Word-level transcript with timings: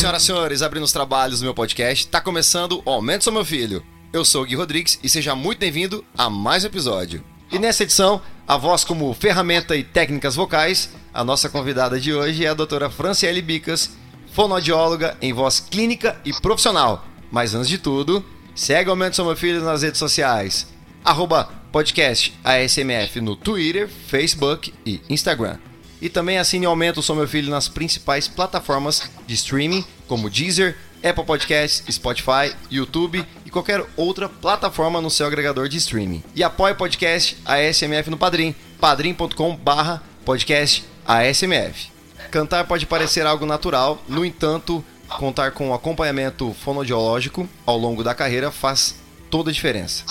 senhoras 0.00 0.22
e 0.22 0.26
senhores, 0.26 0.62
abrindo 0.62 0.84
os 0.84 0.92
trabalhos 0.92 1.40
do 1.40 1.44
meu 1.44 1.52
podcast, 1.52 2.06
tá 2.06 2.22
começando 2.22 2.82
o 2.86 2.90
Aumento 2.90 3.24
Sou 3.24 3.32
Meu 3.34 3.44
Filho. 3.44 3.84
Eu 4.14 4.24
sou 4.24 4.42
o 4.42 4.46
Gui 4.46 4.54
Rodrigues 4.54 4.98
e 5.02 5.10
seja 5.10 5.34
muito 5.34 5.58
bem-vindo 5.58 6.02
a 6.16 6.30
mais 6.30 6.64
um 6.64 6.68
episódio. 6.68 7.22
E 7.52 7.58
nessa 7.58 7.82
edição, 7.82 8.22
a 8.48 8.56
voz 8.56 8.82
como 8.82 9.12
ferramenta 9.12 9.76
e 9.76 9.84
técnicas 9.84 10.34
vocais, 10.34 10.88
a 11.12 11.22
nossa 11.22 11.50
convidada 11.50 12.00
de 12.00 12.14
hoje 12.14 12.46
é 12.46 12.48
a 12.48 12.54
doutora 12.54 12.88
Franciele 12.88 13.42
Bicas, 13.42 13.90
fonoaudióloga 14.32 15.18
em 15.20 15.34
voz 15.34 15.60
clínica 15.60 16.18
e 16.24 16.32
profissional. 16.32 17.04
Mas 17.30 17.54
antes 17.54 17.68
de 17.68 17.76
tudo, 17.76 18.24
segue 18.54 18.88
o 18.88 18.92
Aumento 18.92 19.16
Sou 19.16 19.26
Meu 19.26 19.36
Filho 19.36 19.62
nas 19.62 19.82
redes 19.82 19.98
sociais, 19.98 20.66
arroba 21.04 21.44
podcast 21.70 22.32
ASMF 22.42 23.20
no 23.20 23.36
Twitter, 23.36 23.86
Facebook 23.86 24.72
e 24.86 25.02
Instagram. 25.10 25.58
E 26.00 26.08
também 26.08 26.38
assine 26.38 26.66
o 26.66 27.02
Sou 27.02 27.14
Meu 27.14 27.28
Filho 27.28 27.50
nas 27.50 27.68
principais 27.68 28.26
plataformas 28.26 29.10
de 29.26 29.34
streaming, 29.34 29.84
como 30.08 30.30
Deezer, 30.30 30.76
Apple 31.02 31.24
Podcasts, 31.24 31.82
Spotify, 31.94 32.54
YouTube 32.70 33.24
e 33.44 33.50
qualquer 33.50 33.84
outra 33.96 34.28
plataforma 34.28 35.00
no 35.00 35.10
seu 35.10 35.26
agregador 35.26 35.68
de 35.68 35.78
streaming. 35.78 36.22
E 36.34 36.42
apoie 36.42 36.72
o 36.72 36.76
podcast 36.76 37.36
ASMF 37.44 38.10
no 38.10 38.18
Padrim, 38.18 38.54
padrim.com 38.80 39.56
barra 39.56 40.02
podcast 40.24 40.84
ASMF. 41.06 41.90
Cantar 42.30 42.66
pode 42.66 42.86
parecer 42.86 43.26
algo 43.26 43.46
natural, 43.46 44.02
no 44.08 44.24
entanto, 44.24 44.84
contar 45.08 45.50
com 45.52 45.74
acompanhamento 45.74 46.54
fonodiológico 46.62 47.48
ao 47.66 47.76
longo 47.76 48.04
da 48.04 48.14
carreira 48.14 48.50
faz 48.50 48.94
toda 49.30 49.50
a 49.50 49.52
diferença. 49.52 50.04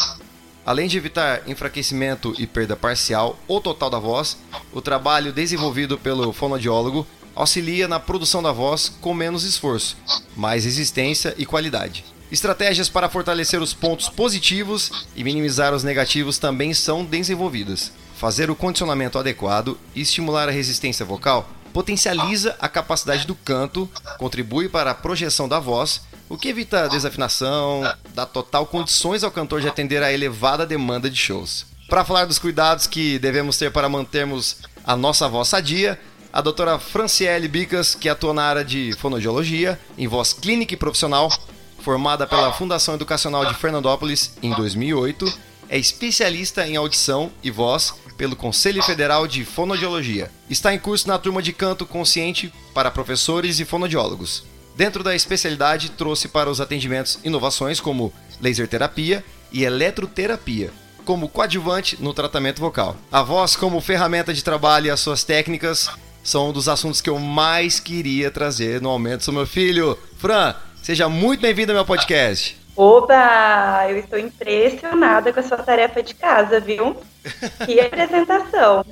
Além 0.66 0.88
de 0.88 0.98
evitar 0.98 1.41
enfraquecimento 1.48 2.34
e 2.38 2.45
perda 2.45 2.76
parcial 2.76 3.40
ou 3.48 3.59
total 3.59 3.90
da 3.90 4.00
voz, 4.00 4.38
o 4.72 4.81
trabalho 4.81 5.34
desenvolvido 5.34 5.98
pelo 5.98 6.31
fonoaudiólogo 6.34 7.08
auxilia 7.36 7.88
na 7.88 8.00
produção 8.00 8.44
da 8.44 8.52
voz 8.52 8.90
com 9.02 9.14
menos 9.14 9.44
esforço, 9.44 9.98
mais 10.36 10.66
resistência 10.66 11.33
e 11.38 11.45
qualidade. 11.45 12.03
Estratégias 12.31 12.89
para 12.89 13.09
fortalecer 13.09 13.59
os 13.61 13.73
pontos 13.73 14.08
positivos 14.08 15.08
e 15.16 15.23
minimizar 15.23 15.73
os 15.73 15.83
negativos 15.83 16.38
também 16.38 16.73
são 16.73 17.03
desenvolvidas. 17.03 17.92
Fazer 18.16 18.52
o 18.52 18.55
condicionamento 18.55 19.17
adequado 19.17 19.80
e 19.95 20.02
estimular 20.02 20.48
a 20.48 20.52
resistência 20.52 21.05
vocal 21.05 21.50
potencializa 21.73 22.55
a 22.59 22.67
capacidade 22.67 23.26
do 23.26 23.33
canto, 23.33 23.89
contribui 24.17 24.67
para 24.67 24.92
a 24.92 24.95
projeção 24.95 25.48
da 25.48 25.59
voz 25.59 26.02
o 26.30 26.38
que 26.38 26.49
evita 26.49 26.88
desafinação, 26.88 27.81
dá 28.13 28.25
total 28.25 28.67
condições 28.67 29.23
ao 29.23 29.31
cantor 29.31 29.61
de 29.61 29.67
atender 29.67 30.03
à 30.03 30.13
elevada 30.13 30.66
demanda 30.66 31.09
de 31.09 31.17
shows. 31.17 31.66
Para 31.89 32.05
falar 32.05 32.25
dos 32.25 32.38
cuidados 32.38 32.86
que 32.86 33.17
devemos 33.17 33.58
ter 33.58 33.71
para 33.71 33.89
mantermos 33.89 34.58
a 34.86 34.95
nossa 34.95 35.27
voz 35.27 35.47
sadia, 35.47 35.99
a 36.31 36.39
doutora 36.39 36.77
Franciele 36.77 37.47
Bicas, 37.47 37.95
que 37.95 38.08
atua 38.08 38.31
na 38.31 38.44
área 38.44 38.63
de 38.63 38.94
fonoaudiologia, 38.99 39.80
em 39.97 40.08
voz 40.08 40.31
clínica 40.31 40.75
e 40.75 40.77
profissional, 40.77 41.31
formada 41.80 42.27
pela 42.27 42.53
Fundação 42.53 42.93
Educacional 42.93 43.45
de 43.45 43.55
Fernandópolis 43.55 44.33
em 44.43 44.53
2008, 44.53 45.49
é 45.67 45.80
especialista 45.80 46.67
em 46.67 46.75
audição 46.75 47.31
e 47.43 47.49
voz 47.49 47.93
pelo 48.17 48.36
Conselho 48.36 48.83
Federal 48.83 49.27
de 49.27 49.45
Fonoaudiologia. 49.45 50.30
Está 50.49 50.73
em 50.73 50.80
curso 50.80 51.08
na 51.08 51.17
turma 51.17 51.41
de 51.41 51.53
canto 51.53 51.86
consciente 51.86 52.53
para 52.73 52.91
professores 52.91 53.59
e 53.59 53.66
fonoaudiólogos. 53.66 54.43
Dentro 54.80 55.03
da 55.03 55.13
especialidade, 55.13 55.91
trouxe 55.91 56.30
para 56.30 56.49
os 56.49 56.61
atendimentos 56.61 57.19
inovações 57.22 57.81
como 57.81 58.13
laser 58.39 58.66
terapia 58.66 59.21
e 59.52 59.66
eletroterapia, 59.66 60.71
como 61.03 61.27
coadjuvante 61.27 62.02
no 62.02 62.13
tratamento 62.13 62.61
vocal. 62.61 62.95
A 63.11 63.21
voz 63.21 63.58
como 63.58 63.81
ferramenta 63.81 64.33
de 64.33 64.41
trabalho 64.41 64.86
e 64.86 64.89
as 64.89 65.02
suas 65.02 65.25
técnicas 65.25 65.89
são 66.23 66.47
um 66.47 66.53
dos 66.53 66.69
assuntos 66.69 67.02
que 67.02 67.09
eu 67.09 67.19
mais 67.19 67.77
queria 67.77 68.31
trazer 68.31 68.80
no 68.80 68.88
Aumento 68.88 69.25
do 69.25 69.33
Meu 69.33 69.45
Filho. 69.45 69.99
Fran, 70.17 70.55
seja 70.81 71.09
muito 71.09 71.41
bem-vindo 71.41 71.73
ao 71.73 71.75
meu 71.75 71.86
podcast. 71.86 72.58
Oba! 72.73 73.86
Eu 73.89 73.98
estou 73.98 74.17
impressionada 74.17 75.33
com 75.33 75.42
a 75.42 75.43
sua 75.43 75.58
tarefa 75.58 76.02
de 76.02 76.15
casa, 76.15 76.61
viu? 76.61 76.95
Que 77.65 77.81
apresentação! 77.81 78.86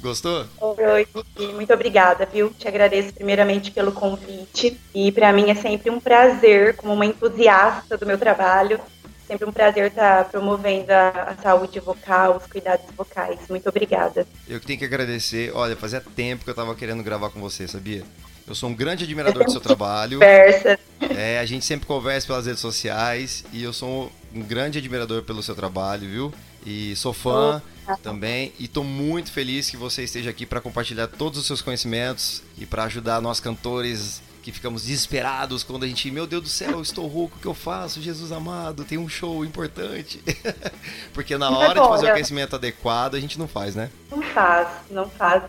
Gostou? 0.00 0.46
Oi, 0.60 1.06
muito 1.54 1.72
obrigada, 1.72 2.26
viu? 2.26 2.50
Te 2.50 2.66
agradeço 2.66 3.12
primeiramente 3.12 3.70
pelo 3.70 3.92
convite. 3.92 4.80
E 4.94 5.12
para 5.12 5.32
mim 5.32 5.50
é 5.50 5.54
sempre 5.54 5.90
um 5.90 6.00
prazer, 6.00 6.74
como 6.76 6.94
uma 6.94 7.04
entusiasta 7.04 7.98
do 7.98 8.06
meu 8.06 8.16
trabalho, 8.16 8.80
sempre 9.26 9.46
um 9.46 9.52
prazer 9.52 9.88
estar 9.88 10.24
promovendo 10.24 10.90
a, 10.90 11.08
a, 11.08 11.42
saúde 11.42 11.78
vocal, 11.80 12.38
os 12.38 12.46
cuidados 12.46 12.86
vocais. 12.96 13.38
Muito 13.48 13.68
obrigada. 13.68 14.26
Eu 14.48 14.58
que 14.58 14.66
tenho 14.66 14.78
que 14.78 14.84
agradecer. 14.86 15.52
Olha, 15.54 15.76
fazia 15.76 16.00
tempo 16.00 16.44
que 16.44 16.50
eu 16.50 16.52
estava 16.52 16.74
querendo 16.74 17.02
gravar 17.02 17.28
com 17.28 17.40
você, 17.40 17.68
sabia? 17.68 18.02
Eu 18.46 18.54
sou 18.54 18.70
um 18.70 18.74
grande 18.74 19.04
admirador 19.04 19.44
do 19.44 19.52
seu 19.52 19.60
trabalho. 19.60 20.18
Conversa. 20.18 20.78
É, 21.10 21.38
a 21.38 21.44
gente 21.44 21.64
sempre 21.64 21.86
conversa 21.86 22.26
pelas 22.26 22.46
redes 22.46 22.60
sociais 22.60 23.44
e 23.52 23.62
eu 23.62 23.72
sou 23.72 24.10
um 24.34 24.42
grande 24.42 24.78
admirador 24.78 25.22
pelo 25.22 25.42
seu 25.42 25.54
trabalho, 25.54 26.08
viu? 26.08 26.34
E 26.66 26.96
sou 26.96 27.12
fã. 27.12 27.62
Oh 27.64 27.79
também. 28.02 28.52
E 28.58 28.64
estou 28.64 28.84
muito 28.84 29.32
feliz 29.32 29.70
que 29.70 29.76
você 29.76 30.04
esteja 30.04 30.30
aqui 30.30 30.46
para 30.46 30.60
compartilhar 30.60 31.06
todos 31.06 31.38
os 31.38 31.46
seus 31.46 31.62
conhecimentos 31.62 32.42
e 32.58 32.66
para 32.66 32.84
ajudar 32.84 33.20
nós 33.20 33.40
cantores 33.40 34.22
que 34.42 34.50
ficamos 34.50 34.82
desesperados 34.82 35.62
quando 35.62 35.84
a 35.84 35.86
gente, 35.86 36.10
meu 36.10 36.26
Deus 36.26 36.42
do 36.42 36.48
céu, 36.48 36.80
estou 36.80 37.06
rouco, 37.06 37.36
o 37.36 37.40
que 37.40 37.46
eu 37.46 37.54
faço? 37.54 38.00
Jesus 38.00 38.32
amado, 38.32 38.84
tem 38.84 38.98
um 38.98 39.08
show 39.08 39.44
importante. 39.44 40.22
Porque 41.12 41.36
na 41.36 41.50
hora 41.50 41.80
de 41.80 41.88
fazer 41.88 42.06
o 42.08 42.12
conhecimento 42.12 42.56
adequado, 42.56 43.14
a 43.14 43.20
gente 43.20 43.38
não 43.38 43.46
faz, 43.46 43.74
né? 43.74 43.90
Não 44.10 44.22
faz, 44.22 44.68
não 44.90 45.08
faz. 45.10 45.42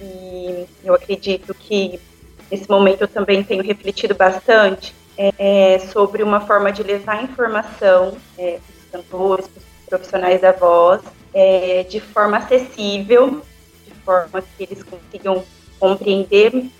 E, 0.00 0.04
e 0.04 0.66
eu 0.84 0.94
acredito 0.94 1.52
que 1.52 2.00
nesse 2.50 2.68
momento 2.68 3.02
eu 3.02 3.08
também 3.08 3.42
tenho 3.42 3.62
refletido 3.62 4.14
bastante 4.14 4.94
é, 5.16 5.74
é 5.74 5.78
sobre 5.80 6.22
uma 6.22 6.40
forma 6.40 6.70
de 6.70 6.82
levar 6.82 7.22
informação 7.22 8.16
é, 8.38 8.60
para 8.60 9.00
os 9.00 9.04
cantores, 9.04 9.48
para 9.48 9.58
os 9.58 9.88
profissionais 9.88 10.40
da 10.40 10.52
voz, 10.52 11.02
é, 11.32 11.84
de 11.84 12.00
forma 12.00 12.38
acessível, 12.38 13.42
de 13.86 13.94
forma 14.04 14.42
que 14.42 14.62
eles 14.64 14.82
consigam 14.82 15.44
compreender, 15.78 16.70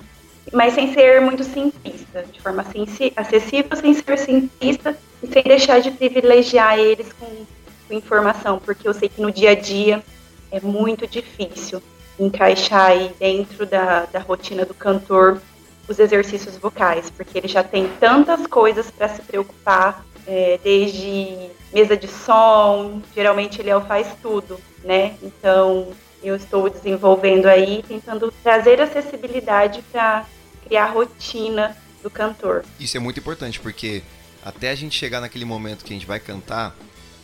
mas 0.53 0.75
sem 0.75 0.93
ser 0.93 1.21
muito 1.21 1.45
simplista, 1.45 2.25
de 2.33 2.41
forma 2.41 2.63
acessível, 2.63 3.77
sem 3.77 3.95
ser 3.95 4.19
simplista 4.19 4.99
e 5.23 5.27
sem 5.27 5.43
deixar 5.43 5.81
de 5.81 5.91
privilegiar 5.91 6.79
eles 6.79 7.13
com, 7.13 7.27
com 7.27 7.95
informação, 7.95 8.59
porque 8.59 8.89
eu 8.89 8.95
sei 8.95 9.09
que 9.09 9.21
no 9.21 9.31
dia 9.31 9.51
a 9.51 9.55
dia 9.55 10.03
é 10.51 10.61
muito 10.61 11.07
difícil 11.07 11.83
encaixar 12.19 12.91
aí 12.91 13.13
dentro 13.19 13.67
da, 13.67 14.07
da 14.07 14.19
rotina 14.19 14.65
do 14.65 14.75
cantor 14.75 15.41
os 15.89 15.99
exercícios 15.99 16.57
vocais, 16.57 17.11
porque 17.11 17.39
ele 17.39 17.49
já 17.49 17.63
tem 17.63 17.89
tantas 17.99 18.47
coisas 18.47 18.91
para 18.91 19.09
se 19.09 19.23
preocupar, 19.23 20.05
é, 20.29 20.61
desde 20.63 21.51
mesa 21.73 21.97
de 21.97 22.07
som, 22.07 23.01
geralmente 23.15 23.61
ele 23.61 23.71
é 23.71 23.77
o 23.77 23.81
faz 23.81 24.07
tudo, 24.21 24.61
né? 24.85 25.17
Então 25.23 25.89
eu 26.23 26.37
estou 26.37 26.69
desenvolvendo 26.69 27.47
aí, 27.47 27.83
tentando 27.87 28.33
trazer 28.43 28.81
acessibilidade 28.81 29.83
para 29.91 30.27
criar 30.65 30.85
a 30.85 30.91
rotina 30.91 31.75
do 32.03 32.11
cantor. 32.11 32.65
Isso 32.79 32.97
é 32.97 33.01
muito 33.01 33.19
importante, 33.19 33.59
porque 33.59 34.03
até 34.45 34.71
a 34.71 34.75
gente 34.75 34.97
chegar 34.97 35.21
naquele 35.21 35.47
momento 35.47 35.85
que 35.85 35.93
a 35.93 35.97
gente 35.97 36.07
vai 36.07 36.21
cantar, 36.21 36.77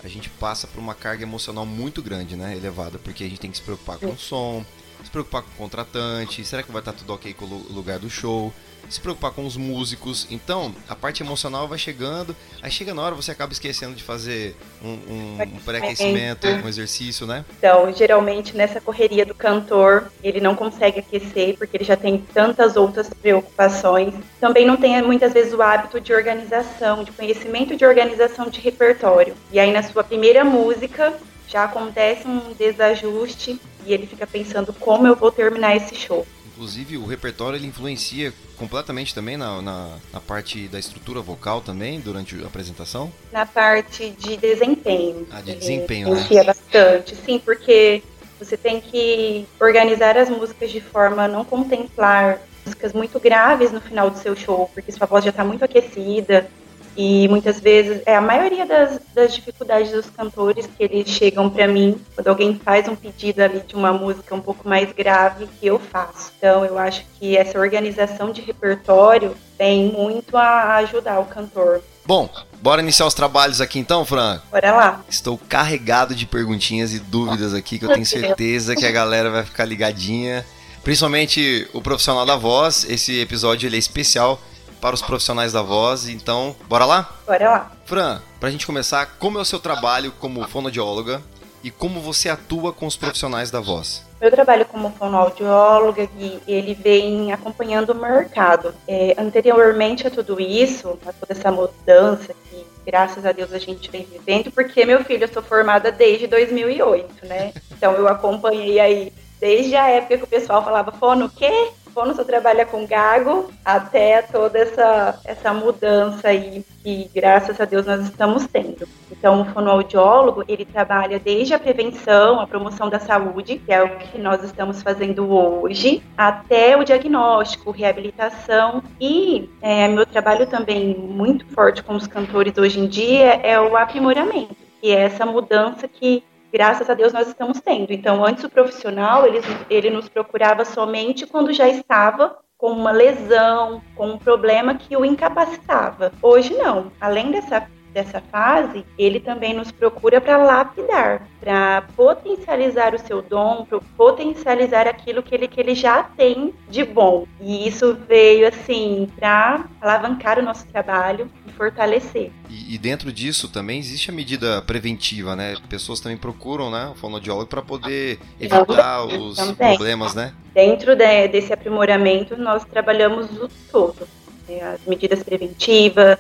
a 0.02 0.08
gente 0.08 0.30
passa 0.30 0.66
por 0.66 0.78
uma 0.80 0.94
carga 0.94 1.22
emocional 1.22 1.66
muito 1.66 2.02
grande, 2.02 2.36
né? 2.36 2.56
Elevada, 2.56 2.98
porque 2.98 3.24
a 3.24 3.28
gente 3.28 3.40
tem 3.40 3.50
que 3.50 3.58
se 3.58 3.62
preocupar 3.62 3.98
com 3.98 4.12
o 4.12 4.18
som, 4.18 4.64
se 5.02 5.10
preocupar 5.10 5.42
com 5.42 5.50
o 5.50 5.56
contratante, 5.56 6.44
será 6.44 6.62
que 6.62 6.72
vai 6.72 6.80
estar 6.80 6.92
tudo 6.92 7.12
ok 7.12 7.34
com 7.34 7.44
o 7.44 7.72
lugar 7.72 7.98
do 7.98 8.08
show? 8.08 8.52
Se 8.88 9.00
preocupar 9.00 9.32
com 9.32 9.44
os 9.46 9.56
músicos. 9.56 10.26
Então, 10.30 10.74
a 10.88 10.94
parte 10.94 11.22
emocional 11.22 11.66
vai 11.68 11.78
chegando, 11.78 12.34
aí 12.62 12.70
chega 12.70 12.94
na 12.94 13.02
hora 13.02 13.14
você 13.14 13.30
acaba 13.30 13.52
esquecendo 13.52 13.94
de 13.94 14.02
fazer 14.02 14.56
um, 14.82 14.88
um, 14.88 15.42
um 15.42 15.60
pré-aquecimento, 15.64 16.46
um 16.46 16.68
exercício, 16.68 17.26
né? 17.26 17.44
Então, 17.58 17.92
geralmente 17.92 18.56
nessa 18.56 18.80
correria 18.80 19.24
do 19.24 19.34
cantor, 19.34 20.10
ele 20.22 20.40
não 20.40 20.54
consegue 20.54 21.00
aquecer 21.00 21.56
porque 21.56 21.76
ele 21.76 21.84
já 21.84 21.96
tem 21.96 22.18
tantas 22.18 22.76
outras 22.76 23.08
preocupações. 23.08 24.14
Também 24.40 24.66
não 24.66 24.76
tem 24.76 25.00
muitas 25.02 25.32
vezes 25.32 25.52
o 25.52 25.62
hábito 25.62 26.00
de 26.00 26.12
organização, 26.12 27.04
de 27.04 27.12
conhecimento 27.12 27.76
de 27.76 27.84
organização 27.84 28.48
de 28.48 28.60
repertório. 28.60 29.34
E 29.52 29.58
aí 29.58 29.72
na 29.72 29.82
sua 29.82 30.04
primeira 30.04 30.44
música 30.44 31.14
já 31.46 31.64
acontece 31.64 32.26
um 32.26 32.52
desajuste 32.52 33.60
e 33.86 33.92
ele 33.92 34.06
fica 34.06 34.26
pensando 34.26 34.72
como 34.72 35.06
eu 35.06 35.14
vou 35.14 35.30
terminar 35.30 35.76
esse 35.76 35.94
show. 35.94 36.26
Inclusive, 36.54 36.96
o 36.96 37.04
repertório 37.04 37.56
ele 37.56 37.66
influencia 37.66 38.32
completamente 38.56 39.12
também 39.12 39.36
na, 39.36 39.60
na, 39.60 39.96
na, 40.12 40.20
parte 40.20 40.68
da 40.68 40.78
estrutura 40.78 41.20
vocal 41.20 41.60
também, 41.60 41.98
durante 41.98 42.40
a 42.42 42.46
apresentação? 42.46 43.12
Na 43.32 43.44
parte 43.44 44.10
de 44.10 44.36
desempenho. 44.36 45.26
Ah, 45.32 45.40
de 45.40 45.56
desempenho, 45.56 46.06
né? 46.06 46.12
Influencia 46.12 46.44
bastante, 46.44 47.16
sim, 47.16 47.40
porque 47.44 48.04
você 48.38 48.56
tem 48.56 48.80
que 48.80 49.46
organizar 49.60 50.16
as 50.16 50.30
músicas 50.30 50.70
de 50.70 50.80
forma 50.80 51.24
a 51.24 51.28
não 51.28 51.44
contemplar 51.44 52.38
músicas 52.64 52.92
muito 52.92 53.18
graves 53.18 53.72
no 53.72 53.80
final 53.80 54.08
do 54.08 54.18
seu 54.18 54.36
show, 54.36 54.70
porque 54.72 54.92
sua 54.92 55.08
voz 55.08 55.24
já 55.24 55.30
está 55.30 55.44
muito 55.44 55.64
aquecida, 55.64 56.48
E 56.96 57.26
muitas 57.28 57.58
vezes, 57.60 58.02
é 58.06 58.14
a 58.16 58.20
maioria 58.20 58.64
das, 58.64 59.00
das 59.14 59.34
dificuldades 59.34 59.90
dos 59.90 60.06
cantores 60.06 60.66
que 60.66 60.82
eles 60.82 61.08
chegam 61.08 61.50
para 61.50 61.66
mim, 61.66 62.00
quando 62.14 62.28
alguém 62.28 62.58
faz 62.58 62.88
um 62.88 62.94
pedido 62.94 63.40
ali 63.40 63.60
de 63.60 63.74
uma 63.74 63.92
música 63.92 64.34
um 64.34 64.40
pouco 64.40 64.68
mais 64.68 64.92
grave, 64.92 65.48
que 65.60 65.66
eu 65.66 65.78
faço. 65.78 66.32
Então, 66.38 66.64
eu 66.64 66.78
acho 66.78 67.04
que 67.18 67.36
essa 67.36 67.58
organização 67.58 68.30
de 68.30 68.40
repertório 68.40 69.36
tem 69.58 69.92
muito 69.92 70.36
a 70.36 70.76
ajudar 70.76 71.18
o 71.18 71.24
cantor. 71.24 71.82
Bom, 72.06 72.28
bora 72.60 72.82
iniciar 72.82 73.06
os 73.06 73.14
trabalhos 73.14 73.60
aqui 73.60 73.78
então, 73.78 74.04
Fran? 74.04 74.40
Bora 74.50 74.72
lá. 74.72 75.04
Estou 75.08 75.38
carregado 75.38 76.14
de 76.14 76.26
perguntinhas 76.26 76.92
e 76.92 76.98
dúvidas 76.98 77.54
aqui 77.54 77.78
que 77.78 77.86
eu 77.86 77.92
tenho 77.92 78.04
certeza 78.04 78.76
que 78.76 78.84
a 78.84 78.92
galera 78.92 79.30
vai 79.30 79.42
ficar 79.42 79.64
ligadinha. 79.64 80.44
Principalmente 80.82 81.66
o 81.72 81.80
profissional 81.80 82.26
da 82.26 82.36
voz. 82.36 82.84
Esse 82.88 83.18
episódio 83.20 83.66
ele 83.66 83.76
é 83.76 83.78
especial 83.78 84.38
para 84.84 84.94
os 84.94 85.00
profissionais 85.00 85.50
da 85.50 85.62
voz. 85.62 86.10
Então, 86.10 86.54
bora 86.68 86.84
lá? 86.84 87.08
Bora 87.26 87.50
lá. 87.50 87.72
Fran, 87.86 88.20
pra 88.38 88.50
gente 88.50 88.66
começar, 88.66 89.16
como 89.18 89.38
é 89.38 89.40
o 89.40 89.44
seu 89.44 89.58
trabalho 89.58 90.12
como 90.20 90.46
fonoaudióloga 90.46 91.22
e 91.62 91.70
como 91.70 92.02
você 92.02 92.28
atua 92.28 92.70
com 92.70 92.86
os 92.86 92.94
profissionais 92.94 93.50
da 93.50 93.60
voz? 93.60 94.04
Meu 94.20 94.30
trabalho 94.30 94.66
como 94.66 94.90
fonoaudióloga, 94.90 96.06
e 96.18 96.38
ele 96.46 96.74
vem 96.74 97.32
acompanhando 97.32 97.92
o 97.92 97.94
mercado. 97.94 98.74
É, 98.86 99.14
anteriormente 99.16 100.06
a 100.06 100.10
tudo 100.10 100.38
isso, 100.38 100.98
a 101.06 101.14
toda 101.14 101.32
essa 101.32 101.50
mudança 101.50 102.34
que, 102.50 102.66
graças 102.84 103.24
a 103.24 103.32
Deus, 103.32 103.54
a 103.54 103.58
gente 103.58 103.90
vem 103.90 104.04
vivendo, 104.04 104.52
porque, 104.52 104.84
meu 104.84 105.02
filho, 105.02 105.24
eu 105.24 105.32
sou 105.32 105.42
formada 105.42 105.90
desde 105.90 106.26
2008, 106.26 107.24
né? 107.24 107.54
Então 107.72 107.94
eu 107.94 108.06
acompanhei 108.06 108.78
aí 108.78 109.12
desde 109.40 109.76
a 109.76 109.88
época 109.88 110.18
que 110.18 110.24
o 110.24 110.26
pessoal 110.26 110.62
falava, 110.62 110.92
fono 110.92 111.24
o 111.24 111.30
quê? 111.30 111.70
Fono 111.94 112.12
só 112.12 112.24
trabalha 112.24 112.66
com 112.66 112.84
gago, 112.84 113.48
até 113.64 114.20
toda 114.20 114.58
essa, 114.58 115.20
essa 115.24 115.54
mudança 115.54 116.26
aí 116.26 116.64
que, 116.82 117.08
graças 117.14 117.60
a 117.60 117.64
Deus, 117.64 117.86
nós 117.86 118.00
estamos 118.02 118.48
tendo. 118.48 118.88
Então, 119.12 119.42
o 119.42 119.44
fonoaudiólogo, 119.44 120.42
ele 120.48 120.64
trabalha 120.64 121.20
desde 121.20 121.54
a 121.54 121.58
prevenção, 121.58 122.40
a 122.40 122.48
promoção 122.48 122.90
da 122.90 122.98
saúde, 122.98 123.62
que 123.64 123.72
é 123.72 123.80
o 123.80 123.96
que 123.96 124.18
nós 124.18 124.42
estamos 124.42 124.82
fazendo 124.82 125.32
hoje, 125.32 126.02
até 126.18 126.76
o 126.76 126.82
diagnóstico, 126.82 127.70
reabilitação 127.70 128.82
e 129.00 129.48
é, 129.62 129.86
meu 129.86 130.04
trabalho 130.04 130.48
também 130.48 130.96
muito 130.98 131.46
forte 131.54 131.80
com 131.80 131.94
os 131.94 132.08
cantores 132.08 132.58
hoje 132.58 132.80
em 132.80 132.88
dia 132.88 133.34
é 133.42 133.60
o 133.60 133.76
aprimoramento, 133.76 134.56
que 134.80 134.90
é 134.90 135.02
essa 135.02 135.24
mudança 135.24 135.86
que 135.86 136.24
graças 136.54 136.88
a 136.88 136.94
Deus 136.94 137.12
nós 137.12 137.26
estamos 137.26 137.60
tendo. 137.60 137.92
Então, 137.92 138.24
antes 138.24 138.44
o 138.44 138.48
profissional, 138.48 139.26
ele, 139.26 139.40
ele 139.68 139.90
nos 139.90 140.08
procurava 140.08 140.64
somente 140.64 141.26
quando 141.26 141.52
já 141.52 141.68
estava 141.68 142.38
com 142.56 142.70
uma 142.70 142.92
lesão, 142.92 143.82
com 143.96 144.10
um 144.10 144.18
problema 144.18 144.76
que 144.76 144.96
o 144.96 145.04
incapacitava. 145.04 146.12
Hoje 146.22 146.54
não. 146.54 146.92
Além 147.00 147.32
dessa 147.32 147.66
dessa 147.94 148.20
fase, 148.20 148.84
ele 148.98 149.20
também 149.20 149.54
nos 149.54 149.70
procura 149.70 150.20
para 150.20 150.36
lapidar, 150.36 151.28
para 151.40 151.82
potencializar 151.96 152.92
o 152.92 152.98
seu 152.98 153.22
dom, 153.22 153.64
para 153.64 153.78
potencializar 153.96 154.88
aquilo 154.88 155.22
que 155.22 155.32
ele, 155.32 155.46
que 155.46 155.60
ele 155.60 155.76
já 155.76 156.02
tem 156.02 156.52
de 156.68 156.84
bom. 156.84 157.26
E 157.40 157.68
isso 157.68 157.96
veio 158.06 158.48
assim 158.48 159.08
para 159.14 159.64
alavancar 159.80 160.40
o 160.40 160.42
nosso 160.42 160.66
trabalho 160.66 161.30
e 161.46 161.52
fortalecer. 161.52 162.32
E, 162.50 162.74
e, 162.74 162.78
dentro 162.78 163.12
disso 163.12 163.48
também 163.48 163.78
existe 163.78 164.10
a 164.10 164.12
medida 164.12 164.60
preventiva, 164.62 165.36
né? 165.36 165.54
Pessoas 165.68 166.00
também 166.00 166.18
procuram, 166.18 166.70
né, 166.70 166.90
o 166.92 166.94
fonoaudiólogo 166.96 167.46
para 167.46 167.62
poder 167.62 168.18
evitar 168.40 169.04
os 169.04 169.36
também. 169.36 169.76
problemas, 169.76 170.14
né? 170.14 170.34
Dentro 170.52 170.96
de, 170.96 171.28
desse 171.28 171.52
aprimoramento, 171.52 172.36
nós 172.36 172.64
trabalhamos 172.64 173.30
o 173.30 173.48
todo. 173.70 174.08
Né? 174.48 174.60
As 174.62 174.80
medidas 174.86 175.22
preventivas, 175.22 176.18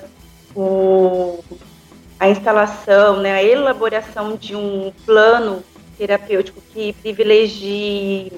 o, 0.54 1.42
a 2.24 2.30
instalação, 2.30 3.20
né, 3.20 3.34
a 3.34 3.44
elaboração 3.44 4.34
de 4.34 4.56
um 4.56 4.90
plano 5.04 5.62
terapêutico 5.98 6.58
que 6.72 6.94
privilegie 6.94 8.32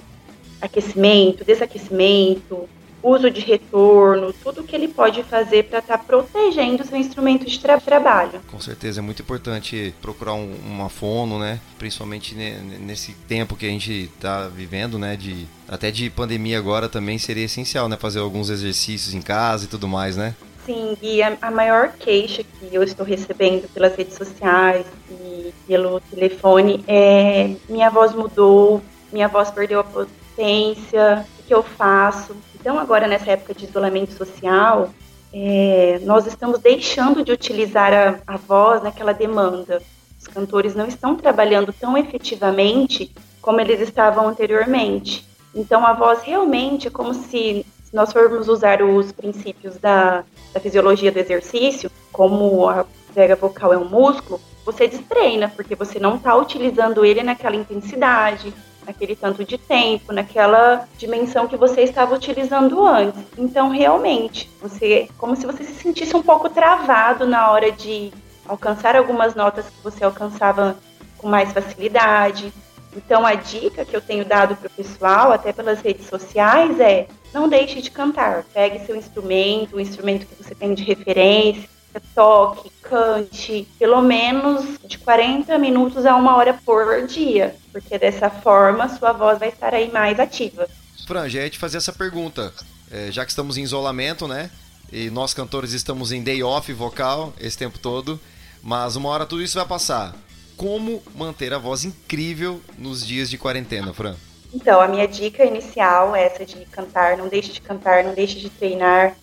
aquecimento, 0.60 1.44
desaquecimento, 1.44 2.68
uso 3.00 3.30
de 3.30 3.40
retorno, 3.40 4.32
tudo 4.42 4.64
que 4.64 4.74
ele 4.74 4.88
pode 4.88 5.22
fazer 5.22 5.64
para 5.64 5.78
estar 5.78 5.98
tá 5.98 6.04
protegendo 6.04 6.82
o 6.82 6.86
seu 6.86 6.98
instrumento 6.98 7.46
de 7.46 7.60
tra 7.60 7.78
trabalho. 7.78 8.40
Com 8.50 8.58
certeza 8.58 9.00
é 9.00 9.02
muito 9.02 9.22
importante 9.22 9.94
procurar 10.02 10.34
um, 10.34 10.56
uma 10.66 10.88
fono, 10.88 11.38
né? 11.38 11.60
Principalmente 11.78 12.34
nesse 12.34 13.12
tempo 13.28 13.54
que 13.54 13.66
a 13.66 13.70
gente 13.70 14.10
está 14.12 14.48
vivendo, 14.48 14.98
né? 14.98 15.14
De 15.14 15.46
até 15.68 15.92
de 15.92 16.10
pandemia 16.10 16.58
agora 16.58 16.88
também 16.88 17.18
seria 17.18 17.44
essencial, 17.44 17.88
né? 17.88 17.96
Fazer 17.96 18.18
alguns 18.18 18.50
exercícios 18.50 19.14
em 19.14 19.22
casa 19.22 19.66
e 19.66 19.68
tudo 19.68 19.86
mais, 19.86 20.16
né? 20.16 20.34
Sim, 20.66 20.96
e 21.00 21.22
a, 21.22 21.38
a, 21.42 21.50
maior 21.50 21.92
queixa 21.92 22.42
que 22.42 22.74
eu 22.74 22.82
estou 22.82 23.06
recebendo 23.06 23.72
pelas 23.72 23.94
redes 23.94 24.16
sociais 24.16 24.84
e 25.08 25.54
pelo 25.64 26.00
telefone 26.00 26.84
é 26.88 27.54
minha 27.68 27.88
voz 27.88 28.12
mudou, 28.12 28.82
minha 29.12 29.28
voz 29.28 29.48
perdeu 29.48 29.78
a 29.78 29.84
potência, 29.84 31.24
o 31.38 31.42
que 31.44 31.54
eu 31.54 31.62
faço? 31.62 32.34
Então, 32.58 32.80
agora 32.80 33.06
nessa 33.06 33.30
época 33.30 33.54
de 33.54 33.66
isolamento 33.66 34.12
social, 34.14 34.90
é, 35.32 36.00
nós 36.02 36.26
estamos 36.26 36.58
deixando 36.58 37.24
de 37.24 37.30
utilizar 37.30 37.92
a, 37.92 38.18
a 38.26 38.36
voz 38.36 38.82
naquela 38.82 39.14
demanda. 39.14 39.80
Os 40.18 40.26
cantores 40.26 40.74
não 40.74 40.88
estão 40.88 41.14
trabalhando 41.14 41.72
tão 41.72 41.96
efetivamente 41.96 43.14
como 43.40 43.60
eles 43.60 43.80
estavam 43.80 44.26
anteriormente. 44.26 45.24
Então, 45.54 45.86
a 45.86 45.92
voz 45.92 46.22
realmente 46.22 46.88
é 46.88 46.90
como 46.90 47.14
se 47.14 47.64
se 47.86 47.94
nós 47.94 48.12
formos 48.12 48.48
usar 48.48 48.82
os 48.82 49.12
princípios 49.12 49.76
da, 49.76 50.24
da 50.56 50.60
fisiologia 50.60 51.12
do 51.12 51.18
exercício, 51.18 51.90
como 52.10 52.66
a 52.66 52.86
pega 53.14 53.36
vocal 53.36 53.72
é 53.72 53.78
um 53.78 53.88
músculo, 53.88 54.40
você 54.64 54.86
destreina, 54.86 55.48
porque 55.48 55.74
você 55.74 55.98
não 55.98 56.16
está 56.16 56.34
utilizando 56.34 57.04
ele 57.04 57.22
naquela 57.22 57.56
intensidade, 57.56 58.52
naquele 58.86 59.14
tanto 59.16 59.44
de 59.44 59.56
tempo, 59.56 60.12
naquela 60.12 60.86
dimensão 60.98 61.46
que 61.46 61.56
você 61.56 61.82
estava 61.82 62.14
utilizando 62.14 62.84
antes. 62.84 63.22
Então, 63.38 63.70
realmente, 63.70 64.50
você, 64.60 65.08
como 65.18 65.36
se 65.36 65.46
você 65.46 65.64
se 65.64 65.74
sentisse 65.74 66.16
um 66.16 66.22
pouco 66.22 66.48
travado 66.48 67.26
na 67.26 67.50
hora 67.50 67.70
de 67.72 68.12
alcançar 68.46 68.96
algumas 68.96 69.34
notas 69.34 69.66
que 69.66 69.82
você 69.82 70.04
alcançava 70.04 70.76
com 71.18 71.28
mais 71.28 71.52
facilidade. 71.52 72.52
Então, 72.96 73.26
a 73.26 73.34
dica 73.34 73.84
que 73.84 73.94
eu 73.94 74.00
tenho 74.00 74.24
dado 74.24 74.56
para 74.56 74.68
o 74.68 74.70
pessoal, 74.70 75.32
até 75.32 75.52
pelas 75.52 75.80
redes 75.80 76.06
sociais, 76.06 76.80
é 76.80 77.06
não 77.32 77.48
deixe 77.48 77.82
de 77.82 77.90
cantar. 77.90 78.44
Pegue 78.54 78.84
seu 78.86 78.96
instrumento, 78.96 79.76
o 79.76 79.80
instrumento 79.80 80.26
que 80.26 80.42
você 80.42 80.54
tem 80.54 80.74
de 80.74 80.82
referência, 80.82 81.68
toque, 82.14 82.70
cante, 82.82 83.66
pelo 83.78 84.00
menos 84.00 84.78
de 84.84 84.98
40 84.98 85.58
minutos 85.58 86.06
a 86.06 86.16
uma 86.16 86.36
hora 86.36 86.54
por 86.64 87.06
dia, 87.06 87.56
porque 87.72 87.98
dessa 87.98 88.30
forma 88.30 88.88
sua 88.88 89.12
voz 89.12 89.38
vai 89.38 89.48
estar 89.48 89.74
aí 89.74 89.90
mais 89.90 90.18
ativa. 90.18 90.68
Fran, 91.06 91.28
já 91.28 91.42
ia 91.42 91.50
te 91.50 91.58
fazer 91.58 91.78
essa 91.78 91.92
pergunta. 91.92 92.52
É, 92.90 93.10
já 93.10 93.24
que 93.24 93.32
estamos 93.32 93.56
em 93.56 93.62
isolamento, 93.62 94.28
né? 94.28 94.50
E 94.92 95.10
nós 95.10 95.34
cantores 95.34 95.72
estamos 95.72 96.12
em 96.12 96.22
day 96.22 96.42
off 96.42 96.72
vocal 96.72 97.32
esse 97.40 97.58
tempo 97.58 97.78
todo, 97.78 98.20
mas 98.62 98.94
uma 98.94 99.08
hora 99.08 99.26
tudo 99.26 99.42
isso 99.42 99.58
vai 99.58 99.66
passar. 99.66 100.14
Como 100.56 101.02
manter 101.14 101.52
a 101.52 101.58
voz 101.58 101.84
incrível 101.84 102.60
nos 102.78 103.06
dias 103.06 103.28
de 103.28 103.36
quarentena, 103.36 103.92
Fran? 103.92 104.16
Então, 104.54 104.80
a 104.80 104.88
minha 104.88 105.06
dica 105.06 105.44
inicial 105.44 106.16
é 106.16 106.24
essa 106.24 106.44
de 106.44 106.64
cantar, 106.66 107.16
não 107.16 107.28
deixe 107.28 107.52
de 107.52 107.60
cantar, 107.60 108.04
não 108.04 108.14
deixe 108.14 108.38
de 108.38 108.48
treinar. 108.48 109.14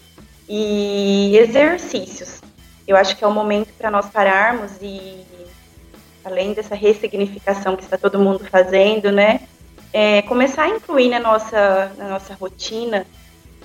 E 0.47 1.35
exercícios. 1.37 2.41
Eu 2.87 2.95
acho 2.97 3.15
que 3.17 3.23
é 3.23 3.27
o 3.27 3.31
momento 3.31 3.73
para 3.77 3.89
nós 3.89 4.09
pararmos 4.09 4.71
e, 4.81 5.23
além 6.23 6.53
dessa 6.53 6.75
ressignificação 6.75 7.75
que 7.75 7.83
está 7.83 7.97
todo 7.97 8.19
mundo 8.19 8.45
fazendo, 8.45 9.11
né? 9.11 9.41
É, 9.91 10.21
começar 10.23 10.63
a 10.63 10.69
incluir 10.69 11.09
na 11.09 11.19
nossa, 11.19 11.91
na 11.97 12.09
nossa 12.09 12.33
rotina 12.33 13.05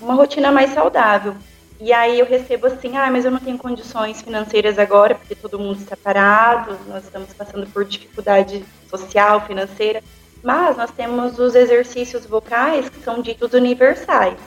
uma 0.00 0.14
rotina 0.14 0.50
mais 0.50 0.72
saudável. 0.72 1.34
E 1.80 1.92
aí 1.92 2.18
eu 2.18 2.26
recebo 2.26 2.66
assim, 2.66 2.96
ah, 2.96 3.08
mas 3.10 3.24
eu 3.24 3.30
não 3.30 3.38
tenho 3.38 3.56
condições 3.56 4.20
financeiras 4.20 4.78
agora, 4.78 5.14
porque 5.14 5.34
todo 5.34 5.60
mundo 5.60 5.80
está 5.80 5.96
parado, 5.96 6.76
nós 6.88 7.04
estamos 7.04 7.32
passando 7.32 7.66
por 7.68 7.84
dificuldade 7.84 8.64
social, 8.90 9.46
financeira. 9.46 10.02
Mas 10.42 10.76
nós 10.76 10.90
temos 10.90 11.38
os 11.38 11.54
exercícios 11.54 12.26
vocais 12.26 12.88
que 12.88 13.00
são 13.02 13.22
ditos 13.22 13.52
universais. 13.52 14.38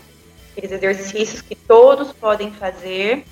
Aqueles 0.52 0.72
exercícios 0.72 1.42
que 1.42 1.56
todos 1.56 2.12
podem 2.12 2.52
fazer 2.52 3.26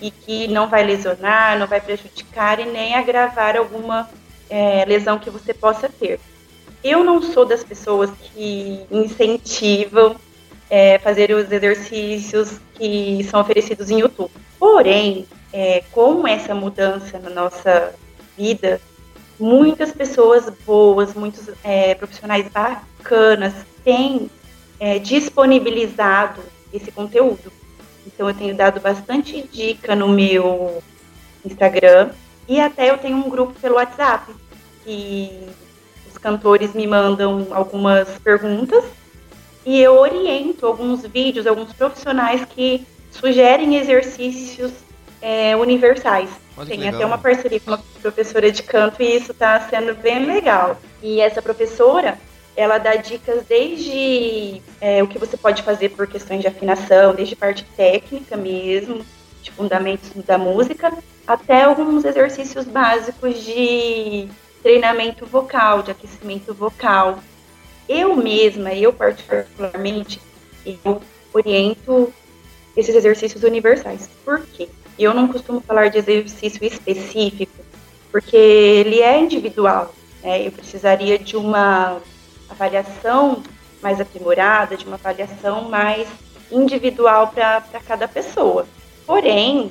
e 0.00 0.10
que 0.10 0.48
não 0.48 0.68
vai 0.68 0.82
lesionar, 0.82 1.58
não 1.58 1.66
vai 1.66 1.80
prejudicar 1.80 2.58
e 2.58 2.64
nem 2.64 2.94
agravar 2.94 3.56
alguma 3.56 4.08
é, 4.48 4.84
lesão 4.86 5.18
que 5.18 5.30
você 5.30 5.52
possa 5.52 5.88
ter. 5.88 6.18
Eu 6.82 7.04
não 7.04 7.20
sou 7.20 7.44
das 7.44 7.62
pessoas 7.62 8.10
que 8.10 8.84
incentivam 8.90 10.16
é, 10.72 10.98
fazer 10.98 11.30
os 11.32 11.52
exercícios 11.52 12.58
que 12.74 13.22
são 13.24 13.42
oferecidos 13.42 13.90
em 13.90 14.00
YouTube. 14.00 14.30
Porém, 14.58 15.26
é, 15.52 15.84
com 15.92 16.26
essa 16.26 16.54
mudança 16.54 17.18
na 17.18 17.28
nossa 17.28 17.94
vida, 18.38 18.80
muitas 19.38 19.92
pessoas 19.92 20.50
boas, 20.64 21.12
muitos 21.12 21.50
é, 21.62 21.94
profissionais 21.94 22.48
bacanas 22.48 23.52
têm 23.84 24.30
é, 24.80 24.98
disponibilizado 24.98 26.40
esse 26.72 26.90
conteúdo. 26.90 27.52
Então 28.06 28.26
eu 28.26 28.34
tenho 28.34 28.56
dado 28.56 28.80
bastante 28.80 29.46
dica 29.52 29.94
no 29.94 30.08
meu 30.08 30.82
Instagram 31.44 32.12
e 32.48 32.58
até 32.58 32.90
eu 32.90 32.96
tenho 32.96 33.18
um 33.18 33.28
grupo 33.28 33.52
pelo 33.60 33.74
WhatsApp 33.74 34.32
que 34.86 35.38
os 36.10 36.16
cantores 36.16 36.72
me 36.72 36.86
mandam 36.86 37.48
algumas 37.50 38.08
perguntas 38.20 38.82
e 39.64 39.80
eu 39.80 39.98
oriento 39.98 40.66
alguns 40.66 41.02
vídeos, 41.06 41.46
alguns 41.46 41.72
profissionais 41.72 42.44
que 42.44 42.86
sugerem 43.10 43.76
exercícios 43.76 44.72
é, 45.20 45.56
universais. 45.56 46.30
Olha 46.56 46.68
Tem 46.68 46.88
até 46.88 47.06
uma 47.06 47.18
parceria 47.18 47.60
com 47.60 47.70
uma 47.70 47.82
professora 48.00 48.50
de 48.50 48.62
canto 48.62 49.02
e 49.02 49.16
isso 49.16 49.32
está 49.32 49.60
sendo 49.60 49.94
bem 49.94 50.26
legal. 50.26 50.76
E 51.02 51.20
essa 51.20 51.40
professora, 51.40 52.18
ela 52.56 52.78
dá 52.78 52.96
dicas 52.96 53.44
desde 53.46 54.60
é, 54.80 55.02
o 55.02 55.06
que 55.06 55.18
você 55.18 55.36
pode 55.36 55.62
fazer 55.62 55.90
por 55.90 56.06
questões 56.06 56.40
de 56.40 56.48
afinação, 56.48 57.14
desde 57.14 57.36
parte 57.36 57.64
técnica 57.76 58.36
mesmo, 58.36 59.04
de 59.42 59.50
fundamentos 59.50 60.10
da 60.24 60.36
música, 60.36 60.92
até 61.26 61.62
alguns 61.62 62.04
exercícios 62.04 62.64
básicos 62.66 63.42
de 63.44 64.28
treinamento 64.62 65.24
vocal, 65.26 65.82
de 65.82 65.90
aquecimento 65.90 66.52
vocal. 66.52 67.18
Eu 67.94 68.16
mesma, 68.16 68.72
eu 68.72 68.90
particularmente, 68.90 70.18
eu 70.64 71.02
oriento 71.34 72.10
esses 72.74 72.94
exercícios 72.94 73.42
universais. 73.42 74.08
Por 74.24 74.40
quê? 74.46 74.66
Eu 74.98 75.12
não 75.12 75.28
costumo 75.28 75.60
falar 75.60 75.88
de 75.88 75.98
exercício 75.98 76.64
específico, 76.64 77.52
porque 78.10 78.34
ele 78.34 79.00
é 79.00 79.20
individual. 79.20 79.94
Né? 80.22 80.46
Eu 80.46 80.52
precisaria 80.52 81.18
de 81.18 81.36
uma 81.36 82.00
avaliação 82.48 83.42
mais 83.82 84.00
aprimorada, 84.00 84.74
de 84.74 84.86
uma 84.86 84.96
avaliação 84.96 85.68
mais 85.68 86.08
individual 86.50 87.28
para 87.28 87.60
cada 87.86 88.08
pessoa. 88.08 88.66
Porém, 89.06 89.70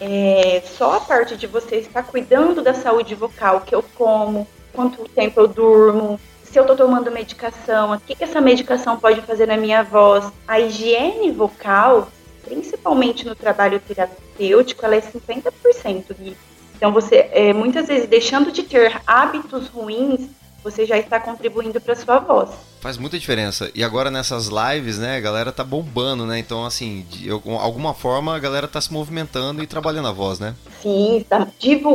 é, 0.00 0.62
só 0.76 0.98
a 0.98 1.00
parte 1.00 1.36
de 1.36 1.48
você 1.48 1.76
estar 1.76 2.04
cuidando 2.04 2.62
da 2.62 2.74
saúde 2.74 3.16
vocal, 3.16 3.62
que 3.62 3.74
eu 3.74 3.82
como, 3.96 4.46
quanto 4.72 5.08
tempo 5.08 5.40
eu 5.40 5.48
durmo, 5.48 6.20
se 6.56 6.60
eu 6.60 6.62
estou 6.62 6.74
tomando 6.74 7.10
medicação, 7.10 7.92
o 7.92 8.00
que, 8.00 8.14
que 8.14 8.24
essa 8.24 8.40
medicação 8.40 8.98
pode 8.98 9.20
fazer 9.20 9.44
na 9.44 9.58
minha 9.58 9.82
voz. 9.82 10.32
A 10.48 10.58
higiene 10.58 11.30
vocal, 11.30 12.08
principalmente 12.42 13.26
no 13.26 13.34
trabalho 13.34 13.78
terapêutico, 13.78 14.82
ela 14.86 14.96
é 14.96 15.02
50% 15.02 16.16
de 16.18 16.34
então, 16.74 16.92
você, 16.92 17.28
é, 17.32 17.54
muitas 17.54 17.88
vezes, 17.88 18.06
deixando 18.06 18.52
de 18.52 18.62
ter 18.62 19.00
hábitos 19.06 19.68
ruins, 19.68 20.28
você 20.62 20.84
já 20.84 20.98
está 20.98 21.18
contribuindo 21.18 21.80
para 21.80 21.94
sua 21.94 22.18
voz. 22.18 22.50
Faz 22.80 22.98
muita 22.98 23.18
diferença. 23.18 23.70
E 23.74 23.82
agora 23.82 24.10
nessas 24.10 24.48
lives, 24.48 24.98
né, 24.98 25.16
a 25.16 25.20
galera 25.20 25.52
tá 25.52 25.64
bombando, 25.64 26.26
né? 26.26 26.38
Então, 26.38 26.66
assim, 26.66 27.06
de 27.08 27.30
alguma 27.30 27.94
forma 27.94 28.34
a 28.34 28.38
galera 28.38 28.68
tá 28.68 28.78
se 28.78 28.92
movimentando 28.92 29.62
e 29.62 29.66
trabalhando 29.66 30.08
a 30.08 30.12
voz, 30.12 30.38
né? 30.38 30.54
Sim, 30.82 31.24
tá. 31.28 31.48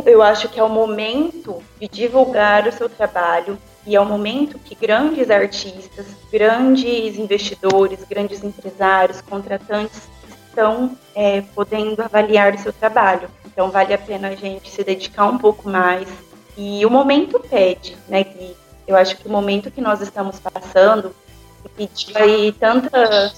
eu 0.05 0.21
acho 0.23 0.49
que 0.49 0.59
é 0.59 0.63
o 0.63 0.69
momento 0.69 1.61
de 1.79 1.87
divulgar 1.87 2.67
o 2.67 2.71
seu 2.71 2.89
trabalho. 2.89 3.57
E 3.85 3.95
é 3.95 3.99
o 3.99 4.05
momento 4.05 4.59
que 4.59 4.75
grandes 4.75 5.29
artistas, 5.31 6.05
grandes 6.31 7.17
investidores, 7.17 7.99
grandes 8.07 8.43
empresários, 8.43 9.21
contratantes 9.21 10.07
estão 10.47 10.95
é, 11.15 11.41
podendo 11.55 12.01
avaliar 12.01 12.53
o 12.53 12.59
seu 12.59 12.71
trabalho. 12.71 13.29
Então 13.45 13.71
vale 13.71 13.93
a 13.93 13.97
pena 13.97 14.29
a 14.29 14.35
gente 14.35 14.69
se 14.69 14.83
dedicar 14.83 15.25
um 15.25 15.37
pouco 15.37 15.69
mais. 15.69 16.07
E 16.55 16.85
o 16.85 16.89
momento 16.89 17.39
pede, 17.39 17.97
né? 18.07 18.23
Que 18.23 18.55
eu 18.85 18.95
acho 18.95 19.17
que 19.17 19.27
o 19.27 19.31
momento 19.31 19.71
que 19.71 19.81
nós 19.81 20.01
estamos 20.01 20.39
passando, 20.39 21.15
que 21.77 21.89
aí 22.15 22.51
tanta 22.51 23.33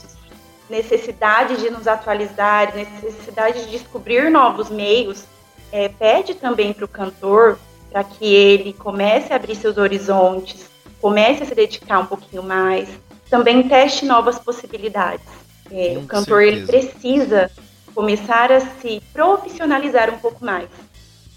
necessidade 0.69 1.57
de 1.57 1.69
nos 1.69 1.88
atualizar, 1.88 2.75
necessidade 2.75 3.65
de 3.65 3.71
descobrir 3.71 4.29
novos 4.29 4.69
meios, 4.69 5.25
é, 5.71 5.88
pede 5.88 6.35
também 6.35 6.73
para 6.73 6.85
o 6.85 6.88
cantor 6.88 7.59
para 7.93 8.03
que 8.03 8.25
ele 8.25 8.73
comece 8.73 9.31
a 9.31 9.35
abrir 9.35 9.55
seus 9.55 9.77
horizontes, 9.77 10.67
comece 11.00 11.43
a 11.43 11.45
se 11.45 11.53
dedicar 11.53 12.00
um 12.00 12.07
pouquinho 12.07 12.41
mais, 12.41 12.89
também 13.29 13.69
teste 13.69 14.03
novas 14.03 14.39
possibilidades. 14.39 15.27
É, 15.71 15.95
o 15.97 16.07
cantor 16.07 16.41
ele 16.41 16.65
precisa 16.65 17.51
começar 17.93 18.51
a 18.51 18.59
se 18.59 19.00
profissionalizar 19.13 20.12
um 20.12 20.17
pouco 20.17 20.43
mais. 20.43 20.67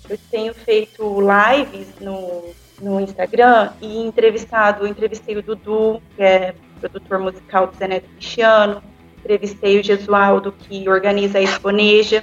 Eu 0.09 0.19
tenho 0.31 0.55
feito 0.55 1.19
lives 1.21 1.89
no 2.01 2.43
no 2.81 3.01
Instagram 3.01 3.73
e 3.81 4.03
entrevistado, 4.03 4.87
entrevistei 4.87 5.37
o 5.37 5.43
Dudu, 5.43 6.03
que 6.15 6.23
é 6.23 6.55
produtor 6.79 7.19
musical 7.19 7.67
do 7.67 7.77
Zé 7.77 7.89
Neto 7.89 8.09
Cristiano, 8.11 8.83
entrevistei 9.19 9.81
o 9.81 9.83
Gesualdo, 9.83 10.53
que 10.53 10.87
organiza 10.89 11.39
a 11.39 11.43
Exponeja. 11.43 12.23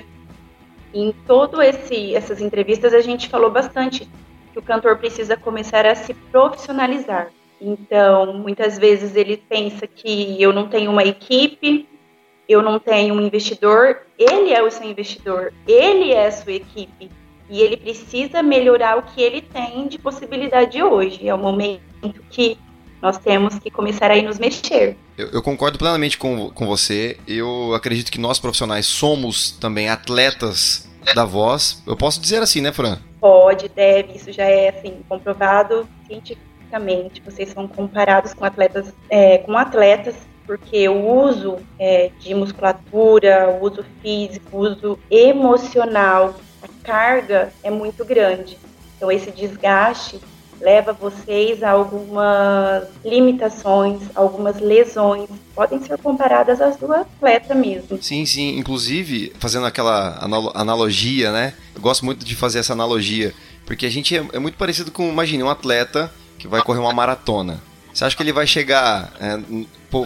em 0.93 1.11
todo 1.25 1.59
esse 1.59 2.13
essas 2.13 2.39
entrevistas 2.39 2.93
a 2.93 3.01
gente 3.01 3.27
falou 3.27 3.49
bastante 3.49 4.07
que 4.53 4.59
o 4.59 4.61
cantor 4.61 4.97
precisa 4.97 5.35
começar 5.35 5.85
a 5.85 5.95
se 5.95 6.13
profissionalizar. 6.13 7.29
Então, 7.59 8.33
muitas 8.33 8.77
vezes 8.77 9.15
ele 9.15 9.37
pensa 9.37 9.87
que 9.87 10.41
eu 10.41 10.53
não 10.53 10.67
tenho 10.67 10.91
uma 10.91 11.03
equipe, 11.03 11.89
eu 12.47 12.61
não 12.61 12.77
tenho 12.77 13.15
um 13.15 13.21
investidor, 13.21 14.01
ele 14.17 14.53
é 14.53 14.61
o 14.61 14.69
seu 14.69 14.87
investidor, 14.87 15.51
ele 15.67 16.11
é 16.11 16.27
a 16.27 16.31
sua 16.31 16.53
equipe. 16.53 17.09
E 17.49 17.61
ele 17.61 17.77
precisa 17.77 18.43
melhorar 18.43 18.97
o 18.97 19.03
que 19.03 19.21
ele 19.21 19.41
tem 19.41 19.87
de 19.87 19.97
possibilidade 19.97 20.81
hoje. 20.81 21.27
É 21.27 21.33
o 21.33 21.37
momento 21.37 21.81
que 22.29 22.57
nós 23.01 23.17
temos 23.17 23.59
que 23.59 23.69
começar 23.69 24.11
a 24.11 24.21
nos 24.21 24.39
mexer. 24.39 24.97
Eu, 25.17 25.27
eu, 25.29 25.41
concordo 25.41 25.77
plenamente 25.77 26.17
com, 26.17 26.49
com 26.51 26.65
você. 26.65 27.17
Eu 27.27 27.73
acredito 27.73 28.11
que 28.11 28.19
nós 28.19 28.39
profissionais 28.39 28.85
somos 28.85 29.51
também 29.51 29.89
atletas 29.89 30.89
da 31.13 31.25
voz. 31.25 31.83
Eu 31.85 31.97
posso 31.97 32.21
dizer 32.21 32.41
assim, 32.41 32.61
né, 32.61 32.71
Fran? 32.71 32.97
Pode, 33.23 33.69
deve. 33.69 34.17
Isso 34.17 34.33
já 34.33 34.43
é 34.43 34.67
assim 34.67 34.99
comprovado 35.07 35.87
cientificamente. 36.05 37.21
Vocês 37.21 37.47
são 37.51 37.69
comparados 37.69 38.33
com 38.33 38.43
atletas, 38.43 38.93
é, 39.09 39.37
com 39.37 39.57
atletas 39.57 40.13
porque 40.45 40.89
o 40.89 41.07
uso 41.09 41.57
é, 41.79 42.11
de 42.19 42.35
musculatura, 42.35 43.49
o 43.49 43.63
uso 43.63 43.81
físico, 44.01 44.57
o 44.57 44.59
uso 44.59 44.99
emocional 45.09 46.35
a 46.61 46.67
carga 46.83 47.53
é 47.63 47.71
muito 47.71 48.03
grande. 48.03 48.57
Então, 48.97 49.09
esse 49.09 49.31
desgaste 49.31 50.19
leva 50.59 50.93
vocês 50.93 51.61
a 51.63 51.71
algumas 51.71 52.87
limitações, 53.03 54.01
algumas 54.15 54.59
lesões. 54.59 55.29
Podem 55.55 55.81
ser 55.83 55.97
comparadas 55.99 56.61
às 56.61 56.77
do 56.77 56.91
atleta 56.91 57.53
mesmo. 57.53 58.01
Sim, 58.01 58.25
sim. 58.25 58.57
Inclusive, 58.57 59.33
fazendo 59.39 59.65
aquela 59.65 60.19
analogia, 60.53 61.31
né? 61.31 61.53
Eu 61.75 61.81
gosto 61.81 62.05
muito 62.05 62.25
de 62.25 62.35
fazer 62.35 62.59
essa 62.59 62.73
analogia. 62.73 63.33
Porque 63.65 63.85
a 63.85 63.91
gente 63.91 64.17
é, 64.17 64.25
é 64.33 64.39
muito 64.39 64.57
parecido 64.57 64.91
com, 64.91 65.07
imagine, 65.09 65.43
um 65.43 65.49
atleta 65.49 66.11
que 66.37 66.47
vai 66.47 66.61
correr 66.61 66.79
uma 66.79 66.93
maratona. 66.93 67.61
Você 67.93 68.03
acha 68.03 68.15
que 68.15 68.23
ele 68.23 68.33
vai 68.33 68.47
chegar 68.47 69.13
é, 69.19 69.39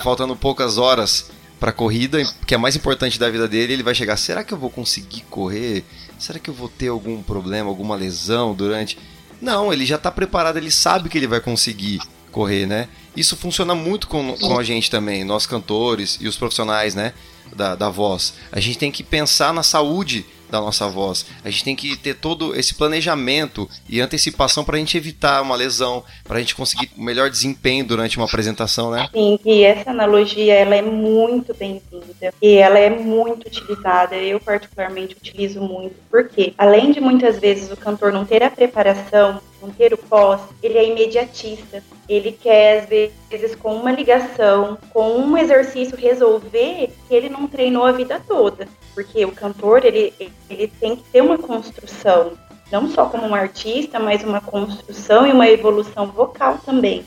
faltando 0.04 0.36
poucas 0.36 0.78
horas 0.78 1.32
para 1.60 1.72
a 1.72 1.74
corrida, 1.74 2.22
que 2.46 2.54
é 2.54 2.58
mais 2.58 2.76
importante 2.76 3.18
da 3.18 3.30
vida 3.30 3.48
dele, 3.48 3.74
ele 3.74 3.84
vai 3.84 3.96
chegar, 3.96 4.16
será 4.18 4.44
que 4.44 4.54
eu 4.54 4.58
vou 4.58 4.70
conseguir 4.70 5.22
correr? 5.30 5.84
Será 6.20 6.38
que 6.38 6.50
eu 6.50 6.54
vou 6.54 6.70
ter 6.70 6.90
algum 6.90 7.22
problema, 7.24 7.70
alguma 7.70 7.96
lesão 7.96 8.54
durante? 8.54 8.98
Não, 9.42 9.72
ele 9.72 9.86
já 9.86 9.96
está 9.96 10.12
preparado, 10.12 10.58
ele 10.58 10.72
sabe 10.72 11.10
que 11.10 11.18
ele 11.18 11.28
vai 11.28 11.40
conseguir 11.40 12.00
correr, 12.32 12.66
né? 12.66 12.88
Isso 13.16 13.36
funciona 13.36 13.74
muito 13.74 14.08
com, 14.08 14.36
com 14.38 14.60
a 14.60 14.64
gente 14.64 14.92
também, 14.92 15.24
nós 15.24 15.46
cantores 15.46 16.18
e 16.22 16.28
os 16.28 16.38
profissionais, 16.38 16.94
né? 16.96 17.14
Da, 17.56 17.76
da 17.76 17.90
voz. 17.90 18.34
A 18.52 18.60
gente 18.60 18.78
tem 18.78 18.92
que 18.92 19.04
pensar 19.04 19.54
na 19.54 19.64
saúde 19.64 20.26
da 20.50 20.60
nossa 20.60 20.88
voz. 20.88 21.26
A 21.44 21.50
gente 21.50 21.64
tem 21.64 21.76
que 21.76 21.96
ter 21.98 22.16
todo 22.16 22.56
esse 22.56 22.74
planejamento 22.74 23.70
e 23.88 24.00
antecipação 24.00 24.64
para 24.64 24.76
a 24.76 24.80
gente 24.80 24.98
evitar 24.98 25.42
uma 25.42 25.56
lesão, 25.56 26.04
para 26.24 26.38
a 26.38 26.40
gente 26.40 26.56
conseguir 26.56 26.90
o 26.98 27.02
melhor 27.02 27.30
desempenho 27.30 27.86
durante 27.86 28.18
uma 28.18 28.26
apresentação, 28.26 28.92
né? 28.92 29.10
Sim, 29.14 29.40
e 29.46 29.64
essa 29.64 29.92
analogia 29.92 30.54
ela 30.54 30.76
é 30.76 30.82
muito 30.82 31.54
bem-vinda 31.54 32.34
e 32.42 32.54
ela 32.56 32.80
é 32.80 32.90
muito 32.90 33.48
utilizada. 33.48 34.16
Eu 34.16 34.40
particularmente 34.40 35.16
utilizo 35.16 35.62
muito, 35.62 35.96
porque 36.10 36.54
além 36.58 36.92
de 36.92 37.00
muitas 37.00 37.40
vezes 37.40 37.72
o 37.72 37.78
cantor 37.78 38.12
não 38.12 38.26
ter 38.26 38.44
a 38.44 38.50
preparação, 38.50 39.42
não 39.62 39.70
ter 39.70 39.94
o 39.94 39.98
pós, 39.98 40.42
ele 40.62 40.78
é 40.78 40.88
imediatista. 40.88 41.84
Ele 42.08 42.32
quer, 42.32 42.84
às 42.84 42.90
vezes, 42.90 43.56
com 43.56 43.76
uma 43.76 43.92
ligação, 43.92 44.78
com 44.92 45.18
um 45.18 45.38
exercício, 45.38 45.98
resolver 45.98 46.92
que 47.08 47.16
ele 47.16 47.30
não 47.30 47.48
treinou 47.48 47.86
a 47.86 47.92
vida 47.92 48.22
toda 48.28 48.68
porque 48.98 49.24
o 49.24 49.32
cantor 49.32 49.86
ele, 49.86 50.12
ele 50.50 50.68
tem 50.68 50.96
que 50.96 51.04
ter 51.12 51.22
uma 51.22 51.38
construção, 51.38 52.32
não 52.72 52.90
só 52.90 53.06
como 53.06 53.28
um 53.28 53.36
artista, 53.36 54.00
mas 54.00 54.24
uma 54.24 54.42
construção 54.42 55.28
e 55.28 55.32
uma 55.32 55.48
evolução 55.48 56.08
vocal 56.08 56.58
também. 56.66 57.06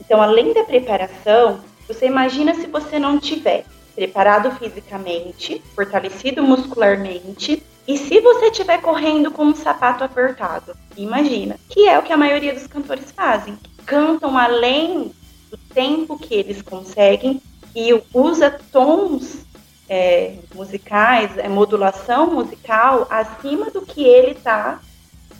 Então, 0.00 0.20
além 0.20 0.52
da 0.52 0.64
preparação, 0.64 1.60
você 1.86 2.06
imagina 2.06 2.56
se 2.56 2.66
você 2.66 2.98
não 2.98 3.20
tiver 3.20 3.64
preparado 3.94 4.50
fisicamente, 4.58 5.62
fortalecido 5.76 6.42
muscularmente, 6.42 7.62
e 7.88 7.96
se 7.96 8.20
você 8.20 8.48
estiver 8.48 8.82
correndo 8.82 9.30
com 9.30 9.44
um 9.44 9.54
sapato 9.54 10.04
apertado, 10.04 10.76
imagina, 10.94 11.58
que 11.70 11.88
é 11.88 11.98
o 11.98 12.02
que 12.02 12.12
a 12.12 12.18
maioria 12.18 12.52
dos 12.52 12.66
cantores 12.66 13.10
fazem. 13.10 13.58
Cantam 13.86 14.36
além 14.36 15.10
do 15.50 15.56
tempo 15.72 16.18
que 16.18 16.34
eles 16.34 16.60
conseguem 16.60 17.40
e 17.74 17.98
usa 18.12 18.50
tons 18.70 19.46
é, 19.88 20.34
musicais, 20.54 21.38
é 21.38 21.48
modulação 21.48 22.30
musical 22.30 23.06
acima 23.08 23.70
do 23.70 23.80
que 23.80 24.04
ele 24.04 24.32
está 24.32 24.82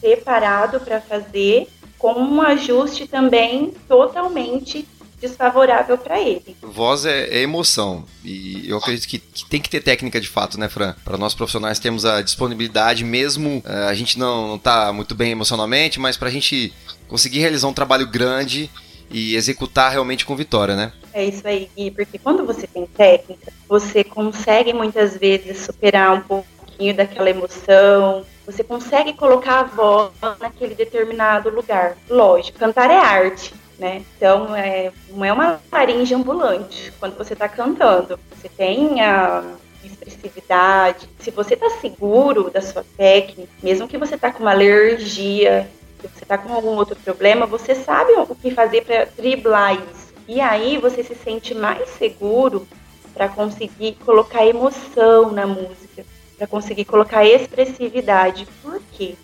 preparado 0.01 0.81
para 0.81 1.03
fazer, 1.03 1.69
com 1.99 2.15
um 2.15 2.41
ajuste 2.41 3.07
também 3.07 3.75
totalmente 3.87 4.89
desfavorável 5.21 5.99
para 5.99 6.21
ele. 6.21 6.57
Voz 6.63 7.05
é, 7.05 7.25
é, 7.29 7.43
emoção 7.43 8.05
e 8.25 8.69
eu 8.69 8.79
acredito 8.79 9.09
que, 9.09 9.19
que, 9.19 9.45
tem 9.47 9.61
que 9.61 9.69
ter 9.69 9.83
técnica 9.83 10.21
de 10.21 10.29
fato, 10.29 10.59
né, 10.59 10.69
Fran? 10.69 10.95
Para 11.05 11.19
nós 11.19 11.35
profissionais 11.35 11.79
temos 11.79 12.05
a 12.05 12.23
disponibilidade, 12.23 13.05
mesmo 13.05 13.59
uh, 13.59 13.89
a 13.89 13.95
gente 13.95 14.19
não, 14.19 14.49
não 14.49 14.59
tá 14.59 14.93
muito 14.93 15.15
bem 15.15 15.33
emocionalmente, 15.33 15.99
mas 15.99 16.17
para 16.17 16.29
a 16.29 16.33
gente 16.33 16.73
conseguir 17.09 17.41
realizar 17.41 17.69
um 17.69 17.75
trabalho 17.75 18.07
grande 18.07 18.71
e 19.11 19.35
executar 19.35 19.91
realmente 19.91 20.25
com 20.25 20.37
vitória, 20.37 20.77
né? 20.77 20.93
É 21.13 21.25
isso 21.25 21.47
aí, 21.47 21.71
Gui, 21.77 21.91
porque 21.91 22.19
quando 22.19 22.45
você 22.45 22.67
tem 22.67 22.87
técnica, 22.87 23.53
você 23.69 24.05
consegue 24.05 24.73
muitas 24.73 25.17
vezes 25.17 25.59
superar 25.59 26.13
um 26.13 26.21
pouquinho 26.21 26.95
daquela 26.95 27.31
emoção, 27.31 28.25
você 28.45 28.63
consegue 28.63 29.13
colocar 29.15 29.61
a 29.61 29.65
voz 29.65 30.13
naquele 30.41 30.75
determinado 30.75 31.51
lugar. 31.51 31.97
Lógico, 32.09 32.59
cantar 32.59 32.91
é 32.91 32.97
arte, 32.97 33.53
né? 33.79 34.03
Então, 34.17 34.55
é, 34.55 34.93
não 35.09 35.25
é 35.25 35.33
uma 35.33 35.61
laringe 35.71 36.15
ambulante 36.15 36.93
quando 36.99 37.17
você 37.17 37.33
está 37.33 37.49
cantando. 37.49 38.19
Você 38.35 38.49
tem 38.49 39.01
a 39.01 39.45
expressividade. 39.85 41.09
Se 41.21 41.31
você 41.31 41.55
está 41.55 41.71
seguro 41.71 42.51
da 42.51 42.61
sua 42.61 42.85
técnica, 42.97 43.51
mesmo 43.63 43.89
que 43.89 43.97
você 43.97 44.17
está 44.17 44.33
com 44.33 44.43
uma 44.43 44.51
alergia, 44.51 45.69
se 46.01 46.09
você 46.09 46.25
está 46.25 46.37
com 46.37 46.53
algum 46.53 46.77
outro 46.77 46.97
problema, 46.97 47.47
você 47.47 47.75
sabe 47.75 48.13
o 48.13 48.35
que 48.35 48.51
fazer 48.51 48.85
para 48.85 49.05
driblar 49.05 49.75
isso. 49.75 50.15
E 50.27 50.41
aí 50.41 50.77
você 50.79 51.03
se 51.03 51.15
sente 51.15 51.55
mais 51.55 51.89
seguro 51.91 52.67
para 53.15 53.29
conseguir 53.29 53.97
colocar 54.05 54.47
emoção 54.47 55.33
na 55.33 55.47
música, 55.47 56.05
para 56.37 56.47
conseguir 56.47 56.85
colocar 56.85 57.25
expressividade. 57.25 58.47
Por 58.63 58.81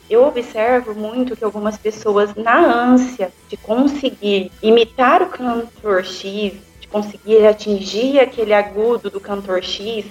Eu 0.09 0.27
observo 0.27 0.95
muito 0.95 1.37
que 1.37 1.45
algumas 1.45 1.77
pessoas, 1.77 2.35
na 2.35 2.59
ânsia 2.59 3.33
de 3.49 3.57
conseguir 3.57 4.51
imitar 4.63 5.23
o 5.23 5.27
cantor 5.27 6.05
X, 6.05 6.53
de 6.81 6.89
conseguir 6.89 7.47
atingir 7.47 8.21
aquele 8.21 8.55
agudo 8.55 9.11
do 9.11 9.21
cantor 9.21 9.63
X, 9.63 10.07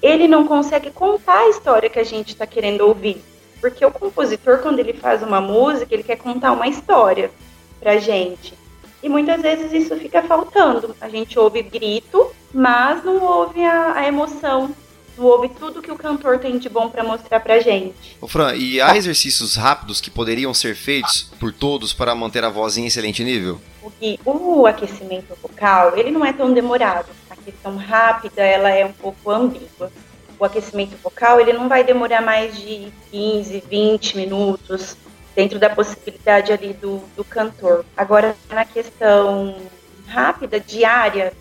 ele 0.00 0.28
não 0.28 0.46
consegue 0.46 0.90
contar 0.90 1.40
a 1.40 1.48
história 1.48 1.90
que 1.90 1.98
a 1.98 2.04
gente 2.04 2.28
está 2.28 2.46
querendo 2.46 2.82
ouvir. 2.82 3.22
Porque 3.60 3.84
o 3.84 3.90
compositor, 3.90 4.58
quando 4.58 4.78
ele 4.78 4.92
faz 4.92 5.22
uma 5.22 5.40
música, 5.40 5.92
ele 5.92 6.04
quer 6.04 6.16
contar 6.16 6.52
uma 6.52 6.68
história 6.68 7.30
pra 7.80 7.98
gente. 7.98 8.54
E 9.02 9.08
muitas 9.08 9.40
vezes 9.40 9.72
isso 9.72 9.96
fica 9.96 10.22
faltando. 10.22 10.94
A 11.00 11.08
gente 11.08 11.38
ouve 11.38 11.62
grito, 11.62 12.30
mas 12.52 13.04
não 13.04 13.22
ouve 13.22 13.64
a, 13.64 13.94
a 13.94 14.06
emoção, 14.06 14.70
não 15.18 15.26
ouve 15.26 15.48
tudo 15.48 15.82
que 15.82 15.90
o 15.90 15.96
cantor 15.96 16.38
tem 16.38 16.58
de 16.58 16.68
bom 16.68 16.88
para 16.88 17.02
mostrar 17.02 17.40
pra 17.40 17.60
gente. 17.60 18.16
Ô 18.20 18.28
Fran, 18.28 18.54
e 18.54 18.80
há 18.80 18.96
exercícios 18.96 19.56
rápidos 19.56 20.00
que 20.00 20.10
poderiam 20.10 20.54
ser 20.54 20.74
feitos 20.74 21.30
por 21.38 21.52
todos 21.52 21.92
para 21.92 22.14
manter 22.14 22.44
a 22.44 22.48
voz 22.48 22.76
em 22.76 22.86
excelente 22.86 23.24
nível? 23.24 23.60
O, 24.24 24.60
o 24.60 24.66
aquecimento 24.66 25.36
vocal, 25.42 25.96
ele 25.96 26.10
não 26.10 26.24
é 26.24 26.32
tão 26.32 26.52
demorado. 26.52 27.08
A 27.28 27.36
questão 27.36 27.76
rápida, 27.76 28.42
ela 28.42 28.70
é 28.70 28.84
um 28.84 28.92
pouco 28.92 29.30
ambígua 29.30 29.90
o 30.38 30.44
aquecimento 30.44 30.96
vocal 31.02 31.40
ele 31.40 31.52
não 31.52 31.68
vai 31.68 31.82
demorar 31.82 32.22
mais 32.22 32.56
de 32.56 32.92
15, 33.10 33.64
20 33.68 34.16
minutos, 34.16 34.96
dentro 35.34 35.58
da 35.58 35.70
possibilidade 35.70 36.52
ali 36.52 36.72
do, 36.72 37.02
do 37.16 37.24
cantor. 37.24 37.84
Agora, 37.96 38.36
na 38.50 38.64
questão 38.64 39.56
rápida, 40.06 40.60
diária, 40.60 41.32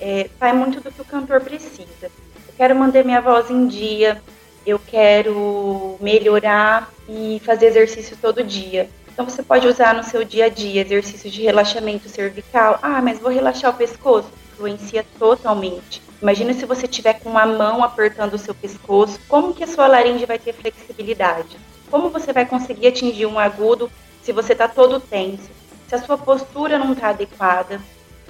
é, 0.00 0.28
vai 0.38 0.52
muito 0.52 0.80
do 0.80 0.92
que 0.92 1.00
o 1.00 1.04
cantor 1.04 1.40
precisa. 1.40 2.10
Quero 2.56 2.74
manter 2.74 3.04
minha 3.04 3.20
voz 3.20 3.50
em 3.50 3.66
dia, 3.66 4.22
eu 4.66 4.78
quero 4.78 5.96
melhorar 6.00 6.90
e 7.08 7.40
fazer 7.44 7.66
exercício 7.66 8.16
todo 8.20 8.42
dia. 8.42 8.88
Então 9.12 9.28
você 9.28 9.42
pode 9.42 9.66
usar 9.66 9.94
no 9.94 10.02
seu 10.02 10.24
dia 10.24 10.46
a 10.46 10.48
dia 10.48 10.80
exercícios 10.80 11.32
de 11.32 11.42
relaxamento 11.42 12.08
cervical. 12.08 12.78
Ah, 12.82 13.02
mas 13.02 13.18
vou 13.18 13.30
relaxar 13.30 13.70
o 13.70 13.76
pescoço. 13.76 14.28
Influencia 14.54 15.04
totalmente. 15.18 16.02
Imagina 16.20 16.54
se 16.54 16.64
você 16.64 16.88
tiver 16.88 17.20
com 17.20 17.28
uma 17.28 17.44
mão 17.44 17.84
apertando 17.84 18.34
o 18.34 18.38
seu 18.38 18.54
pescoço, 18.54 19.20
como 19.28 19.52
que 19.52 19.64
a 19.64 19.66
sua 19.66 19.86
laringe 19.86 20.24
vai 20.24 20.38
ter 20.38 20.54
flexibilidade? 20.54 21.58
Como 21.90 22.08
você 22.08 22.32
vai 22.32 22.46
conseguir 22.46 22.88
atingir 22.88 23.26
um 23.26 23.38
agudo 23.38 23.90
se 24.22 24.32
você 24.32 24.52
está 24.52 24.66
todo 24.66 24.98
tenso? 24.98 25.50
Se 25.86 25.94
a 25.94 26.02
sua 26.02 26.16
postura 26.16 26.78
não 26.78 26.94
está 26.94 27.10
adequada, 27.10 27.80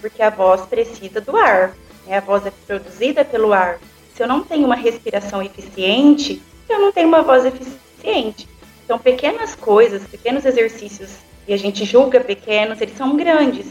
porque 0.01 0.21
a 0.21 0.31
voz 0.31 0.63
precisa 0.63 1.21
do 1.21 1.37
ar, 1.37 1.75
né? 2.07 2.19
a 2.19 2.21
voz 2.21 2.45
é 2.45 2.53
produzida 2.67 3.25
pelo 3.25 3.53
ar. 3.53 3.79
Se 4.17 4.23
eu 4.23 4.27
não 4.27 4.43
tenho 4.43 4.65
uma 4.65 4.75
respiração 4.75 5.43
eficiente, 5.43 6.43
eu 6.69 6.81
não 6.81 6.91
tenho 6.91 7.09
uma 7.09 7.23
voz 7.23 7.45
eficiente. 7.45 8.49
Então, 8.85 8.99
pequenas 8.99 9.55
coisas, 9.55 10.05
pequenos 10.07 10.45
exercícios, 10.45 11.19
e 11.47 11.53
a 11.53 11.57
gente 11.57 11.85
julga 11.85 12.21
pequenos, 12.21 12.81
eles 12.81 12.97
são 12.97 13.17
grandes 13.17 13.67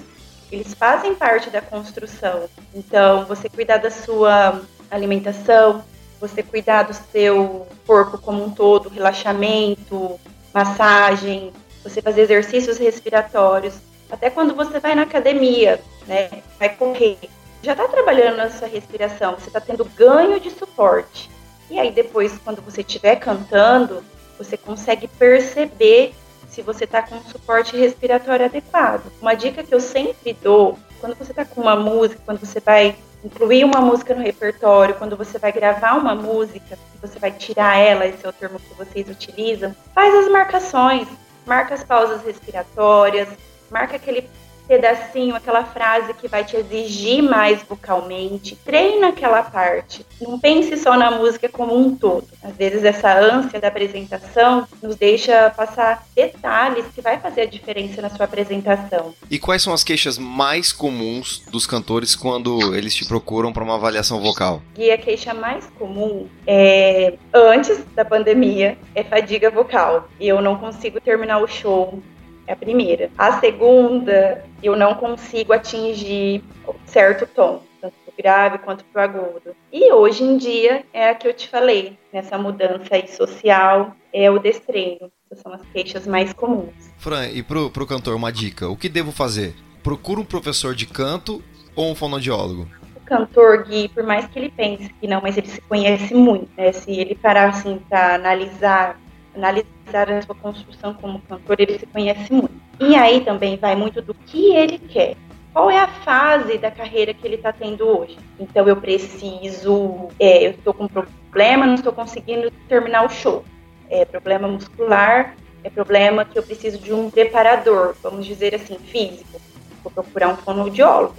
eles 0.51 0.73
fazem 0.73 1.15
parte 1.15 1.49
da 1.49 1.61
construção. 1.61 2.47
Então, 2.73 3.25
você 3.25 3.49
cuidar 3.49 3.77
da 3.77 3.89
sua 3.89 4.61
alimentação, 4.89 5.83
você 6.19 6.41
cuidar 6.43 6.83
do 6.83 6.93
seu 6.93 7.67
corpo 7.85 8.17
como 8.17 8.43
um 8.43 8.49
todo, 8.49 8.89
relaxamento, 8.89 10.19
massagem, 10.53 11.51
você 11.83 12.01
fazer 12.01 12.21
exercícios 12.21 12.77
respiratórios, 12.77 13.75
até 14.09 14.29
quando 14.29 14.55
você 14.55 14.79
vai 14.79 14.95
na 14.95 15.01
academia, 15.01 15.81
né, 16.07 16.29
vai 16.57 16.69
correr, 16.69 17.17
já 17.65 17.71
está 17.71 17.87
trabalhando 17.87 18.37
na 18.37 18.49
sua 18.49 18.67
respiração, 18.67 19.33
você 19.33 19.47
está 19.47 19.59
tendo 19.59 19.83
ganho 19.83 20.39
de 20.39 20.51
suporte. 20.51 21.29
E 21.69 21.79
aí 21.79 21.91
depois, 21.91 22.37
quando 22.43 22.61
você 22.61 22.81
estiver 22.81 23.15
cantando, 23.15 24.03
você 24.37 24.55
consegue 24.55 25.07
perceber 25.07 26.13
se 26.47 26.61
você 26.61 26.83
está 26.83 27.01
com 27.01 27.15
um 27.15 27.23
suporte 27.23 27.75
respiratório 27.75 28.45
adequado. 28.45 29.11
Uma 29.19 29.33
dica 29.33 29.63
que 29.63 29.73
eu 29.73 29.79
sempre 29.79 30.37
dou, 30.41 30.77
quando 31.01 31.15
você 31.15 31.31
está 31.31 31.43
com 31.43 31.61
uma 31.61 31.75
música, 31.75 32.21
quando 32.23 32.39
você 32.39 32.59
vai 32.59 32.95
incluir 33.23 33.63
uma 33.65 33.81
música 33.81 34.13
no 34.13 34.21
repertório, 34.21 34.95
quando 34.95 35.17
você 35.17 35.39
vai 35.39 35.51
gravar 35.51 35.95
uma 35.95 36.13
música, 36.13 36.77
você 37.01 37.17
vai 37.17 37.31
tirar 37.31 37.77
ela, 37.77 38.05
esse 38.05 38.23
é 38.23 38.29
o 38.29 38.33
termo 38.33 38.59
que 38.59 38.73
vocês 38.75 39.09
utilizam, 39.09 39.75
faz 39.93 40.13
as 40.13 40.31
marcações, 40.31 41.07
marca 41.45 41.73
as 41.73 41.83
pausas 41.83 42.23
respiratórias, 42.23 43.27
marca 43.71 43.95
aquele 43.95 44.29
pedacinho, 44.67 45.35
aquela 45.35 45.63
frase 45.63 46.13
que 46.13 46.27
vai 46.27 46.43
te 46.43 46.57
exigir 46.57 47.21
mais 47.21 47.63
vocalmente. 47.63 48.55
Treina 48.57 49.09
aquela 49.09 49.43
parte. 49.43 50.05
Não 50.21 50.39
pense 50.39 50.77
só 50.77 50.97
na 50.97 51.11
música 51.11 51.47
como 51.49 51.75
um 51.75 51.95
todo. 51.95 52.27
Às 52.43 52.55
vezes 52.55 52.83
essa 52.83 53.17
ânsia 53.17 53.59
da 53.59 53.67
apresentação 53.67 54.67
nos 54.81 54.95
deixa 54.95 55.49
passar 55.51 56.05
detalhes 56.15 56.85
que 56.93 57.01
vai 57.01 57.19
fazer 57.19 57.41
a 57.41 57.45
diferença 57.45 58.01
na 58.01 58.09
sua 58.09 58.25
apresentação. 58.25 59.13
E 59.29 59.39
quais 59.39 59.61
são 59.61 59.73
as 59.73 59.83
queixas 59.83 60.17
mais 60.17 60.71
comuns 60.71 61.43
dos 61.51 61.67
cantores 61.67 62.15
quando 62.15 62.75
eles 62.75 62.95
te 62.95 63.05
procuram 63.05 63.53
para 63.53 63.63
uma 63.63 63.75
avaliação 63.75 64.21
vocal? 64.21 64.61
E 64.77 64.91
a 64.91 64.97
queixa 64.97 65.33
mais 65.33 65.65
comum 65.77 66.27
é 66.47 67.13
antes 67.33 67.83
da 67.95 68.05
pandemia 68.05 68.77
é 68.93 69.03
fadiga 69.03 69.49
vocal. 69.49 70.09
Eu 70.19 70.41
não 70.41 70.57
consigo 70.57 70.99
terminar 70.99 71.39
o 71.39 71.47
show 71.47 72.01
é 72.47 72.53
a 72.53 72.55
primeira. 72.55 73.09
A 73.17 73.39
segunda, 73.39 74.43
eu 74.61 74.75
não 74.75 74.95
consigo 74.95 75.53
atingir 75.53 76.43
certo 76.85 77.27
tom, 77.27 77.61
tanto 77.81 77.93
pro 78.03 78.13
grave 78.17 78.57
quanto 78.59 78.83
pro 78.85 79.01
agudo. 79.01 79.55
E 79.71 79.91
hoje 79.91 80.23
em 80.23 80.37
dia 80.37 80.83
é 80.93 81.09
a 81.09 81.15
que 81.15 81.27
eu 81.27 81.33
te 81.33 81.47
falei, 81.47 81.97
nessa 82.11 82.37
mudança 82.37 82.95
aí 82.95 83.07
social, 83.07 83.95
é 84.13 84.29
o 84.29 84.39
destreino. 84.39 85.11
Essas 85.29 85.41
são 85.41 85.53
as 85.53 85.61
queixas 85.73 86.07
mais 86.07 86.31
comuns. 86.33 86.73
Fran, 86.97 87.27
e 87.27 87.41
pro, 87.41 87.69
pro 87.69 87.87
cantor, 87.87 88.15
uma 88.15 88.31
dica: 88.31 88.69
o 88.69 88.77
que 88.77 88.87
devo 88.87 89.11
fazer? 89.11 89.55
Procura 89.83 90.19
um 90.19 90.25
professor 90.25 90.73
de 90.73 90.85
canto 90.85 91.43
ou 91.75 91.91
um 91.91 91.95
fonoaudiólogo? 91.95 92.67
O 92.95 92.99
cantor, 93.01 93.63
Gui, 93.65 93.89
por 93.89 94.03
mais 94.03 94.27
que 94.27 94.39
ele 94.39 94.49
pense 94.49 94.89
que 94.89 95.07
não, 95.07 95.21
mas 95.21 95.37
ele 95.37 95.47
se 95.47 95.61
conhece 95.61 96.13
muito, 96.13 96.49
né? 96.57 96.71
Se 96.71 96.91
ele 96.91 97.15
parar 97.15 97.49
assim 97.49 97.79
para 97.89 98.15
analisar 98.15 98.99
analisar 99.35 100.11
a 100.11 100.21
sua 100.21 100.35
construção 100.35 100.93
como 100.93 101.21
cantor, 101.21 101.59
ele 101.59 101.77
se 101.79 101.85
conhece 101.85 102.31
muito. 102.31 102.53
E 102.79 102.95
aí 102.95 103.21
também 103.21 103.57
vai 103.57 103.75
muito 103.75 104.01
do 104.01 104.13
que 104.13 104.53
ele 104.53 104.79
quer. 104.79 105.15
Qual 105.53 105.71
é 105.71 105.79
a 105.79 105.87
fase 105.87 106.57
da 106.57 106.69
carreira 106.69 107.13
que 107.13 107.25
ele 107.25 107.35
está 107.35 107.53
tendo 107.53 107.87
hoje? 107.87 108.17
Então 108.39 108.67
eu 108.67 108.75
preciso, 108.75 110.09
é, 110.19 110.45
eu 110.45 110.51
estou 110.51 110.73
com 110.73 110.87
problema, 110.87 111.65
não 111.65 111.75
estou 111.75 111.93
conseguindo 111.93 112.51
terminar 112.67 113.05
o 113.05 113.09
show. 113.09 113.45
É 113.89 114.03
problema 114.03 114.47
muscular, 114.47 115.35
é 115.63 115.69
problema 115.69 116.25
que 116.25 116.37
eu 116.37 116.43
preciso 116.43 116.77
de 116.77 116.91
um 116.91 117.09
preparador, 117.09 117.95
vamos 118.03 118.25
dizer 118.25 118.53
assim, 118.53 118.77
físico. 118.77 119.39
Vou 119.81 119.91
procurar 119.91 120.27
um 120.27 120.35
fonoaudiólogo. 120.35 121.15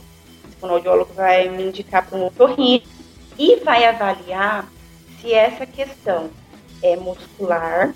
Esse 0.47 0.57
fonoaudiólogo 0.59 1.15
vai 1.15 1.49
me 1.49 1.65
indicar 1.65 2.07
para 2.07 2.19
um 2.19 2.27
otorrino 2.27 2.85
e 3.39 3.57
vai 3.57 3.85
avaliar 3.87 4.69
se 5.19 5.33
essa 5.33 5.65
questão 5.65 6.31
é 6.83 6.95
muscular 6.95 7.95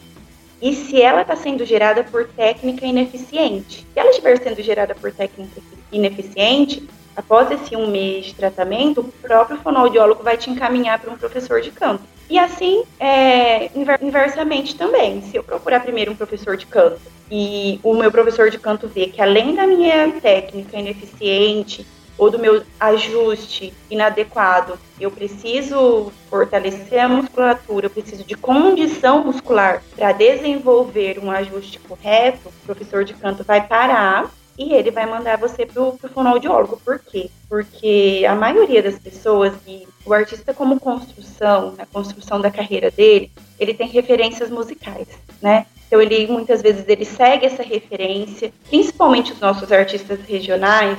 e 0.61 0.75
se 0.75 1.01
ela 1.01 1.23
está 1.23 1.37
sendo 1.37 1.65
gerada 1.65 2.05
por 2.05 2.27
técnica 2.27 2.87
ineficiente. 2.87 3.87
Se 3.93 3.99
ela 3.99 4.11
estiver 4.11 4.39
sendo 4.39 4.63
gerada 4.63 4.95
por 4.95 5.13
técnica 5.13 5.61
ineficiente, 5.91 6.87
após 7.17 7.51
esse 7.51 7.75
um 7.77 7.91
mês 7.91 8.27
de 8.27 8.35
tratamento, 8.35 9.01
o 9.01 9.05
próprio 9.05 9.59
fonoaudiólogo 9.59 10.23
vai 10.23 10.37
te 10.37 10.51
encaminhar 10.51 10.99
para 10.99 11.11
um 11.11 11.17
professor 11.17 11.61
de 11.61 11.71
canto. 11.71 12.03
E 12.29 12.39
assim, 12.39 12.85
é, 12.99 13.71
inversamente 14.01 14.77
também, 14.77 15.21
se 15.23 15.37
eu 15.37 15.43
procurar 15.43 15.81
primeiro 15.81 16.13
um 16.13 16.17
professor 16.17 16.57
de 16.57 16.67
canto 16.67 17.01
e 17.31 17.81
o 17.83 17.95
meu 17.95 18.11
professor 18.11 18.51
de 18.51 18.59
canto 18.59 18.87
vê 18.87 19.07
que 19.07 19.21
além 19.21 19.55
da 19.55 19.67
minha 19.67 20.13
técnica 20.21 20.79
ineficiente 20.79 21.85
ou 22.21 22.31
do 22.31 22.39
meu 22.39 22.63
ajuste 22.79 23.73
inadequado, 23.91 24.79
eu 25.01 25.11
preciso 25.11 26.13
fortalecer 26.29 27.03
a 27.03 27.09
musculatura, 27.09 27.87
eu 27.87 27.91
preciso 27.91 28.25
de 28.25 28.35
condição 28.35 29.25
muscular 29.25 29.83
para 29.97 30.13
desenvolver 30.13 31.19
um 31.19 31.31
ajuste 31.31 31.79
correto, 31.79 32.51
o 32.51 32.67
professor 32.67 33.07
de 33.07 33.15
canto 33.15 33.43
vai 33.43 33.67
parar 33.67 34.31
e 34.59 34.75
ele 34.75 34.91
vai 34.91 35.07
mandar 35.07 35.39
você 35.39 35.65
pro, 35.65 35.93
pro 35.95 36.11
fonoaudiólogo. 36.11 36.79
Por 36.85 36.99
quê? 36.99 37.31
Porque 37.49 38.23
a 38.29 38.35
maioria 38.35 38.83
das 38.83 38.99
pessoas, 38.99 39.55
e 39.67 39.89
o 40.05 40.13
artista 40.13 40.53
como 40.53 40.79
construção, 40.79 41.73
na 41.79 41.87
construção 41.87 42.39
da 42.39 42.51
carreira 42.51 42.91
dele, 42.91 43.33
ele 43.59 43.73
tem 43.73 43.89
referências 43.89 44.51
musicais, 44.51 45.09
né? 45.41 45.65
Então 45.87 46.03
ele 46.03 46.27
muitas 46.27 46.61
vezes 46.61 46.85
ele 46.87 47.07
segue 47.07 47.47
essa 47.47 47.63
referência, 47.63 48.53
principalmente 48.69 49.33
os 49.33 49.41
nossos 49.41 49.73
artistas 49.73 50.21
regionais, 50.29 50.99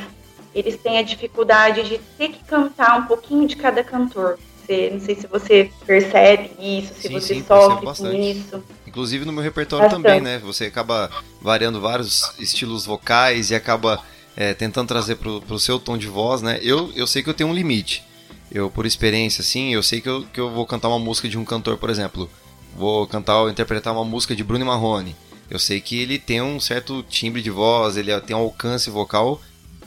eles 0.54 0.78
têm 0.78 0.98
a 0.98 1.02
dificuldade 1.02 1.84
de 1.84 1.98
ter 2.18 2.30
que 2.30 2.44
cantar 2.44 3.00
um 3.00 3.06
pouquinho 3.06 3.48
de 3.48 3.56
cada 3.56 3.84
cantor. 3.84 4.38
Você, 4.58 4.90
não 4.92 5.00
sei 5.00 5.16
se 5.16 5.28
você 5.28 5.72
percebe 5.86 6.52
isso, 6.60 6.94
se 6.94 7.08
sim, 7.08 7.14
você 7.14 7.36
sim, 7.36 7.44
sofre 7.44 7.86
com 7.86 8.14
isso. 8.14 8.64
Inclusive 8.86 9.26
no 9.26 9.34
meu 9.34 9.42
repertório 9.42 9.86
Bastante. 9.86 10.04
também, 10.04 10.22
né? 10.22 10.40
Você 10.40 10.66
acaba 10.66 11.10
variando 11.42 11.82
vários 11.82 12.34
estilos 12.40 12.86
vocais 12.86 13.50
e 13.50 13.56
acaba 13.56 14.02
é, 14.36 14.54
tentando 14.54 14.88
trazer 14.88 15.16
pro, 15.16 15.42
pro 15.42 15.60
seu 15.60 15.80
tom 15.80 15.98
de 15.98 16.08
voz, 16.08 16.42
né? 16.42 16.60
Eu, 16.62 16.92
eu 16.96 17.08
sei 17.08 17.24
que 17.24 17.30
eu 17.30 17.34
tenho 17.34 17.50
um 17.50 17.54
limite. 17.54 18.04
Eu, 18.52 18.70
por 18.70 18.86
experiência, 18.86 19.42
assim, 19.42 19.74
eu 19.74 19.82
sei 19.82 20.02
que 20.02 20.10
eu, 20.10 20.26
que 20.32 20.40
eu 20.40 20.50
vou 20.50 20.66
cantar 20.66 20.90
uma 20.90 21.00
música 21.00 21.28
de 21.28 21.38
um 21.38 21.46
cantor, 21.46 21.78
por 21.78 21.90
exemplo. 21.90 22.30
Vou 22.76 23.08
cantar 23.08 23.42
ou 23.42 23.50
interpretar 23.50 23.94
uma 23.94 24.06
música 24.06 24.36
de 24.36 24.44
Bruno 24.44 24.66
Marrone. 24.66 25.16
Eu 25.50 25.60
sei 25.60 25.82
que 25.82 26.00
ele 26.00 26.20
tem 26.20 26.42
um 26.42 26.60
certo 26.60 27.04
timbre 27.04 27.42
de 27.42 27.50
voz, 27.50 27.98
ele 27.98 28.18
tem 28.22 28.36
um 28.36 28.40
alcance 28.40 28.90
vocal 28.90 29.42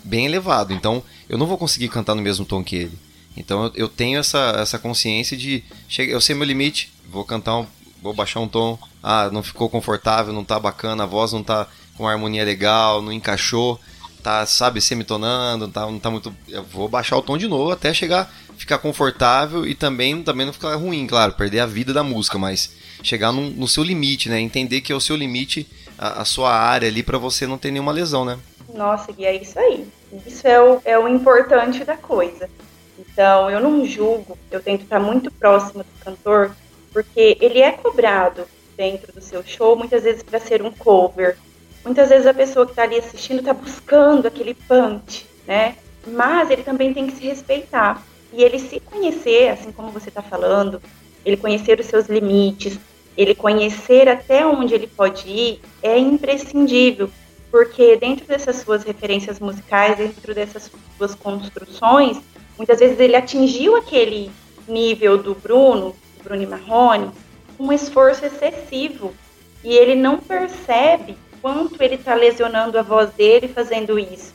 bem 0.05 0.27
elevado. 0.27 0.73
Então, 0.73 1.03
eu 1.29 1.39
não 1.39 1.47
vou 1.47 1.59
conseguir 1.59 1.89
cantar 1.89 2.15
no 2.15 2.23
mesmo 2.23 2.45
tom 2.45 2.63
que 2.63 2.77
ele. 2.77 2.99
Então, 3.37 3.65
eu, 3.65 3.73
eu 3.75 3.89
tenho 3.89 4.19
essa, 4.19 4.55
essa 4.59 4.79
consciência 4.79 5.37
de... 5.37 5.65
Eu 5.99 6.21
sei 6.21 6.37
meu 6.37 6.47
limite, 6.47 6.93
vou 7.11 7.25
cantar 7.25 7.59
um, 7.59 7.67
vou 8.01 8.13
baixar 8.13 8.41
um 8.41 8.49
tom, 8.49 8.79
ah, 9.03 9.31
não 9.33 9.43
ficou 9.43 9.69
confortável, 9.69 10.33
não 10.33 10.45
tá 10.45 10.61
bacana, 10.61 11.05
a 11.05 11.07
voz 11.07 11.33
não 11.33 11.43
tá 11.43 11.67
com 11.97 12.07
harmonia 12.07 12.45
legal, 12.45 13.01
não 13.01 13.13
encaixou, 13.13 13.81
tá, 14.23 14.45
sabe, 14.47 14.81
semitonando, 14.81 15.69
tá, 15.69 15.83
não 15.83 15.99
tá 15.99 16.11
muito. 16.11 16.35
Eu 16.49 16.63
vou 16.65 16.89
baixar 16.89 17.17
o 17.17 17.23
tom 17.23 17.37
de 17.39 17.49
novo 17.49 17.71
até 17.71 17.93
chegar, 17.93 18.33
ficar 18.57 18.79
confortável 18.79 19.67
e 19.67 19.75
também, 19.75 20.23
também 20.23 20.47
não 20.47 20.53
ficar 20.53 20.75
ruim, 20.77 21.07
claro, 21.07 21.33
perder 21.33 21.61
a 21.61 21.67
vida 21.67 21.93
da 21.93 22.03
música, 22.03 22.39
mas 22.39 22.71
chegar 23.03 23.33
no, 23.33 23.51
no 23.51 23.69
seu 23.69 23.85
limite, 23.85 24.29
né? 24.29 24.41
Entender 24.41 24.81
que 24.81 24.93
é 24.93 24.95
o 24.95 25.01
seu 25.01 25.17
limite, 25.17 25.67
a, 25.99 26.23
a 26.23 26.25
sua 26.25 26.53
área 26.55 26.89
ali, 26.89 27.03
para 27.03 27.19
você 27.19 27.47
não 27.47 27.59
ter 27.59 27.71
nenhuma 27.71 27.93
lesão, 27.93 28.25
né? 28.25 28.39
Nossa, 28.75 29.13
e 29.17 29.25
é 29.25 29.35
isso 29.35 29.59
aí. 29.59 29.87
Isso 30.27 30.47
é 30.47 30.61
o, 30.61 30.83
é 30.85 30.99
o 30.99 31.07
importante 31.07 31.85
da 31.85 31.97
coisa. 31.97 32.51
Então, 32.99 33.49
eu 33.49 33.61
não 33.61 33.85
julgo, 33.87 34.37
eu 34.51 34.61
tento 34.61 34.83
estar 34.83 34.99
muito 34.99 35.31
próximo 35.31 35.85
do 35.85 36.05
cantor, 36.05 36.55
porque 36.93 37.39
ele 37.41 37.61
é 37.61 37.71
cobrado 37.71 38.45
dentro 38.77 39.13
do 39.13 39.21
seu 39.21 39.45
show, 39.45 39.77
muitas 39.77 40.03
vezes 40.03 40.23
para 40.25 40.41
ser 40.41 40.61
um 40.61 40.73
cover. 40.73 41.37
Muitas 41.85 42.09
vezes 42.09 42.27
a 42.27 42.35
pessoa 42.35 42.67
que 42.67 42.73
está 42.73 42.83
ali 42.83 42.99
assistindo 42.99 43.39
está 43.39 43.53
buscando 43.53 44.27
aquele 44.27 44.55
punch, 44.55 45.27
né? 45.47 45.77
Mas 46.07 46.51
ele 46.51 46.65
também 46.65 46.93
tem 46.93 47.07
que 47.07 47.17
se 47.17 47.25
respeitar. 47.25 48.03
E 48.33 48.43
ele 48.43 48.59
se 48.59 48.81
conhecer, 48.81 49.51
assim 49.51 49.71
como 49.71 49.93
você 49.93 50.09
está 50.09 50.23
falando, 50.23 50.83
ele 51.25 51.37
conhecer 51.37 51.79
os 51.79 51.87
seus 51.87 52.07
limites, 52.07 52.79
ele 53.17 53.35
conhecer 53.35 54.09
até 54.09 54.45
onde 54.45 54.75
ele 54.75 54.89
pode 54.89 55.29
ir, 55.29 55.61
é 55.81 55.97
imprescindível. 55.97 57.09
Porque 57.55 57.95
dentro 57.95 58.27
dessas 58.27 58.57
suas 58.57 58.83
referências 58.83 59.39
musicais, 59.39 59.97
dentro 59.97 60.35
dessas 60.35 60.69
suas 60.99 61.15
construções, 61.15 62.21
muitas 62.59 62.81
vezes 62.81 62.99
ele 62.99 63.15
atingiu 63.15 63.77
aquele 63.77 64.29
nível 64.67 65.17
do 65.17 65.37
Bruno, 65.37 65.95
Bruno 66.25 66.49
Marrone, 66.49 67.13
um 67.57 67.73
esforço 67.73 68.27
excessivo 68.27 69.15
e 69.63 69.73
ele 69.73 69.95
não 69.95 70.19
percebe 70.19 71.17
quanto 71.41 71.81
ele 71.81 71.95
está 71.95 72.13
lesionando 72.17 72.77
a 72.77 72.83
voz 72.83 73.11
dele 73.11 73.47
fazendo 73.47 74.01
isso. 74.01 74.35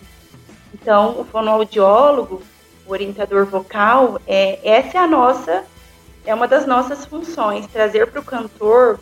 Então, 0.74 1.20
o 1.20 1.26
fonoaudiólogo, 1.26 2.42
o 2.88 2.92
orientador 2.94 3.46
vocal, 3.46 4.22
é, 4.26 4.62
essa 4.64 4.98
é 4.98 5.02
a 5.02 5.08
nossa, 5.08 5.66
é 6.26 6.34
uma 6.34 6.48
das 6.48 6.66
nossas 6.66 7.06
funções, 7.06 7.68
trazer 7.68 8.08
para 8.08 8.22
o 8.22 8.24
cantor 8.24 8.98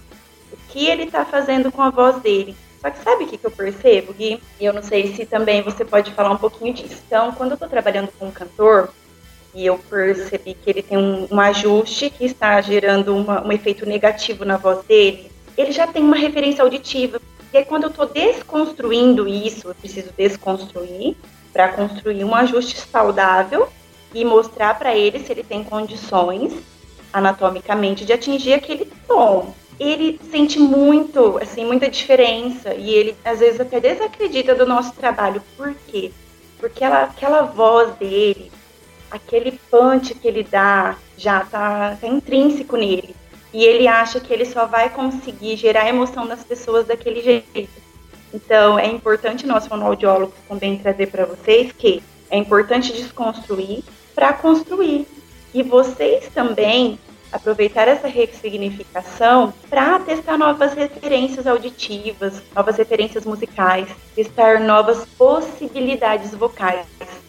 o 0.52 0.58
que 0.70 0.88
ele 0.88 1.04
está 1.04 1.24
fazendo 1.24 1.72
com 1.72 1.84
a 1.84 1.92
voz 1.92 2.20
dele. 2.20 2.58
Só 2.82 2.90
que 2.90 3.04
sabe 3.04 3.24
o 3.24 3.28
que, 3.28 3.38
que 3.38 3.46
eu 3.46 3.52
percebo, 3.52 4.14
Gui? 4.14 4.42
E 4.60 4.66
eu 4.66 4.74
não 4.74 4.84
sei 4.84 5.14
se 5.14 5.26
também 5.26 5.62
você 5.62 5.84
pode 5.84 6.12
falar 6.12 6.32
um 6.32 6.38
pouquinho 6.38 6.74
disso. 6.74 7.02
Então, 7.08 7.32
quando 7.32 7.52
eu 7.52 7.56
estou 7.56 7.70
trabalhando 7.70 8.10
com 8.18 8.28
um 8.28 8.32
cantor, 8.32 8.90
e 9.54 9.66
eu 9.66 9.80
percebi 9.90 10.54
que 10.54 10.70
ele 10.70 10.84
tem 10.84 10.98
um, 10.98 11.28
um 11.32 11.40
ajuste 11.40 12.12
que 12.12 12.26
está 12.26 12.62
gerando 12.62 13.16
uma, 13.16 13.46
um 13.46 13.52
efeito 13.52 13.88
negativo 13.88 14.46
na 14.46 14.56
voz 14.56 14.86
dele, 14.86 15.32
ele 15.58 15.72
já 15.72 15.88
tem 15.88 16.04
uma 16.04 16.16
referência 16.16 16.64
auditiva. 16.64 17.20
E 17.52 17.58
aí, 17.58 17.66
quando 17.66 17.84
eu 17.86 17.90
estou 17.90 18.06
desconstruindo 18.06 19.28
isso, 19.28 19.70
eu 19.70 19.76
preciso 19.76 20.12
desconstruir 20.16 21.16
para 21.52 21.70
construir 21.70 22.24
um 22.24 22.36
ajuste 22.36 22.78
saudável 22.78 23.68
e 24.14 24.24
mostrar 24.24 24.78
para 24.78 24.96
ele 24.96 25.20
se 25.20 25.32
ele 25.32 25.44
tem 25.44 25.64
condições 25.64 26.54
anatomicamente 27.12 28.06
de 28.06 28.14
atingir 28.14 28.54
aquele 28.54 28.86
tom. 29.08 29.56
Ele 29.80 30.20
sente 30.32 30.60
muito, 30.60 31.38
assim, 31.42 31.66
muita 31.66 31.90
diferença 31.90 32.74
e 32.74 32.90
ele 32.90 33.16
às 33.24 33.40
vezes 33.40 33.60
até 33.60 33.80
desacredita 33.80 34.56
do 34.56 34.66
nosso 34.66 34.94
trabalho. 34.94 35.42
Por 35.56 35.74
quê? 35.88 36.12
Porque 36.60 36.84
ela, 36.84 37.04
aquela 37.04 37.44
voz 37.44 37.96
dele, 37.96 38.52
aquele 39.12 39.60
punch 39.70 40.16
que 40.16 40.28
ele 40.28 40.44
dá 40.44 40.98
já 41.18 41.42
tá, 41.42 41.98
tá 42.00 42.08
intrínseco 42.08 42.76
nele. 42.76 43.16
E 43.54 43.64
ele 43.64 43.88
acha 43.88 44.20
que 44.20 44.34
ele 44.34 44.46
só 44.46 44.66
vai 44.66 44.90
conseguir 44.90 45.56
gerar 45.56 45.88
emoção 45.88 46.26
nas 46.26 46.44
pessoas 46.44 46.88
daquele 46.88 47.22
jeito. 47.22 47.70
Então, 48.34 48.78
é 48.78 48.88
importante 48.88 49.48
nós, 49.48 49.68
fonoaudiólogos, 49.68 50.36
também 50.48 50.78
trazer 50.78 51.08
para 51.08 51.26
vocês 51.26 51.72
que 51.72 52.04
é 52.30 52.38
importante 52.38 52.92
desconstruir 52.92 53.84
para 54.14 54.34
construir. 54.34 55.08
E 55.54 55.64
vocês 55.64 56.28
também 56.34 57.00
aproveitar 57.32 57.88
essa 57.88 58.08
ressignificação 58.08 59.54
para 59.70 60.00
testar 60.00 60.38
novas 60.38 60.74
referências 60.74 61.46
auditivas, 61.48 62.42
novas 62.56 62.78
referências 62.78 63.26
musicais, 63.26 63.90
testar 64.16 64.60
novas 64.60 65.06
possibilidades 65.18 66.34
vocais. 66.34 66.86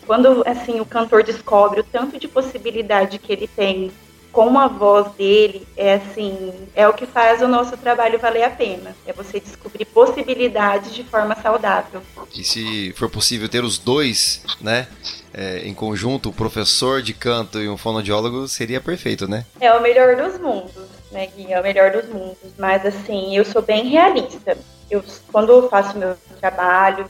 Quando 0.07 0.43
assim 0.47 0.81
o 0.81 0.87
cantor 0.87 1.23
descobre 1.23 1.81
o 1.81 1.85
tanto 1.85 2.19
de 2.19 2.27
possibilidade 2.27 3.19
que 3.19 3.33
ele 3.33 3.47
tem 3.47 3.91
com 4.33 4.59
a 4.59 4.69
voz 4.69 5.13
dele, 5.15 5.67
é 5.77 5.95
assim, 5.95 6.53
é 6.75 6.87
o 6.87 6.93
que 6.93 7.07
faz 7.07 7.43
o 7.43 7.49
nosso 7.49 7.77
trabalho 7.77 8.19
valer 8.19 8.45
a 8.45 8.51
pena. 8.51 8.95
É 9.07 9.13
você 9.13 9.41
descobrir 9.41 9.85
possibilidades 9.87 10.95
de 10.95 11.03
forma 11.05 11.35
saudável. 11.37 12.03
E 12.35 12.45
se 12.45 12.93
for 12.97 13.11
possível 13.11 13.49
ter 13.49 13.65
os 13.65 13.79
dois, 13.79 14.43
né? 14.61 14.87
é, 15.33 15.61
em 15.67 15.75
conjunto, 15.75 16.31
o 16.31 16.33
professor 16.33 17.03
de 17.03 17.13
canto 17.13 17.61
e 17.61 17.69
um 17.69 17.77
fonoaudiólogo, 17.77 18.49
seria 18.49 18.81
perfeito, 18.81 19.29
né? 19.29 19.45
É 19.61 19.73
o 19.73 19.81
melhor 19.81 20.17
dos 20.17 20.39
mundos, 20.41 20.89
né, 21.13 21.27
Gui? 21.27 21.53
É 21.53 21.61
o 21.61 21.63
melhor 21.63 21.93
dos 21.93 22.09
mundos. 22.09 22.39
Mas, 22.59 22.85
assim, 22.85 23.37
eu 23.37 23.45
sou 23.45 23.63
bem 23.63 23.89
realista. 23.89 24.57
Eu, 24.91 25.05
quando 25.31 25.53
eu 25.53 25.69
faço 25.69 25.97
meu 25.99 26.17
trabalho, 26.41 27.07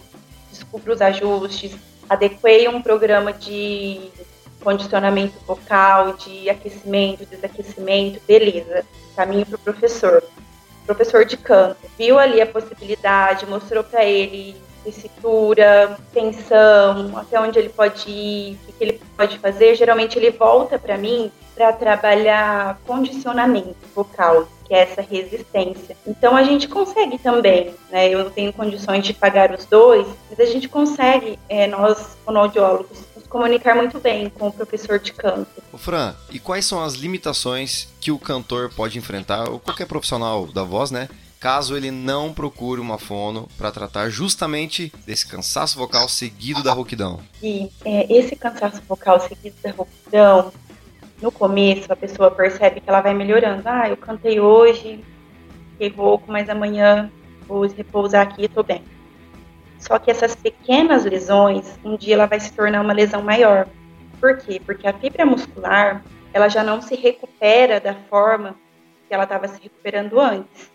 descubro 0.50 0.92
os 0.92 1.00
ajustes, 1.00 1.72
adequei 2.08 2.68
um 2.68 2.82
programa 2.82 3.32
de 3.32 4.10
condicionamento 4.68 5.32
vocal, 5.46 6.12
de 6.12 6.50
aquecimento, 6.50 7.24
desaquecimento, 7.24 8.20
beleza. 8.28 8.84
Caminho 9.16 9.46
para 9.46 9.56
o 9.56 9.58
professor. 9.58 10.22
Professor 10.84 11.24
de 11.24 11.38
canto 11.38 11.78
viu 11.96 12.18
ali 12.18 12.38
a 12.38 12.46
possibilidade, 12.46 13.46
mostrou 13.46 13.82
para 13.82 14.04
ele 14.04 14.54
tessitura, 14.84 15.98
tensão, 16.12 17.16
até 17.16 17.40
onde 17.40 17.58
ele 17.58 17.70
pode 17.70 18.10
ir, 18.10 18.58
o 18.68 18.72
que 18.74 18.84
ele 18.84 19.00
pode 19.16 19.38
fazer. 19.38 19.74
Geralmente 19.74 20.18
ele 20.18 20.30
volta 20.32 20.78
para 20.78 20.98
mim 20.98 21.32
para 21.54 21.72
trabalhar 21.72 22.78
condicionamento 22.86 23.74
vocal, 23.94 24.46
que 24.66 24.74
é 24.74 24.80
essa 24.80 25.00
resistência. 25.00 25.96
Então 26.06 26.36
a 26.36 26.42
gente 26.42 26.68
consegue 26.68 27.18
também, 27.18 27.74
né? 27.90 28.08
Eu 28.08 28.24
não 28.24 28.30
tenho 28.30 28.52
condições 28.52 29.04
de 29.04 29.14
pagar 29.14 29.50
os 29.50 29.64
dois, 29.64 30.06
mas 30.28 30.38
a 30.38 30.44
gente 30.44 30.68
consegue, 30.68 31.38
é, 31.48 31.66
nós 31.66 32.16
fonoaudiólogos, 32.24 33.07
comunicar 33.28 33.74
muito 33.74 33.98
bem 34.00 34.30
com 34.30 34.48
o 34.48 34.52
professor 34.52 34.98
de 34.98 35.12
canto. 35.12 35.62
O 35.72 35.78
Fran, 35.78 36.14
e 36.30 36.38
quais 36.38 36.64
são 36.64 36.82
as 36.82 36.94
limitações 36.94 37.88
que 38.00 38.10
o 38.10 38.18
cantor 38.18 38.70
pode 38.74 38.98
enfrentar, 38.98 39.48
ou 39.48 39.60
qualquer 39.60 39.86
profissional 39.86 40.46
da 40.46 40.64
voz, 40.64 40.90
né? 40.90 41.08
caso 41.40 41.76
ele 41.76 41.90
não 41.90 42.32
procure 42.32 42.80
uma 42.80 42.98
fono 42.98 43.48
para 43.56 43.70
tratar 43.70 44.10
justamente 44.10 44.92
desse 45.06 45.26
cansaço 45.26 45.78
vocal 45.78 46.08
seguido 46.08 46.62
da 46.62 46.72
rouquidão? 46.72 47.20
E 47.42 47.70
é, 47.84 48.12
esse 48.12 48.34
cansaço 48.34 48.82
vocal 48.88 49.20
seguido 49.20 49.56
da 49.62 49.70
rouquidão, 49.70 50.52
no 51.22 51.30
começo 51.30 51.92
a 51.92 51.96
pessoa 51.96 52.30
percebe 52.30 52.80
que 52.80 52.88
ela 52.88 53.00
vai 53.00 53.14
melhorando. 53.14 53.62
Ah, 53.64 53.88
eu 53.88 53.96
cantei 53.96 54.40
hoje, 54.40 55.04
fiquei 55.72 55.90
rouco, 55.90 56.30
mas 56.30 56.48
amanhã 56.48 57.10
vou 57.46 57.66
repousar 57.66 58.22
aqui 58.22 58.44
e 58.44 58.48
tô 58.48 58.62
bem. 58.62 58.82
Só 59.78 59.98
que 59.98 60.10
essas 60.10 60.34
pequenas 60.34 61.04
lesões, 61.04 61.78
um 61.84 61.96
dia 61.96 62.14
ela 62.14 62.26
vai 62.26 62.40
se 62.40 62.52
tornar 62.52 62.80
uma 62.80 62.92
lesão 62.92 63.22
maior. 63.22 63.66
Por 64.20 64.36
quê? 64.36 64.60
Porque 64.64 64.86
a 64.86 64.92
fibra 64.92 65.24
muscular, 65.24 66.02
ela 66.32 66.48
já 66.48 66.62
não 66.62 66.82
se 66.82 66.96
recupera 66.96 67.80
da 67.80 67.94
forma 67.94 68.56
que 69.06 69.14
ela 69.14 69.24
estava 69.24 69.46
se 69.46 69.62
recuperando 69.62 70.20
antes. 70.20 70.70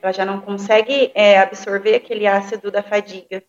Ela 0.00 0.12
já 0.12 0.24
não 0.24 0.40
consegue 0.40 1.10
é, 1.14 1.38
absorver 1.38 1.96
aquele 1.96 2.26
ácido 2.26 2.70
da 2.70 2.82
fadiga. 2.82 3.42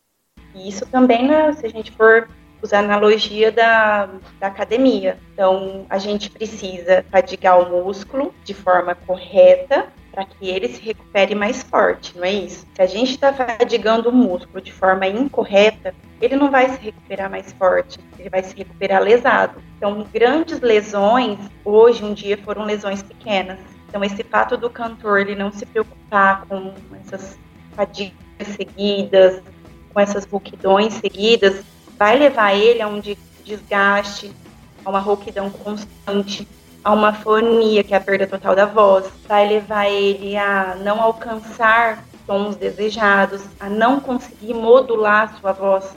E 0.55 0.67
isso 0.67 0.85
também, 0.87 1.27
né, 1.27 1.53
se 1.53 1.65
a 1.65 1.69
gente 1.69 1.91
for 1.91 2.27
usar 2.61 2.79
a 2.79 2.83
analogia 2.83 3.51
da, 3.51 4.07
da 4.39 4.47
academia. 4.47 5.19
Então, 5.33 5.85
a 5.89 5.99
gente 5.99 6.31
precisa 6.31 7.05
fadigar 7.11 7.59
o 7.59 7.83
músculo 7.83 8.33
de 8.43 8.53
forma 8.55 8.95
correta 8.95 9.87
para 10.17 10.25
que 10.25 10.49
ele 10.49 10.67
se 10.67 10.81
recupere 10.81 11.35
mais 11.35 11.61
forte, 11.61 12.17
não 12.17 12.23
é 12.23 12.31
isso? 12.31 12.65
Se 12.73 12.81
a 12.81 12.87
gente 12.87 13.11
está 13.11 13.31
fadigando 13.31 14.09
o 14.09 14.11
músculo 14.11 14.59
de 14.59 14.73
forma 14.73 15.05
incorreta, 15.05 15.93
ele 16.19 16.35
não 16.35 16.49
vai 16.49 16.67
se 16.69 16.81
recuperar 16.81 17.29
mais 17.29 17.53
forte, 17.53 17.99
ele 18.17 18.27
vai 18.27 18.41
se 18.41 18.55
recuperar 18.55 18.99
lesado. 18.99 19.61
Então, 19.77 20.07
grandes 20.11 20.59
lesões, 20.59 21.37
hoje 21.63 22.03
um 22.03 22.15
dia, 22.15 22.35
foram 22.35 22.65
lesões 22.65 23.03
pequenas. 23.03 23.59
Então, 23.87 24.03
esse 24.03 24.23
fato 24.23 24.57
do 24.57 24.71
cantor 24.71 25.19
ele 25.19 25.35
não 25.35 25.51
se 25.51 25.67
preocupar 25.67 26.47
com 26.47 26.73
essas 26.99 27.37
fadigas 27.75 28.15
seguidas, 28.55 29.43
com 29.93 29.99
essas 29.99 30.25
rouquidões 30.25 30.95
seguidas, 30.95 31.63
vai 31.95 32.17
levar 32.17 32.55
ele 32.55 32.81
a 32.81 32.87
um 32.87 32.99
desgaste, 33.43 34.31
a 34.83 34.89
uma 34.89 34.99
rouquidão 34.99 35.51
constante, 35.51 36.47
a 36.87 36.93
uma 36.93 37.11
fonia, 37.11 37.83
que 37.83 37.93
é 37.93 37.97
a 37.97 37.99
perda 37.99 38.25
total 38.25 38.55
da 38.55 38.65
voz, 38.65 39.05
vai 39.27 39.45
levar 39.45 39.89
ele 39.89 40.37
a 40.37 40.73
não 40.79 41.01
alcançar 41.01 42.01
tons 42.25 42.55
desejados, 42.55 43.41
a 43.59 43.67
não 43.67 43.99
conseguir 43.99 44.53
modular 44.53 45.37
sua 45.37 45.51
voz 45.51 45.93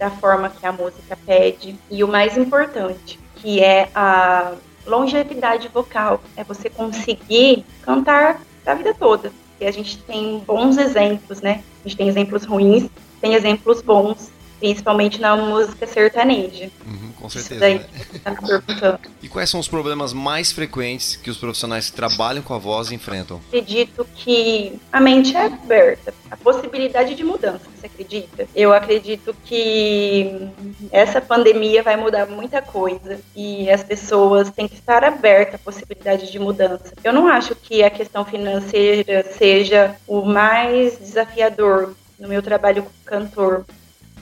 da 0.00 0.10
forma 0.10 0.50
que 0.50 0.66
a 0.66 0.72
música 0.72 1.16
pede. 1.24 1.78
E 1.88 2.02
o 2.02 2.08
mais 2.08 2.36
importante, 2.36 3.20
que 3.36 3.62
é 3.62 3.88
a 3.94 4.54
longevidade 4.84 5.68
vocal, 5.68 6.20
é 6.36 6.42
você 6.42 6.68
conseguir 6.68 7.64
cantar 7.82 8.40
a 8.66 8.74
vida 8.74 8.92
toda. 8.94 9.30
E 9.60 9.64
a 9.64 9.70
gente 9.70 9.96
tem 9.98 10.42
bons 10.44 10.76
exemplos, 10.76 11.40
né? 11.40 11.62
A 11.84 11.88
gente 11.88 11.96
tem 11.96 12.08
exemplos 12.08 12.44
ruins, 12.44 12.90
tem 13.20 13.34
exemplos 13.34 13.80
bons 13.80 14.32
principalmente 14.62 15.20
na 15.20 15.36
música 15.36 15.88
sertaneja. 15.88 16.70
Uhum, 16.86 17.10
com 17.20 17.28
certeza. 17.28 17.58
Daí, 17.58 17.78
né? 17.78 18.98
e 19.20 19.28
quais 19.28 19.50
são 19.50 19.58
os 19.58 19.66
problemas 19.66 20.12
mais 20.12 20.52
frequentes 20.52 21.16
que 21.16 21.28
os 21.28 21.36
profissionais 21.36 21.90
que 21.90 21.96
trabalham 21.96 22.44
com 22.44 22.54
a 22.54 22.58
voz 22.58 22.92
enfrentam? 22.92 23.40
Acredito 23.48 24.06
que 24.14 24.78
a 24.92 25.00
mente 25.00 25.36
é 25.36 25.46
aberta, 25.46 26.14
a 26.30 26.36
possibilidade 26.36 27.16
de 27.16 27.24
mudança, 27.24 27.64
você 27.74 27.86
acredita? 27.86 28.46
Eu 28.54 28.72
acredito 28.72 29.34
que 29.44 30.48
essa 30.92 31.20
pandemia 31.20 31.82
vai 31.82 31.96
mudar 31.96 32.26
muita 32.26 32.62
coisa 32.62 33.18
e 33.34 33.68
as 33.68 33.82
pessoas 33.82 34.48
têm 34.52 34.68
que 34.68 34.76
estar 34.76 35.02
abertas 35.02 35.56
à 35.56 35.58
possibilidade 35.58 36.30
de 36.30 36.38
mudança. 36.38 36.94
Eu 37.02 37.12
não 37.12 37.26
acho 37.26 37.56
que 37.56 37.82
a 37.82 37.90
questão 37.90 38.24
financeira 38.24 39.26
seja 39.36 39.96
o 40.06 40.22
mais 40.22 40.98
desafiador 40.98 41.96
no 42.16 42.28
meu 42.28 42.40
trabalho 42.40 42.84
como 42.84 42.94
cantor. 43.04 43.64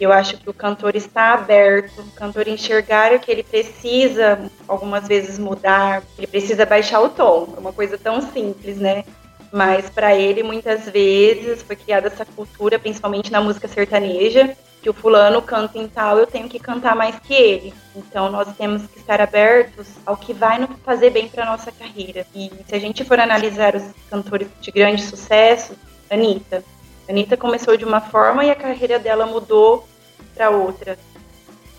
Eu 0.00 0.10
acho 0.12 0.38
que 0.38 0.48
o 0.48 0.54
cantor 0.54 0.96
está 0.96 1.34
aberto, 1.34 2.00
o 2.00 2.10
cantor 2.12 2.48
enxergar 2.48 3.18
que 3.18 3.30
ele 3.30 3.42
precisa 3.42 4.50
algumas 4.66 5.06
vezes 5.06 5.38
mudar, 5.38 6.02
ele 6.16 6.26
precisa 6.26 6.64
baixar 6.64 7.00
o 7.00 7.10
tom. 7.10 7.52
É 7.54 7.60
uma 7.60 7.72
coisa 7.72 7.98
tão 7.98 8.22
simples, 8.22 8.78
né? 8.78 9.04
Mas 9.52 9.90
para 9.90 10.14
ele 10.14 10.42
muitas 10.42 10.88
vezes 10.88 11.62
foi 11.62 11.76
criada 11.76 12.06
essa 12.06 12.24
cultura, 12.24 12.78
principalmente 12.78 13.30
na 13.30 13.42
música 13.42 13.68
sertaneja, 13.68 14.56
que 14.80 14.88
o 14.88 14.94
fulano 14.94 15.42
canta 15.42 15.76
em 15.76 15.86
tal, 15.86 16.18
eu 16.18 16.26
tenho 16.26 16.48
que 16.48 16.58
cantar 16.58 16.96
mais 16.96 17.18
que 17.18 17.34
ele. 17.34 17.74
Então 17.94 18.30
nós 18.30 18.48
temos 18.56 18.86
que 18.86 18.98
estar 18.98 19.20
abertos 19.20 19.86
ao 20.06 20.16
que 20.16 20.32
vai 20.32 20.66
fazer 20.82 21.10
bem 21.10 21.28
para 21.28 21.44
nossa 21.44 21.70
carreira. 21.70 22.26
E 22.34 22.50
se 22.66 22.74
a 22.74 22.78
gente 22.78 23.04
for 23.04 23.20
analisar 23.20 23.76
os 23.76 23.82
cantores 24.08 24.48
de 24.60 24.70
grande 24.70 25.02
sucesso, 25.02 25.74
Anitta. 26.08 26.64
Anitta 27.08 27.36
começou 27.36 27.76
de 27.76 27.84
uma 27.84 28.00
forma 28.00 28.44
e 28.44 28.50
a 28.50 28.54
carreira 28.54 28.98
dela 28.98 29.26
mudou 29.26 29.86
para 30.34 30.50
outra. 30.50 30.98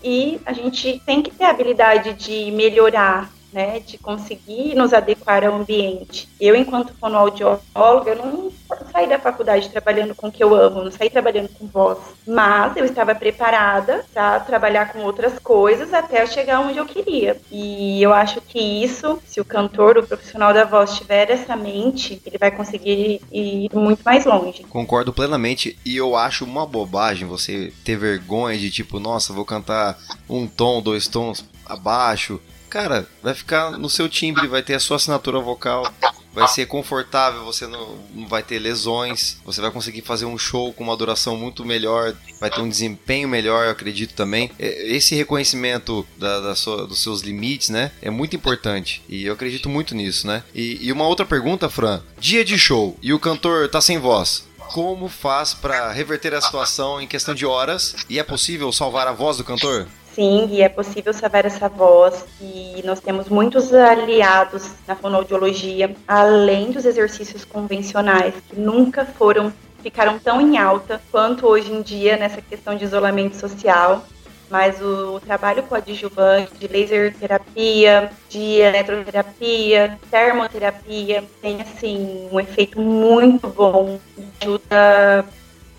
E 0.02 0.40
a 0.44 0.52
gente 0.52 1.00
tem 1.06 1.22
que 1.22 1.30
ter 1.30 1.44
a 1.44 1.50
habilidade 1.50 2.14
de 2.14 2.50
melhorar 2.50 3.30
né, 3.52 3.80
de 3.80 3.98
conseguir 3.98 4.74
nos 4.74 4.92
adequar 4.92 5.44
ao 5.44 5.54
ambiente. 5.54 6.28
Eu, 6.40 6.56
enquanto 6.56 6.94
fonoaudióloga, 6.94 8.10
eu 8.10 8.16
não 8.16 8.52
saí 8.90 9.08
da 9.08 9.18
faculdade 9.18 9.68
trabalhando 9.68 10.14
com 10.14 10.28
o 10.28 10.32
que 10.32 10.42
eu 10.42 10.54
amo, 10.54 10.82
não 10.82 10.90
saí 10.90 11.10
trabalhando 11.10 11.48
com 11.50 11.66
voz, 11.66 11.98
mas 12.26 12.76
eu 12.76 12.84
estava 12.84 13.14
preparada 13.14 14.04
para 14.12 14.40
trabalhar 14.40 14.92
com 14.92 15.00
outras 15.00 15.38
coisas 15.38 15.92
até 15.92 16.24
chegar 16.26 16.60
onde 16.60 16.78
eu 16.78 16.86
queria. 16.86 17.40
E 17.50 18.02
eu 18.02 18.12
acho 18.12 18.40
que 18.40 18.58
isso, 18.58 19.20
se 19.26 19.40
o 19.40 19.44
cantor, 19.44 19.98
o 19.98 20.06
profissional 20.06 20.54
da 20.54 20.64
voz 20.64 20.96
tiver 20.96 21.30
essa 21.30 21.56
mente, 21.56 22.20
ele 22.24 22.38
vai 22.38 22.50
conseguir 22.50 23.20
ir 23.30 23.70
muito 23.74 24.02
mais 24.02 24.24
longe. 24.24 24.64
Concordo 24.64 25.12
plenamente 25.12 25.78
e 25.84 25.96
eu 25.96 26.16
acho 26.16 26.44
uma 26.44 26.66
bobagem 26.66 27.28
você 27.28 27.72
ter 27.84 27.96
vergonha 27.96 28.58
de 28.58 28.70
tipo, 28.70 28.98
nossa, 28.98 29.32
vou 29.32 29.44
cantar 29.44 29.98
um 30.28 30.46
tom, 30.46 30.80
dois 30.80 31.06
tons 31.06 31.44
abaixo 31.66 32.40
cara, 32.72 33.06
vai 33.22 33.34
ficar 33.34 33.72
no 33.72 33.90
seu 33.90 34.08
timbre, 34.08 34.46
vai 34.46 34.62
ter 34.62 34.72
a 34.72 34.80
sua 34.80 34.96
assinatura 34.96 35.38
vocal, 35.38 35.92
vai 36.32 36.48
ser 36.48 36.64
confortável, 36.64 37.44
você 37.44 37.66
não, 37.66 37.98
não 38.14 38.26
vai 38.26 38.42
ter 38.42 38.58
lesões, 38.58 39.36
você 39.44 39.60
vai 39.60 39.70
conseguir 39.70 40.00
fazer 40.00 40.24
um 40.24 40.38
show 40.38 40.72
com 40.72 40.82
uma 40.82 40.96
duração 40.96 41.36
muito 41.36 41.66
melhor, 41.66 42.14
vai 42.40 42.48
ter 42.48 42.62
um 42.62 42.68
desempenho 42.68 43.28
melhor, 43.28 43.66
eu 43.66 43.72
acredito 43.72 44.14
também. 44.14 44.50
Esse 44.58 45.14
reconhecimento 45.14 46.06
da, 46.16 46.40
da 46.40 46.54
sua, 46.54 46.86
dos 46.86 47.02
seus 47.02 47.20
limites, 47.20 47.68
né, 47.68 47.92
é 48.00 48.08
muito 48.08 48.34
importante 48.34 49.02
e 49.06 49.26
eu 49.26 49.34
acredito 49.34 49.68
muito 49.68 49.94
nisso, 49.94 50.26
né. 50.26 50.42
E, 50.54 50.78
e 50.80 50.90
uma 50.90 51.06
outra 51.06 51.26
pergunta, 51.26 51.68
Fran: 51.68 52.00
dia 52.18 52.42
de 52.42 52.58
show 52.58 52.96
e 53.02 53.12
o 53.12 53.18
cantor 53.18 53.68
tá 53.68 53.82
sem 53.82 53.98
voz, 53.98 54.48
como 54.72 55.10
faz 55.10 55.52
para 55.52 55.92
reverter 55.92 56.32
a 56.32 56.40
situação 56.40 57.02
em 57.02 57.06
questão 57.06 57.34
de 57.34 57.44
horas 57.44 57.94
e 58.08 58.18
é 58.18 58.22
possível 58.22 58.72
salvar 58.72 59.06
a 59.06 59.12
voz 59.12 59.36
do 59.36 59.44
cantor? 59.44 59.86
Sim, 60.14 60.46
e 60.50 60.60
é 60.60 60.68
possível 60.68 61.12
saber 61.14 61.46
essa 61.46 61.68
voz 61.70 62.26
e 62.38 62.82
nós 62.84 63.00
temos 63.00 63.30
muitos 63.30 63.72
aliados 63.72 64.70
na 64.86 64.94
fonoaudiologia, 64.94 65.94
além 66.06 66.70
dos 66.70 66.84
exercícios 66.84 67.46
convencionais 67.46 68.34
que 68.48 68.60
nunca 68.60 69.06
foram 69.06 69.52
ficaram 69.82 70.18
tão 70.18 70.40
em 70.40 70.58
alta 70.58 71.00
quanto 71.10 71.46
hoje 71.46 71.72
em 71.72 71.82
dia 71.82 72.16
nessa 72.16 72.40
questão 72.40 72.76
de 72.76 72.84
isolamento 72.84 73.36
social. 73.36 74.04
Mas 74.50 74.82
o 74.82 75.18
trabalho 75.20 75.62
coadjuvante 75.62 76.52
de 76.58 76.68
laser 76.68 77.14
terapia, 77.16 78.12
de 78.28 78.60
eletroterapia, 78.60 79.98
termoterapia 80.10 81.24
tem 81.40 81.62
assim 81.62 82.28
um 82.30 82.38
efeito 82.38 82.78
muito 82.78 83.48
bom, 83.48 83.98
ajuda 84.42 85.24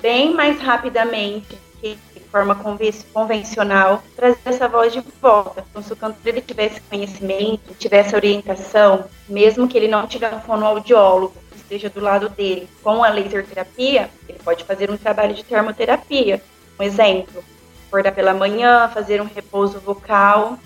bem 0.01 0.33
mais 0.33 0.59
rapidamente 0.59 1.62
forma 2.33 2.57
convencional, 3.13 4.01
trazer 4.15 4.39
essa 4.43 4.67
voz 4.67 4.91
de 4.91 5.03
volta. 5.21 5.63
Então, 5.69 5.83
se 5.83 5.93
o 5.93 5.95
cantor 5.95 6.19
ele 6.25 6.41
tivesse 6.41 6.81
conhecimento, 6.81 7.75
tivesse 7.77 8.15
orientação, 8.15 9.05
mesmo 9.29 9.67
que 9.67 9.77
ele 9.77 9.87
não 9.87 10.07
tiver 10.07 10.33
um 10.33 10.41
fonoaudiólogo 10.41 11.35
que 11.51 11.57
esteja 11.57 11.91
do 11.91 11.99
lado 11.99 12.29
dele 12.29 12.67
com 12.81 13.03
a 13.03 13.09
laser 13.09 13.45
terapia, 13.45 14.09
ele 14.27 14.39
pode 14.43 14.63
fazer 14.63 14.89
um 14.89 14.97
trabalho 14.97 15.35
de 15.35 15.43
termoterapia. 15.43 16.41
Um 16.79 16.81
exemplo, 16.81 17.43
acordar 17.87 18.11
pela 18.13 18.33
manhã, 18.33 18.89
fazer 18.89 19.21
um 19.21 19.29
repouso 19.31 19.79
vocal 19.79 20.57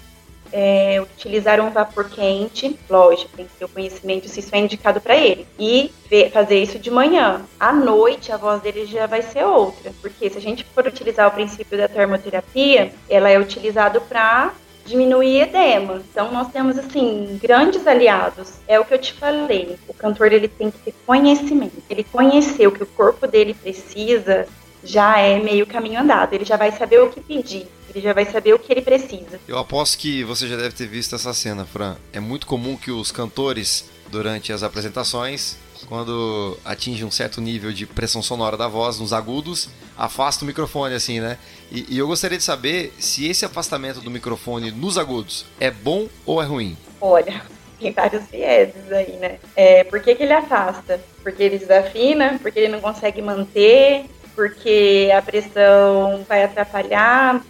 é, 0.51 1.01
utilizar 1.01 1.59
um 1.59 1.69
vapor 1.69 2.09
quente, 2.09 2.77
lógico, 2.89 3.35
tem 3.35 3.45
que 3.45 3.55
ter 3.57 3.65
o 3.65 3.69
conhecimento 3.69 4.27
se 4.27 4.39
isso 4.39 4.55
é 4.55 4.59
indicado 4.59 5.01
para 5.01 5.15
ele. 5.15 5.47
E 5.59 5.91
ver, 6.09 6.31
fazer 6.31 6.61
isso 6.61 6.79
de 6.79 6.91
manhã. 6.91 7.41
À 7.59 7.71
noite, 7.73 8.31
a 8.31 8.37
voz 8.37 8.61
dele 8.61 8.85
já 8.85 9.05
vai 9.05 9.21
ser 9.21 9.43
outra. 9.45 9.91
Porque 10.01 10.29
se 10.29 10.37
a 10.37 10.41
gente 10.41 10.63
for 10.63 10.85
utilizar 10.85 11.27
o 11.27 11.31
princípio 11.31 11.77
da 11.77 11.87
termoterapia, 11.87 12.91
ela 13.09 13.29
é 13.29 13.39
utilizado 13.39 14.01
para 14.01 14.53
diminuir 14.87 15.41
edema. 15.41 16.01
Então 16.09 16.31
nós 16.31 16.47
temos 16.49 16.77
assim 16.77 17.37
grandes 17.41 17.85
aliados. 17.85 18.59
É 18.67 18.79
o 18.79 18.85
que 18.85 18.93
eu 18.93 18.99
te 18.99 19.13
falei. 19.13 19.77
O 19.87 19.93
cantor 19.93 20.31
ele 20.31 20.47
tem 20.47 20.71
que 20.71 20.79
ter 20.79 20.95
conhecimento. 21.05 21.83
Ele 21.89 22.03
conhecer 22.03 22.67
o 22.67 22.71
que 22.71 22.83
o 22.83 22.87
corpo 22.87 23.27
dele 23.27 23.53
precisa 23.53 24.47
já 24.83 25.19
é 25.19 25.39
meio 25.39 25.67
caminho 25.67 25.99
andado. 25.99 26.33
Ele 26.33 26.45
já 26.45 26.55
vai 26.55 26.71
saber 26.71 27.01
o 27.01 27.09
que 27.09 27.19
pedir. 27.19 27.67
Ele 27.97 28.03
já 28.03 28.13
vai 28.13 28.25
saber 28.25 28.53
o 28.53 28.59
que 28.59 28.71
ele 28.71 28.83
precisa. 28.83 29.39
Eu 29.47 29.57
aposto 29.57 29.97
que 29.97 30.23
você 30.23 30.47
já 30.47 30.55
deve 30.55 30.75
ter 30.75 30.85
visto 30.85 31.15
essa 31.15 31.33
cena, 31.33 31.65
Fran. 31.65 31.95
É 32.13 32.19
muito 32.19 32.45
comum 32.45 32.77
que 32.77 32.91
os 32.91 33.11
cantores, 33.11 33.89
durante 34.11 34.53
as 34.53 34.61
apresentações, 34.61 35.57
quando 35.89 36.55
atinge 36.63 37.03
um 37.03 37.09
certo 37.09 37.41
nível 37.41 37.73
de 37.73 37.87
pressão 37.87 38.21
sonora 38.21 38.55
da 38.55 38.67
voz, 38.67 38.99
nos 38.99 39.13
agudos, 39.13 39.67
afasta 39.97 40.43
o 40.43 40.47
microfone, 40.47 40.93
assim, 40.93 41.19
né? 41.19 41.39
E, 41.71 41.95
e 41.95 41.97
eu 41.97 42.05
gostaria 42.05 42.37
de 42.37 42.43
saber 42.43 42.93
se 42.99 43.27
esse 43.27 43.43
afastamento 43.43 43.99
do 43.99 44.11
microfone 44.11 44.69
nos 44.69 44.95
agudos 44.99 45.43
é 45.59 45.71
bom 45.71 46.07
ou 46.23 46.39
é 46.39 46.45
ruim. 46.45 46.77
Olha, 47.01 47.41
tem 47.81 47.91
vários 47.91 48.27
vieses 48.27 48.91
aí, 48.91 49.13
né? 49.13 49.39
É, 49.55 49.83
por 49.85 49.99
que, 50.01 50.13
que 50.13 50.21
ele 50.21 50.33
afasta? 50.33 51.01
Porque 51.23 51.41
ele 51.41 51.57
desafina, 51.57 52.37
porque 52.39 52.59
ele 52.59 52.67
não 52.67 52.79
consegue 52.79 53.23
manter, 53.23 54.05
porque 54.35 55.09
a 55.17 55.19
pressão 55.19 56.23
vai 56.29 56.43
atrapalhar. 56.43 57.43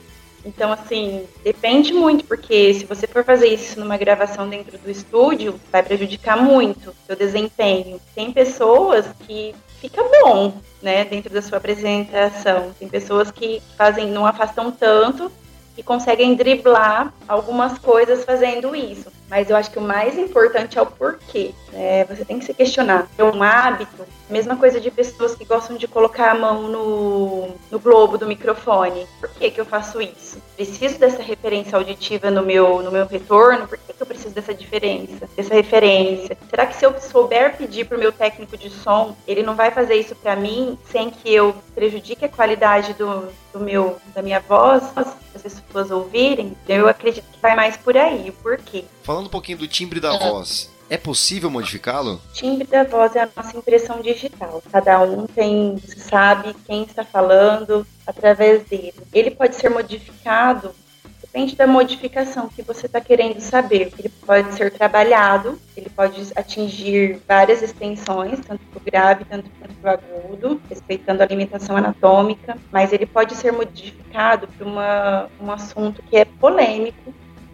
Então, 0.46 0.72
assim, 0.72 1.26
depende 1.44 1.94
muito, 1.94 2.24
porque 2.26 2.74
se 2.74 2.86
você 2.86 3.06
for 3.06 3.24
fazer 3.24 3.48
isso 3.48 3.80
numa 3.80 3.98
gravação 3.98 4.50
dentro 4.50 4.78
do 4.78 4.90
estúdio, 4.90 5.60
vai 5.72 5.84
prejudicar 5.84 6.38
muito 6.38 6.96
seu 7.06 7.16
desempenho. 7.16 8.00
Tem 8.16 8.32
pessoas 8.32 9.06
que 9.26 9.54
fica 9.82 10.04
bom, 10.04 10.54
né, 10.82 11.04
dentro 11.06 11.34
da 11.34 11.42
sua 11.42 11.58
apresentação. 11.58 12.74
Tem 12.80 12.88
pessoas 12.88 13.32
que 13.32 13.62
fazem, 13.78 14.08
não 14.08 14.26
afastam 14.26 14.72
tanto 14.72 15.32
e 15.78 15.84
conseguem 15.84 16.36
driblar 16.36 17.14
algumas 17.28 17.78
coisas 17.78 18.24
fazendo 18.24 18.76
isso. 18.76 19.12
Mas 19.30 19.50
eu 19.50 19.58
acho 19.58 19.72
que 19.72 19.80
o 19.80 19.82
mais 19.82 20.18
importante 20.18 20.78
é 20.78 20.82
o 20.82 20.86
porquê. 20.86 21.54
Né? 21.72 22.06
Você 22.06 22.24
tem 22.24 22.40
que 22.40 22.46
se 22.46 22.54
questionar. 22.54 23.08
É 23.18 23.24
um 23.24 23.44
hábito, 23.44 24.06
mesma 24.30 24.56
coisa 24.56 24.80
de 24.80 24.90
pessoas 24.90 25.36
que 25.36 25.44
gostam 25.44 25.76
de 25.76 25.88
colocar 25.88 26.32
a 26.32 26.36
mão 26.36 26.64
no, 26.64 27.48
no 27.70 27.80
globo 27.80 28.18
do 28.18 28.26
microfone. 28.26 29.06
Por 29.20 29.30
que, 29.30 29.52
que 29.52 29.60
eu 29.60 29.66
faço 29.66 30.02
isso? 30.02 30.42
Preciso 30.58 30.98
dessa 30.98 31.22
referência 31.22 31.78
auditiva 31.78 32.32
no 32.32 32.42
meu, 32.42 32.82
no 32.82 32.92
meu 32.92 33.06
retorno? 33.06 33.68
Por 33.68 33.78
que, 33.78 33.94
que 33.94 34.02
eu 34.02 34.08
preciso 34.08 34.34
dessa 34.34 34.56
diferença, 34.56 35.30
dessa 35.36 35.54
referência? 35.54 36.36
Será 36.50 36.66
que 36.66 36.76
se 36.76 36.84
eu 36.84 37.00
souber 37.00 37.56
pedir 37.56 37.86
para 37.86 37.96
o 37.96 38.00
meu 38.00 38.12
técnico 38.12 38.58
de 38.58 38.72
som, 38.72 39.16
ele 39.28 39.44
não 39.44 39.56
vai 39.56 39.70
fazer 39.70 39.94
isso 39.94 40.16
para 40.16 40.36
mim 40.36 40.76
sem 40.92 41.12
que 41.12 41.32
eu 41.32 41.56
prejudique 41.76 42.26
a 42.26 42.30
qualidade 42.30 42.96
do, 42.96 43.28
do 43.54 43.60
meu, 43.60 43.98
da 44.16 44.24
minha 44.24 44.40
voz? 44.40 44.84
As 44.96 45.16
pessoas 45.44 45.92
ouvirem? 45.92 46.58
Eu 46.68 46.88
acredito 46.88 47.26
que 47.32 47.40
vai 47.40 47.56
mais 47.56 47.78
por 47.78 47.96
aí. 47.96 48.34
Por 48.42 48.58
quê? 48.58 48.84
Falando 49.04 49.28
um 49.28 49.30
pouquinho 49.30 49.60
do 49.60 49.68
timbre 49.68 50.00
da 50.00 50.16
é. 50.16 50.18
voz, 50.18 50.72
é 50.90 50.98
possível 50.98 51.50
modificá-lo? 51.50 52.22
Timbre 52.34 52.68
da 52.68 52.84
voz 52.84 53.16
é 53.16 53.22
a 53.22 53.30
nossa 53.36 53.58
impressão 53.58 54.02
digital. 54.02 54.62
Cada 54.72 55.02
um 55.02 55.28
tem, 55.28 55.78
sabe 55.98 56.54
quem 56.66 56.84
está 56.84 57.04
falando 57.04 57.86
através 58.06 58.64
dele. 58.64 58.94
Ele 59.14 59.32
pode 59.32 59.56
ser 59.56 59.70
modificado, 59.70 60.74
depende 61.20 61.56
da 61.56 61.68
modificação 61.68 62.48
que 62.48 62.62
você 62.62 62.86
está 62.86 63.02
querendo 63.02 63.40
saber. 63.42 63.92
Ele 64.00 64.10
pode 64.26 64.54
ser 64.54 64.72
trabalhado, 64.72 65.60
ele 65.76 65.90
pode 65.90 66.32
atingir 66.36 67.22
várias 67.28 67.62
extensões, 67.62 68.40
tanto 68.40 68.64
para 68.66 68.80
o 68.80 68.84
grave, 68.84 69.26
tanto 69.26 69.50
para 69.82 69.92
o 69.92 69.94
agudo, 69.94 70.62
respeitando 70.70 71.22
a 71.22 71.26
limitação 71.26 71.76
anatômica, 71.76 72.58
mas 72.72 72.94
ele 72.94 73.06
pode 73.06 73.36
ser 73.36 73.52
modificado 73.52 74.48
para 74.48 75.30
um 75.40 75.52
assunto 75.52 76.02
que 76.04 76.16
é 76.16 76.26
polêmico, 76.26 77.14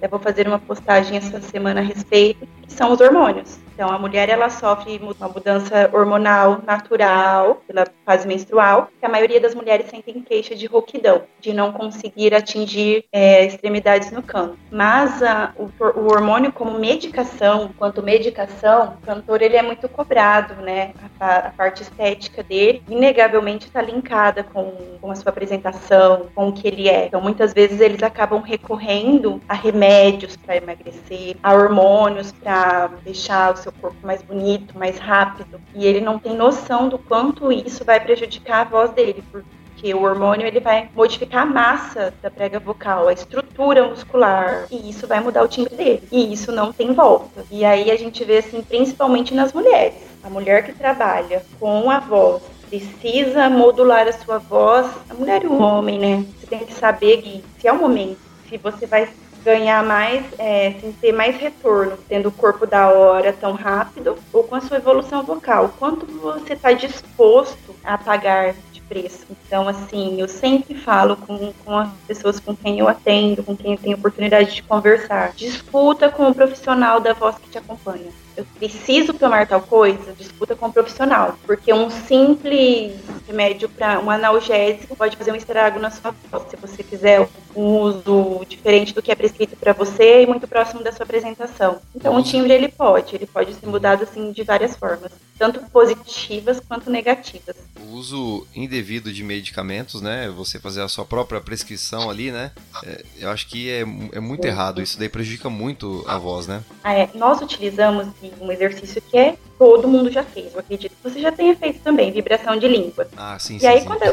vou 0.09 0.19
fazer 0.19 0.47
uma 0.47 0.59
postagem 0.59 1.17
essa 1.17 1.41
semana 1.41 1.81
a 1.81 1.83
respeito, 1.83 2.47
que 2.61 2.73
são 2.73 2.91
os 2.91 2.99
hormônios. 2.99 3.62
Então, 3.73 3.89
a 3.89 3.97
mulher 3.97 4.29
ela 4.29 4.49
sofre 4.49 4.99
uma 5.01 5.27
mudança 5.27 5.89
hormonal 5.91 6.61
natural 6.65 7.61
pela 7.67 7.85
fase 8.05 8.27
menstrual, 8.27 8.89
que 8.99 9.05
a 9.05 9.09
maioria 9.09 9.39
das 9.39 9.55
mulheres 9.55 9.87
sentem 9.89 10.21
queixa 10.21 10.55
de 10.55 10.67
rouquidão, 10.67 11.23
de 11.39 11.53
não 11.53 11.73
conseguir 11.73 12.35
atingir 12.35 13.05
é, 13.11 13.45
extremidades 13.45 14.11
no 14.11 14.21
canto. 14.21 14.57
Mas 14.71 15.23
a, 15.23 15.53
o, 15.57 15.69
o, 15.99 16.11
hormônio 16.11 16.51
como 16.51 16.77
medicação, 16.77 17.71
quanto 17.77 18.03
medicação, 18.03 18.97
o 19.01 19.05
cantor 19.05 19.41
ele 19.41 19.55
é 19.55 19.63
muito 19.63 19.89
cobrado, 19.89 20.61
né? 20.61 20.93
A, 21.19 21.37
a 21.37 21.49
parte 21.51 21.81
estética 21.81 22.43
dele, 22.43 22.83
inegavelmente 22.87 23.67
está 23.67 23.81
linkada 23.81 24.43
com, 24.43 24.73
com 25.01 25.09
a 25.09 25.15
sua 25.15 25.31
apresentação, 25.31 26.27
com 26.35 26.49
o 26.49 26.53
que 26.53 26.67
ele 26.67 26.87
é. 26.87 27.07
Então, 27.07 27.21
muitas 27.21 27.53
vezes 27.53 27.81
eles 27.81 28.03
acabam 28.03 28.41
recorrendo 28.41 29.41
a 29.49 29.53
remédios 29.53 30.37
para 30.37 30.57
emagrecer, 30.57 31.35
a 31.41 31.53
hormônios 31.53 32.31
para 32.31 32.91
deixar 33.03 33.53
os 33.53 33.62
seu 33.63 33.71
corpo 33.71 33.97
mais 34.05 34.21
bonito, 34.21 34.77
mais 34.77 34.99
rápido, 34.99 35.59
e 35.73 35.85
ele 35.85 36.01
não 36.01 36.19
tem 36.19 36.35
noção 36.35 36.89
do 36.89 36.97
quanto 36.97 37.51
isso 37.51 37.83
vai 37.83 37.99
prejudicar 37.99 38.61
a 38.61 38.69
voz 38.69 38.91
dele, 38.91 39.23
porque 39.31 39.93
o 39.93 40.03
hormônio 40.03 40.45
ele 40.45 40.59
vai 40.59 40.89
modificar 40.95 41.43
a 41.43 41.45
massa 41.45 42.13
da 42.21 42.29
prega 42.29 42.59
vocal, 42.59 43.07
a 43.07 43.13
estrutura 43.13 43.87
muscular, 43.87 44.67
e 44.69 44.89
isso 44.89 45.07
vai 45.07 45.19
mudar 45.19 45.43
o 45.43 45.47
timbre 45.47 45.75
dele. 45.75 46.03
E 46.11 46.31
isso 46.31 46.51
não 46.51 46.71
tem 46.71 46.93
volta. 46.93 47.45
E 47.51 47.65
aí 47.65 47.89
a 47.89 47.97
gente 47.97 48.23
vê 48.23 48.37
assim, 48.37 48.61
principalmente 48.61 49.33
nas 49.33 49.51
mulheres. 49.51 49.95
A 50.23 50.29
mulher 50.29 50.63
que 50.63 50.73
trabalha 50.73 51.43
com 51.59 51.89
a 51.89 51.99
voz 51.99 52.41
precisa 52.69 53.49
modular 53.49 54.07
a 54.07 54.13
sua 54.13 54.39
voz, 54.39 54.87
a 55.09 55.13
mulher 55.13 55.43
e 55.43 55.47
o 55.47 55.61
homem, 55.61 55.99
né? 55.99 56.25
Você 56.39 56.47
tem 56.47 56.59
que 56.59 56.73
saber, 56.73 57.17
Gui, 57.17 57.43
se 57.59 57.67
é 57.67 57.73
o 57.73 57.77
momento, 57.77 58.17
se 58.49 58.57
você 58.57 58.85
vai 58.85 59.07
ganhar 59.43 59.83
mais, 59.83 60.25
é, 60.39 60.71
ter 61.01 61.11
mais 61.11 61.35
retorno, 61.35 61.97
tendo 62.07 62.29
o 62.29 62.31
corpo 62.31 62.65
da 62.65 62.89
hora 62.89 63.33
tão 63.33 63.53
rápido, 63.53 64.17
ou 64.31 64.43
com 64.43 64.55
a 64.55 64.61
sua 64.61 64.77
evolução 64.77 65.23
vocal. 65.23 65.73
Quanto 65.77 66.05
você 66.05 66.53
está 66.53 66.71
disposto 66.71 67.75
a 67.83 67.97
pagar 67.97 68.53
de 68.71 68.81
preço? 68.81 69.25
Então, 69.29 69.67
assim, 69.67 70.19
eu 70.19 70.27
sempre 70.27 70.75
falo 70.75 71.17
com, 71.17 71.53
com 71.65 71.77
as 71.77 71.89
pessoas 72.07 72.39
com 72.39 72.55
quem 72.55 72.79
eu 72.79 72.87
atendo, 72.87 73.43
com 73.43 73.55
quem 73.55 73.73
eu 73.73 73.77
tenho 73.77 73.97
oportunidade 73.97 74.55
de 74.55 74.63
conversar. 74.63 75.33
Disputa 75.35 76.09
com 76.09 76.29
o 76.29 76.35
profissional 76.35 76.99
da 76.99 77.13
voz 77.13 77.37
que 77.37 77.49
te 77.49 77.57
acompanha 77.57 78.22
eu 78.35 78.45
preciso 78.57 79.13
tomar 79.13 79.47
tal 79.47 79.61
coisa, 79.61 80.13
disputa 80.13 80.55
com 80.55 80.67
o 80.67 80.73
profissional. 80.73 81.37
Porque 81.45 81.73
um 81.73 81.89
simples 81.89 82.93
remédio 83.27 83.69
para 83.69 83.99
um 83.99 84.09
analgésico 84.09 84.95
pode 84.95 85.15
fazer 85.15 85.31
um 85.31 85.35
estrago 85.35 85.79
na 85.79 85.91
sua 85.91 86.13
voz. 86.31 86.43
Se 86.49 86.55
você 86.55 86.83
fizer 86.83 87.27
um 87.55 87.79
uso 87.79 88.45
diferente 88.47 88.93
do 88.93 89.01
que 89.01 89.11
é 89.11 89.15
prescrito 89.15 89.55
para 89.55 89.73
você 89.73 90.23
e 90.23 90.27
muito 90.27 90.47
próximo 90.47 90.83
da 90.83 90.91
sua 90.91 91.03
apresentação. 91.03 91.79
Então, 91.95 92.15
o 92.15 92.23
timbre 92.23 92.53
ele 92.53 92.67
pode, 92.67 93.15
ele 93.15 93.25
pode 93.25 93.53
ser 93.53 93.67
mudado 93.67 94.03
assim 94.03 94.31
de 94.31 94.43
várias 94.43 94.75
formas, 94.75 95.11
tanto 95.37 95.59
positivas 95.69 96.59
quanto 96.59 96.89
negativas. 96.89 97.55
O 97.79 97.93
uso 97.93 98.47
indevido 98.55 99.11
de 99.11 99.23
medicamentos, 99.23 100.01
né? 100.01 100.29
Você 100.35 100.59
fazer 100.59 100.81
a 100.81 100.87
sua 100.87 101.05
própria 101.05 101.39
prescrição 101.39 102.09
ali, 102.09 102.31
né? 102.31 102.51
É, 102.83 103.03
eu 103.19 103.29
acho 103.29 103.47
que 103.47 103.69
é, 103.69 103.81
é 103.81 104.19
muito 104.19 104.45
errado. 104.45 104.81
Isso 104.81 104.97
daí 104.97 105.09
prejudica 105.09 105.49
muito 105.49 106.03
a 106.07 106.17
voz, 106.17 106.47
né? 106.47 106.63
Ah, 106.83 106.93
é. 106.93 107.09
Nós 107.13 107.41
utilizamos 107.41 108.07
um 108.39 108.51
exercício 108.51 109.01
que 109.01 109.17
é 109.17 109.35
todo 109.57 109.87
mundo 109.87 110.11
já 110.11 110.23
fez. 110.23 110.53
Eu 110.53 110.59
acredito 110.59 110.91
que 110.91 111.09
você 111.09 111.19
já 111.19 111.31
tenha 111.31 111.55
feito 111.55 111.79
também, 111.79 112.11
vibração 112.11 112.57
de 112.57 112.67
língua. 112.67 113.07
Ah, 113.15 113.37
sim, 113.39 113.55
e 113.55 113.59
sim. 113.61 113.67
aí, 113.67 113.81
sim. 113.81 113.85
quando 113.87 114.03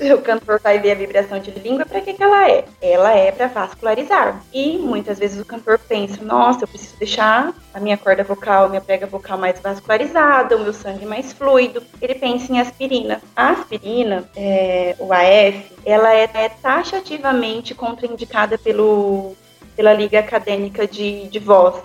eu, 0.00 0.16
o 0.18 0.22
cantor 0.22 0.60
vai 0.62 0.78
ver 0.78 0.92
a 0.92 0.94
vibração 0.94 1.38
de 1.38 1.50
língua, 1.50 1.86
para 1.86 2.00
que, 2.00 2.12
que 2.12 2.22
ela 2.22 2.48
é? 2.48 2.64
Ela 2.80 3.12
é 3.12 3.32
para 3.32 3.46
vascularizar. 3.46 4.42
E 4.52 4.78
muitas 4.78 5.18
vezes 5.18 5.40
o 5.40 5.44
cantor 5.44 5.78
pensa: 5.78 6.22
nossa, 6.22 6.64
eu 6.64 6.68
preciso 6.68 6.96
deixar 6.98 7.54
a 7.72 7.80
minha 7.80 7.96
corda 7.96 8.22
vocal, 8.22 8.66
a 8.66 8.68
minha 8.68 8.80
prega 8.80 9.06
vocal 9.06 9.38
mais 9.38 9.58
vascularizada, 9.60 10.56
o 10.56 10.60
meu 10.60 10.72
sangue 10.72 11.06
mais 11.06 11.32
fluido. 11.32 11.82
Ele 12.00 12.14
pensa 12.14 12.52
em 12.52 12.60
aspirina. 12.60 13.22
A 13.34 13.50
aspirina, 13.50 14.28
é, 14.36 14.96
o 14.98 15.12
AF, 15.12 15.72
ela 15.84 16.14
é, 16.14 16.28
é 16.34 16.48
taxativamente 16.48 17.74
contraindicada 17.74 18.58
pelo, 18.58 19.34
pela 19.76 19.92
Liga 19.92 20.20
Acadêmica 20.20 20.86
de, 20.86 21.28
de 21.28 21.38
Voz. 21.38 21.76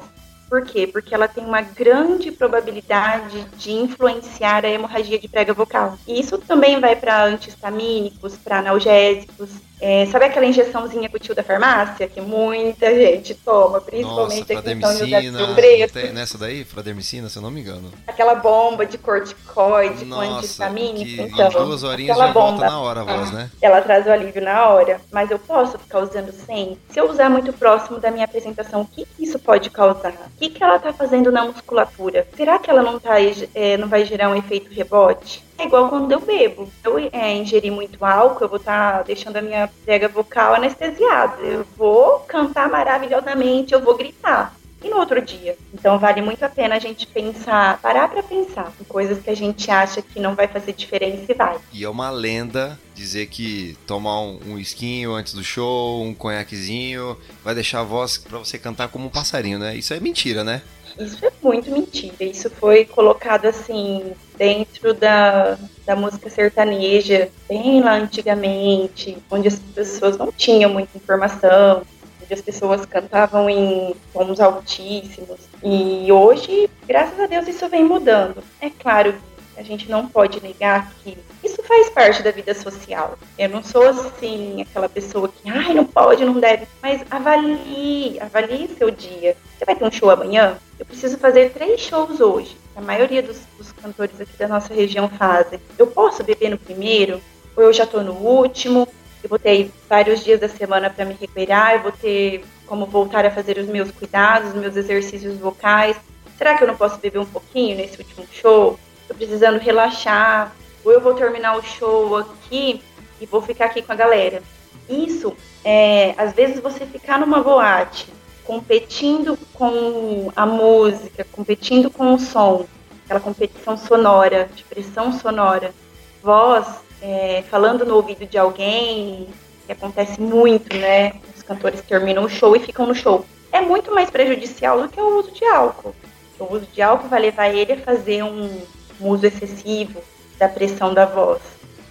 Por 0.50 0.64
quê? 0.64 0.86
Porque 0.88 1.14
ela 1.14 1.28
tem 1.28 1.44
uma 1.44 1.62
grande 1.62 2.32
probabilidade 2.32 3.44
de 3.58 3.72
influenciar 3.72 4.64
a 4.64 4.70
hemorragia 4.70 5.20
de 5.20 5.28
prega 5.28 5.54
vocal. 5.54 5.98
E 6.08 6.20
isso 6.20 6.38
também 6.38 6.80
vai 6.80 6.96
para 6.96 7.24
antihistamínicos, 7.24 8.38
para 8.38 8.60
analgésicos, 8.60 9.50
é, 9.80 10.06
sabe 10.08 10.26
aquela 10.26 10.46
injeçãozinha 10.46 11.10
com 11.10 11.18
o 11.18 11.20
tio 11.20 11.36
da 11.36 11.44
farmácia 11.44 12.08
que 12.08 12.22
muita 12.22 12.94
gente 12.96 13.34
toma, 13.36 13.82
principalmente 13.82 14.40
Nossa, 14.40 14.60
aqui 14.60 14.72
em 14.72 14.82
São 14.82 14.98
José 14.98 15.88
Tem 15.88 16.14
nessa 16.14 16.38
daí, 16.38 16.64
fradermicina, 16.64 17.30
se 17.30 17.38
eu 17.38 17.42
não 17.42 17.52
me 17.52 17.62
engano. 17.62 17.92
Aquela 18.08 18.36
bomba 18.36 18.86
de 18.86 18.98
corticoide 18.98 20.06
Nossa, 20.06 20.28
com 20.28 20.36
antihistamínico, 20.36 21.22
então. 21.22 21.50
Duas 21.66 21.84
horinhas 21.84 22.18
já 22.18 22.28
bomba, 22.28 22.40
volta 22.40 22.66
na 22.66 22.80
hora 22.80 23.02
a 23.02 23.04
voz, 23.04 23.32
né? 23.32 23.50
Ela 23.62 23.82
traz 23.82 24.06
o 24.06 24.12
alívio 24.12 24.42
na 24.42 24.70
hora, 24.70 25.02
mas 25.12 25.30
eu 25.30 25.40
posso 25.40 25.78
ficar 25.78 26.00
usando 26.00 26.32
sem? 26.32 26.78
Se 26.90 27.00
eu 27.00 27.10
usar 27.10 27.30
muito 27.30 27.52
próximo 27.54 28.00
da 28.00 28.10
minha 28.12 28.26
apresentação, 28.26 28.82
o 28.82 28.86
que, 28.86 29.06
que 29.06 29.24
isso 29.24 29.38
pode 29.40 29.70
causar? 29.70 30.12
O 30.12 30.40
que, 30.40 30.50
que 30.50 30.64
ela 30.64 30.80
tá 30.80 30.94
fazendo 30.94 31.32
na 31.32 31.46
musculatura? 31.46 32.28
Será 32.36 32.60
que 32.60 32.70
ela 32.70 32.82
não, 32.82 33.00
tá, 33.00 33.16
é, 33.54 33.78
não 33.78 33.88
vai 33.88 34.06
gerar 34.06 34.30
um 34.30 34.36
efeito 34.36 34.74
rebote? 34.74 35.44
É 35.58 35.66
igual 35.66 35.90
quando 35.90 36.12
eu 36.12 36.20
bebo. 36.20 36.70
Eu 36.84 36.98
é, 37.12 37.34
ingerir 37.34 37.72
muito 37.72 38.04
álcool, 38.04 38.44
eu 38.44 38.50
vou 38.50 38.58
estar 38.58 38.98
tá 38.98 39.04
deixando 39.04 39.38
a 39.38 39.42
minha 39.42 39.70
prega 39.86 40.08
vocal 40.08 40.56
anestesiada. 40.56 41.42
Eu 41.42 41.66
vou 41.78 42.20
cantar 42.22 42.70
maravilhosamente, 42.70 43.74
eu 43.74 43.82
vou 43.82 43.96
gritar. 43.96 44.56
E 44.84 44.90
no 44.90 44.98
outro 44.98 45.20
dia. 45.22 45.58
Então 45.74 45.98
vale 45.98 46.22
muito 46.22 46.44
a 46.44 46.50
pena 46.50 46.76
a 46.76 46.80
gente 46.80 47.08
pensar, 47.08 47.80
parar 47.82 48.08
para 48.08 48.22
pensar 48.22 48.72
em 48.80 48.84
coisas 48.84 49.20
que 49.24 49.30
a 49.30 49.36
gente 49.36 49.72
acha 49.72 50.02
que 50.02 50.20
não 50.20 50.36
vai 50.36 50.48
fazer 50.48 50.74
diferença 50.74 51.32
e 51.32 51.34
vai. 51.34 51.58
E 51.74 51.84
é 51.84 51.90
uma 51.90 52.12
lenda 52.12 52.78
dizer 52.94 53.28
que 53.28 53.76
tomar 53.88 54.20
um, 54.20 54.40
um 54.46 54.60
esquinho 54.60 55.14
antes 55.14 55.34
do 55.34 55.44
show, 55.44 56.04
um 56.04 56.14
conhaquezinho, 56.14 57.18
vai 57.44 57.56
deixar 57.56 57.80
a 57.80 57.84
voz 57.84 58.18
para 58.18 58.38
você 58.38 58.60
cantar 58.60 58.90
como 58.90 59.08
um 59.08 59.10
passarinho, 59.10 59.58
né? 59.58 59.76
Isso 59.76 59.94
é 59.94 60.00
mentira, 60.00 60.44
né? 60.44 60.62
isso 61.00 61.26
é 61.26 61.32
muito 61.42 61.72
mentira. 61.72 62.24
Isso 62.24 62.50
foi 62.50 62.86
colocado 62.86 63.46
assim 63.46 64.14
dentro 64.38 64.94
da, 64.94 65.58
da 65.86 65.96
música 65.96 66.30
sertaneja, 66.30 67.30
bem 67.48 67.82
lá 67.82 67.94
antigamente, 67.94 69.18
onde 69.30 69.48
as 69.48 69.60
pessoas 69.60 70.18
não 70.18 70.32
tinham 70.32 70.72
muita 70.72 70.98
informação, 70.98 71.84
onde 72.22 72.34
as 72.34 72.42
pessoas 72.42 72.86
cantavam 72.86 73.50
em 73.50 73.96
tons 74.12 74.40
altíssimos. 74.40 75.40
E 75.64 76.12
hoje, 76.12 76.70
graças 76.88 77.20
a 77.20 77.28
Deus, 77.28 77.48
isso 77.48 77.68
vem 77.70 77.84
mudando. 77.84 78.44
É 78.62 78.70
claro, 78.70 79.16
a 79.58 79.64
gente 79.64 79.90
não 79.90 80.08
pode 80.08 80.42
negar 80.42 80.92
que 81.04 81.18
isso 81.44 81.62
faz 81.64 81.90
parte 81.90 82.22
da 82.22 82.32
vida 82.32 82.54
social. 82.54 83.18
Eu 83.38 83.50
não 83.50 83.64
sou 83.64 83.88
assim, 83.88 84.62
aquela 84.62 84.90
pessoa 84.90 85.30
que, 85.30 85.50
ai, 85.50 85.74
não 85.74 85.86
pode, 85.86 86.26
não 86.26 86.40
deve. 86.40 86.68
Mas 86.82 87.04
avalie, 87.10 88.20
avalie 88.20 88.70
seu 88.78 88.92
dia. 88.92 89.38
Você 89.58 89.66
vai 89.66 89.76
ter 89.76 89.86
um 89.86 89.92
show 89.92 90.10
amanhã? 90.10 90.58
Eu 90.78 90.86
preciso 90.86 91.18
fazer 91.18 91.52
três 91.52 91.80
shows 91.80 92.20
hoje. 92.20 92.58
A 92.76 92.82
maioria 92.82 93.24
dos, 93.24 93.40
dos 93.58 93.72
cantores 93.72 94.20
aqui 94.20 94.36
da 94.38 94.48
nossa 94.48 94.74
região 94.74 95.08
fazem. 95.08 95.60
Eu 95.78 95.88
posso 95.88 96.24
beber 96.24 96.50
no 96.50 96.58
primeiro? 96.58 97.22
Ou 97.56 97.64
eu 97.64 97.74
já 97.74 97.86
tô 97.86 98.02
no 98.02 98.14
último? 98.14 98.88
Eu 99.24 99.30
vou 99.30 99.40
ter 99.40 99.72
vários 99.90 100.24
dias 100.24 100.40
da 100.40 100.50
semana 100.50 100.90
para 100.90 101.06
me 101.06 101.14
recuperar, 101.20 101.76
eu 101.76 101.84
vou 101.84 101.92
ter 101.92 102.44
como 102.68 102.86
voltar 102.86 103.26
a 103.26 103.32
fazer 103.32 103.58
os 103.58 103.68
meus 103.68 103.90
cuidados, 103.92 104.50
os 104.50 104.56
meus 104.56 104.76
exercícios 104.76 105.38
vocais. 105.38 105.96
Será 106.38 106.58
que 106.58 106.64
eu 106.64 106.68
não 106.68 106.76
posso 106.76 107.00
beber 107.00 107.20
um 107.20 107.26
pouquinho 107.26 107.78
nesse 107.78 107.98
último 107.98 108.28
show? 108.32 108.78
Estou 109.02 109.16
precisando 109.16 109.58
relaxar, 109.58 110.54
ou 110.84 110.92
eu 110.92 111.00
vou 111.00 111.14
terminar 111.14 111.58
o 111.58 111.64
show 111.64 112.18
aqui 112.18 112.82
e 113.22 113.26
vou 113.26 113.42
ficar 113.42 113.66
aqui 113.66 113.82
com 113.82 113.94
a 113.94 113.96
galera. 113.96 114.44
Isso, 114.90 115.36
é, 115.64 116.14
às 116.18 116.34
vezes 116.34 116.60
você 116.60 116.86
ficar 116.86 117.20
numa 117.20 117.42
boate, 117.42 118.08
competindo 118.46 119.38
com 119.54 120.32
a 120.36 120.46
música, 120.46 121.26
competindo 121.32 121.90
com 121.90 122.14
o 122.14 122.20
som, 122.20 122.66
aquela 123.04 123.20
competição 123.20 123.78
sonora, 123.78 124.50
de 124.56 124.64
pressão 124.64 125.12
sonora, 125.12 125.74
voz 126.22 126.68
é, 127.02 127.44
falando 127.50 127.86
no 127.86 127.96
ouvido 127.96 128.26
de 128.26 128.38
alguém, 128.38 129.28
que 129.66 129.72
acontece 129.72 130.22
muito, 130.22 130.76
né? 130.78 131.14
Os 131.36 131.44
cantores 131.44 131.82
terminam 131.82 132.24
o 132.24 132.30
show 132.30 132.56
e 132.56 132.60
ficam 132.60 132.86
no 132.86 132.96
show. 132.96 133.26
É 133.52 133.62
muito 133.62 133.94
mais 133.94 134.10
prejudicial 134.10 134.82
do 134.82 134.90
que 134.90 135.00
o 135.00 135.20
uso 135.20 135.32
de 135.32 135.46
álcool. 135.46 135.96
O 136.40 136.54
uso 136.54 136.68
de 136.74 136.82
álcool 136.82 137.08
vai 137.08 137.22
levar 137.22 137.50
ele 137.50 137.74
a 137.74 137.78
fazer 137.78 138.24
um 138.24 138.62
um 139.00 139.10
uso 139.10 139.26
excessivo 139.26 140.02
da 140.38 140.48
pressão 140.48 140.94
da 140.94 141.06
voz. 141.06 141.42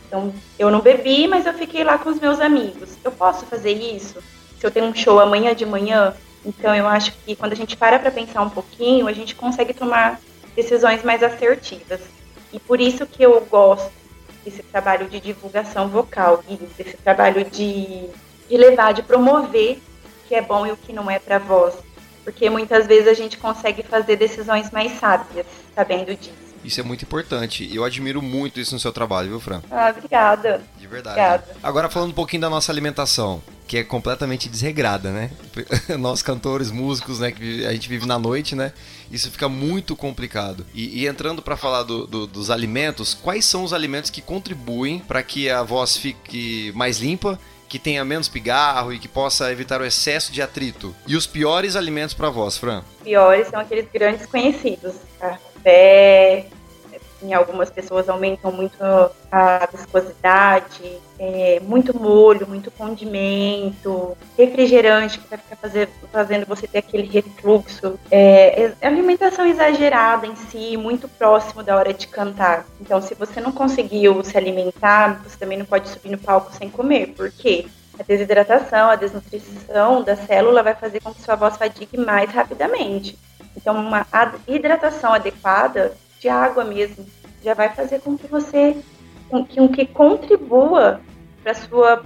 Então, 0.07 0.33
eu 0.59 0.71
não 0.71 0.81
bebi, 0.81 1.27
mas 1.27 1.47
eu 1.47 1.55
fiquei 1.55 1.83
lá 1.83 1.99
com 1.99 2.11
os 2.11 2.21
meus 2.21 2.41
amigos. 2.41 2.97
Eu 3.03 3.13
posso 3.13 3.47
fazer 3.47 3.73
isso? 3.73 4.23
Se 4.59 4.67
eu 4.67 4.71
tenho 4.71 4.87
um 4.87 4.95
show 4.95 5.19
amanhã 5.19 5.55
de 5.55 5.67
manhã? 5.67 6.15
Então, 6.45 6.74
eu 6.74 6.86
acho 6.86 7.12
que 7.24 7.34
quando 7.34 7.53
a 7.53 7.57
gente 7.57 7.76
para 7.76 7.99
para 7.99 8.11
pensar 8.11 8.42
um 8.42 8.51
pouquinho, 8.51 9.09
a 9.09 9.12
gente 9.12 9.34
consegue 9.34 9.72
tomar 9.72 10.20
decisões 10.55 11.03
mais 11.03 11.22
assertivas. 11.22 12.01
E 12.53 12.61
por 12.61 12.80
isso 12.80 13.07
que 13.07 13.22
eu 13.22 13.40
gosto 13.51 13.90
desse 14.45 14.62
trabalho 14.62 15.09
de 15.09 15.18
divulgação 15.20 15.88
vocal, 15.88 16.45
e 16.49 16.57
desse 16.57 16.97
trabalho 16.99 17.45
de, 17.45 18.09
de 18.49 18.57
levar, 18.57 18.92
de 18.92 19.03
promover 19.03 19.78
o 19.78 20.28
que 20.28 20.34
é 20.34 20.42
bom 20.42 20.66
e 20.66 20.72
o 20.72 20.76
que 20.76 20.92
não 20.92 21.11
é 21.11 21.18
para 21.18 21.38
voz. 21.38 21.74
Porque 22.22 22.49
muitas 22.49 22.86
vezes 22.86 23.09
a 23.09 23.14
gente 23.14 23.38
consegue 23.38 23.82
fazer 23.82 24.16
decisões 24.16 24.70
mais 24.70 24.99
sábias, 24.99 25.47
sabendo 25.74 26.14
disso. 26.14 26.45
Isso 26.64 26.80
é 26.80 26.82
muito 26.82 27.05
importante. 27.05 27.68
Eu 27.74 27.84
admiro 27.84 28.22
muito 28.22 28.59
isso 28.59 28.72
no 28.72 28.80
seu 28.80 28.90
trabalho, 28.90 29.28
viu, 29.28 29.40
Fran? 29.40 29.62
Ah, 29.70 29.92
obrigada. 29.95 30.62
De 30.78 30.86
verdade. 30.86 31.20
Obrigada. 31.20 31.57
Agora 31.62 31.90
falando 31.90 32.11
um 32.11 32.14
pouquinho 32.14 32.40
da 32.40 32.49
nossa 32.49 32.72
alimentação, 32.72 33.42
que 33.67 33.79
é 33.79 33.85
completamente 33.85 34.49
desregrada, 34.49 35.11
né? 35.11 35.31
Nós 35.99 36.23
cantores, 36.23 36.71
músicos, 36.71 37.19
né, 37.19 37.33
que 37.33 37.65
a 37.67 37.73
gente 37.73 37.89
vive 37.89 38.07
na 38.07 38.19
noite, 38.19 38.55
né? 38.55 38.73
Isso 39.11 39.31
fica 39.31 39.49
muito 39.49 39.97
complicado. 39.97 40.67
E, 40.75 41.03
e 41.03 41.07
entrando 41.07 41.41
para 41.41 41.57
falar 41.57 41.83
do, 41.83 42.07
do, 42.07 42.27
dos 42.27 42.51
alimentos, 42.51 43.15
quais 43.15 43.45
são 43.45 43.65
os 43.65 43.73
alimentos 43.73 44.11
que 44.11 44.21
contribuem 44.21 44.99
para 44.99 45.23
que 45.23 45.49
a 45.49 45.62
voz 45.62 45.97
fique 45.97 46.73
mais 46.75 46.99
limpa 46.99 47.39
que 47.69 47.79
tenha 47.79 48.05
menos 48.05 48.29
pigarro 48.29 48.93
e 48.93 49.01
que 49.01 49.09
possa 49.09 49.51
evitar 49.51 49.81
o 49.81 49.85
excesso 49.85 50.31
de 50.31 50.41
atrito. 50.41 50.95
E 51.09 51.17
os 51.17 51.27
piores 51.27 51.75
alimentos 51.75 52.15
para 52.15 52.31
voz, 52.31 52.57
Fran? 52.57 52.85
Piores 53.03 53.49
são 53.49 53.59
aqueles 53.59 53.89
grandes 53.93 54.27
conhecidos: 54.27 54.95
café, 55.19 56.47
em 57.25 57.33
algumas 57.33 57.70
pessoas 57.70 58.09
aumentam 58.09 58.53
muito 58.53 58.77
a 59.33 59.68
viscosidade, 59.72 61.01
é, 61.18 61.61
muito 61.61 61.99
molho, 61.99 62.47
muito 62.47 62.70
condimento, 62.70 64.16
refrigerante 64.37 65.18
que 65.18 65.29
vai 65.29 65.39
ficar 65.39 65.57
fazer, 65.57 65.89
fazendo 66.12 66.47
você 66.47 66.66
ter 66.66 66.79
aquele 66.79 67.07
refluxo, 67.07 67.99
é, 68.11 68.72
é, 68.81 68.87
alimentação 68.87 69.47
exagerada 69.47 70.27
em 70.27 70.37
si, 70.37 70.77
muito 70.77 71.09
próximo 71.09 71.62
da 71.62 71.77
hora 71.77 71.95
de 71.95 72.07
cantar. 72.07 72.66
Então, 72.81 73.01
se 73.01 73.14
você 73.14 73.41
não 73.41 73.53
conseguiu 73.53 74.22
se 74.22 74.37
alimentar, 74.37 75.22
você 75.25 75.37
também 75.39 75.59
não 75.59 75.66
pode 75.66 75.89
subir 75.89 76.11
no 76.11 76.18
palco 76.18 76.53
sem 76.53 76.68
comer, 76.68 77.14
porque 77.16 77.66
a 77.99 78.03
desidratação, 78.03 78.91
a 78.91 78.97
desnutrição 78.97 80.03
da 80.03 80.16
célula 80.16 80.62
vai 80.62 80.75
fazer 80.75 81.01
com 81.01 81.14
que 81.14 81.22
sua 81.22 81.37
voz 81.37 81.57
fadigue 81.57 81.97
mais 81.97 82.31
rapidamente. 82.31 83.16
Então, 83.57 83.77
uma 83.77 84.05
hidratação 84.49 85.14
adequada 85.14 85.93
de 86.25 86.29
água 86.31 86.64
mesmo, 86.64 87.05
já 87.43 87.53
vai 87.53 87.68
fazer 87.68 88.01
com 88.01 88.16
que 88.16 88.27
você, 88.27 88.75
com 89.29 89.45
que, 89.45 89.57
com 89.57 89.68
que 89.68 89.85
contribua 89.85 91.03
para 91.43 91.53
sua 91.53 92.03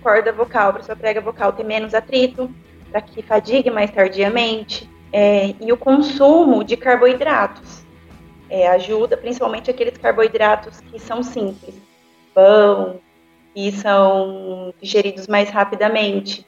corda 0.00 0.32
vocal, 0.32 0.72
para 0.72 0.84
sua 0.84 0.94
prega 0.94 1.20
vocal 1.20 1.52
ter 1.52 1.64
menos 1.64 1.92
atrito, 1.92 2.48
para 2.92 3.00
que 3.00 3.22
fadigue 3.22 3.68
mais 3.68 3.90
tardiamente. 3.90 4.88
É, 5.12 5.52
e 5.60 5.72
o 5.72 5.76
consumo 5.76 6.62
de 6.62 6.76
carboidratos 6.76 7.84
é, 8.48 8.68
ajuda, 8.68 9.16
principalmente 9.16 9.68
aqueles 9.68 9.98
carboidratos 9.98 10.80
que 10.80 11.00
são 11.00 11.24
simples, 11.24 11.74
pão, 12.32 13.00
e 13.54 13.72
são 13.72 14.72
digeridos 14.80 15.26
mais 15.26 15.50
rapidamente, 15.50 16.46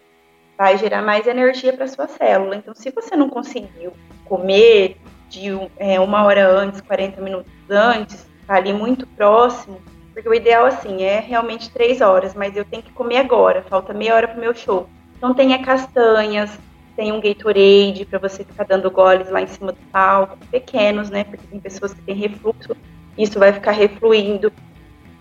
vai 0.57 0.79
gerar 0.79 1.03
mais 1.03 1.27
energia 1.27 1.73
para 1.73 1.89
sua 1.89 2.07
célula. 2.07 2.55
Então, 2.55 2.75
se 2.75 2.91
você 2.91 3.17
não 3.17 3.29
conseguiu 3.29 3.93
comer 4.25 4.99
de 5.29 5.49
é, 5.77 6.01
uma 6.01 6.25
hora 6.25 6.49
antes, 6.49 6.81
40 6.81 7.21
minutos 7.21 7.53
antes, 7.69 8.27
tá 8.47 8.55
ali 8.55 8.73
muito 8.73 9.07
próximo, 9.07 9.81
porque 10.13 10.29
o 10.29 10.35
ideal, 10.35 10.67
assim, 10.67 11.03
é 11.03 11.21
realmente 11.21 11.71
três 11.71 12.01
horas, 12.01 12.35
mas 12.35 12.57
eu 12.57 12.65
tenho 12.65 12.83
que 12.83 12.93
comer 12.93 13.19
agora, 13.19 13.63
falta 13.69 13.95
meia 13.95 14.15
hora 14.15 14.29
pro 14.29 14.41
meu 14.41 14.55
show. 14.55 14.89
Então 15.17 15.35
tenha 15.35 15.63
castanhas, 15.63 16.59
tem 16.97 17.13
um 17.13 17.21
Gatorade 17.21 18.05
para 18.05 18.19
você 18.19 18.43
ficar 18.43 18.65
dando 18.65 18.91
goles 18.91 19.31
lá 19.31 19.41
em 19.41 19.47
cima 19.47 19.71
do 19.71 19.79
palco, 19.93 20.37
pequenos, 20.51 21.09
né? 21.11 21.23
Porque 21.23 21.47
tem 21.47 21.61
pessoas 21.61 21.95
que 21.95 22.03
têm 22.03 22.17
refluxo, 22.17 22.77
isso 23.17 23.39
vai 23.39 23.53
ficar 23.53 23.71
refluindo. 23.71 24.53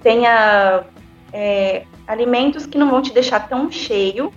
Tenha 0.02 0.84
é, 1.32 1.84
alimentos 2.08 2.66
que 2.66 2.80
não 2.80 2.90
vão 2.90 3.02
te 3.02 3.14
deixar 3.14 3.48
tão 3.48 3.72
cheio, 3.72 4.34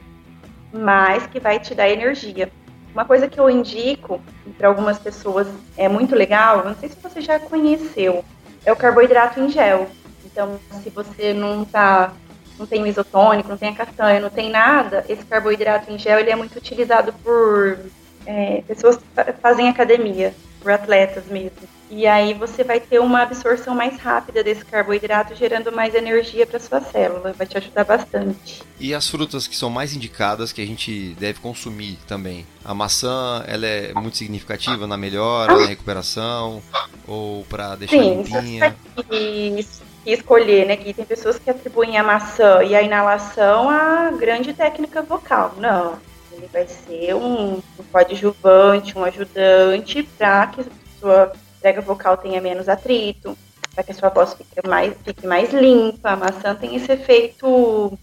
mas 0.71 1.27
que 1.27 1.41
vai 1.41 1.59
te 1.59 1.75
dar 1.75 1.89
energia. 1.89 2.53
Uma 2.93 3.05
coisa 3.05 3.29
que 3.29 3.39
eu 3.39 3.49
indico 3.49 4.21
para 4.59 4.69
algumas 4.69 4.99
pessoas 4.99 5.47
é 5.77 5.89
muito 5.89 6.15
legal, 6.15 6.65
não 6.65 6.75
sei 6.75 6.89
se 6.89 6.97
você 7.01 7.21
já 7.21 7.39
conheceu, 7.39 8.25
é 8.65 8.73
o 8.73 8.77
carboidrato 8.77 9.41
em 9.41 9.49
gel. 9.49 9.89
Então, 10.25 10.59
se 10.83 10.91
você 10.91 11.33
não 11.33 11.65
tá, 11.65 12.13
não 12.59 12.67
tem 12.67 12.87
isotônico, 12.87 13.49
não 13.49 13.57
tem 13.57 13.71
a 13.71 13.75
castanha, 13.75 14.21
não 14.21 14.31
tem 14.31 14.51
nada, 14.51 15.05
esse 15.09 15.25
carboidrato 15.25 15.91
em 15.91 15.99
gel 15.99 16.19
ele 16.19 16.31
é 16.31 16.37
muito 16.37 16.57
utilizado 16.57 17.13
por 17.25 17.79
é, 18.27 18.63
pessoas 18.67 18.97
que 18.97 19.33
fazem 19.41 19.69
academia, 19.69 20.35
por 20.61 20.71
atletas 20.71 21.25
mesmo. 21.27 21.69
E 21.91 22.07
aí 22.07 22.35
você 22.35 22.63
vai 22.63 22.79
ter 22.79 23.01
uma 23.01 23.23
absorção 23.23 23.75
mais 23.75 23.99
rápida 23.99 24.45
desse 24.45 24.65
carboidrato, 24.65 25.35
gerando 25.35 25.73
mais 25.73 25.93
energia 25.93 26.47
para 26.47 26.61
sua 26.61 26.81
célula. 26.81 27.33
Vai 27.33 27.47
te 27.47 27.59
ajudar 27.59 27.85
bastante. 27.85 28.63
E 28.79 28.95
as 28.95 29.09
frutas 29.09 29.49
que 29.49 29.57
são 29.57 29.69
mais 29.69 29.95
indicadas 29.95 30.53
que 30.53 30.63
a 30.63 30.67
gente 30.67 31.17
deve 31.19 31.41
consumir 31.41 31.99
também? 32.07 32.47
A 32.65 32.73
maçã, 32.73 33.43
ela 33.49 33.67
é 33.67 33.93
muito 33.93 34.17
significativa 34.17 34.87
na 34.87 34.97
melhora, 34.97 35.59
na 35.59 35.67
recuperação, 35.67 36.63
ou 37.09 37.45
para 37.47 37.75
deixar 37.75 37.97
Sim, 37.97 38.23
limpinha? 38.23 38.77
Que 39.09 40.13
escolher, 40.13 40.67
né? 40.67 40.77
Que 40.77 40.95
tem 40.95 41.05
pessoas 41.05 41.39
que 41.39 41.51
atribuem 41.51 41.99
a 41.99 42.05
maçã 42.05 42.63
e 42.63 42.75
a 42.75 42.83
inalação 42.83 43.69
a 43.69 44.11
grande 44.13 44.53
técnica 44.53 45.03
vocal. 45.03 45.55
Não, 45.59 45.99
ele 46.41 46.49
vai 46.51 46.67
ser 46.67 47.15
um, 47.15 47.55
um 47.57 47.85
coadjuvante, 47.93 48.97
um 48.97 49.05
ajudante 49.05 50.03
para 50.03 50.47
que 50.47 50.61
a 50.63 50.65
sua 50.99 51.33
prega 51.61 51.83
vocal 51.83 52.17
tenha 52.17 52.41
menos 52.41 52.69
atrito, 52.69 53.37
para 53.75 53.85
que 53.85 53.93
a 53.93 53.95
sua 53.95 54.09
voz 54.09 54.33
fique 54.33 54.67
mais, 54.67 54.95
fique 55.05 55.27
mais 55.27 55.53
limpa. 55.53 56.11
A 56.11 56.17
maçã 56.17 56.55
tem 56.55 56.75
esse 56.75 56.91
efeito 56.91 57.99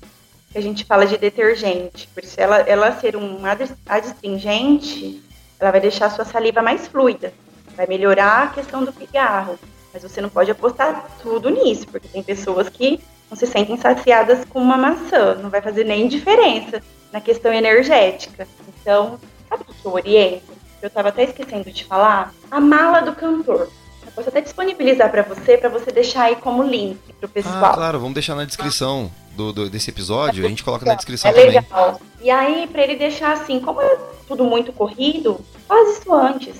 que 0.52 0.58
a 0.58 0.62
gente 0.62 0.86
fala 0.86 1.06
de 1.06 1.18
detergente. 1.18 2.08
Por 2.14 2.24
isso, 2.24 2.40
ela, 2.40 2.60
ela 2.60 2.92
ser 3.00 3.16
um 3.16 3.40
adstringente, 3.88 5.22
ela 5.60 5.72
vai 5.72 5.82
deixar 5.82 6.06
a 6.06 6.12
sua 6.12 6.26
saliva 6.26 6.62
mais 6.62 6.88
fluida, 6.88 7.34
vai 7.76 7.88
melhorar 7.88 8.44
a 8.44 8.48
questão 8.48 8.86
do 8.86 8.94
pigarro. 8.94 9.58
Mas 9.92 10.04
você 10.04 10.22
não 10.22 10.30
pode 10.30 10.52
apostar 10.52 11.10
tudo 11.24 11.50
nisso, 11.50 11.88
porque 11.88 12.08
tem 12.08 12.22
pessoas 12.22 12.70
que 12.70 13.00
não 13.32 13.36
se 13.36 13.48
sentem 13.48 13.78
saciadas 13.78 14.46
com 14.46 14.62
uma 14.62 14.78
maçã, 14.78 15.34
não 15.36 15.50
vai 15.50 15.62
fazer 15.62 15.84
nem 15.84 16.08
diferença 16.08 16.82
na 17.12 17.22
questão 17.22 17.52
energética. 17.54 18.48
Então, 18.82 19.20
sabe 19.50 19.64
o 19.64 19.74
que 19.74 19.86
eu 19.86 19.94
oriento? 19.94 20.58
eu 20.82 20.88
estava 20.88 21.10
até 21.10 21.24
esquecendo 21.24 21.72
de 21.72 21.84
falar, 21.86 22.34
a 22.50 22.60
mala 22.60 23.02
do 23.02 23.14
cantor. 23.14 23.70
Eu 24.06 24.12
posso 24.14 24.30
até 24.30 24.42
disponibilizar 24.42 25.12
para 25.12 25.24
você, 25.24 25.58
para 25.58 25.70
você 25.70 25.92
deixar 25.92 26.24
aí 26.24 26.36
como 26.38 26.64
link 26.64 27.00
pro 27.20 27.28
pessoal. 27.28 27.66
Ah, 27.66 27.74
claro, 27.74 28.00
vamos 28.00 28.14
deixar 28.14 28.36
na 28.36 28.46
descrição 28.46 29.12
do, 29.36 29.52
do 29.52 29.70
desse 29.70 29.90
episódio, 29.90 30.46
a 30.46 30.50
gente 30.50 30.64
coloca 30.64 30.86
na 30.86 30.96
descrição 30.96 31.30
é 31.32 31.34
também. 31.34 31.52
Legal. 31.52 32.02
E 32.22 32.30
aí, 32.30 32.68
para 32.68 32.84
ele 32.84 32.96
deixar 32.96 33.34
assim, 33.34 33.60
como 33.60 33.82
é 33.82 33.98
tudo 34.28 34.44
muito 34.44 34.72
corrido, 34.72 35.40
faz 35.68 35.98
isso 35.98 36.14
antes. 36.14 36.56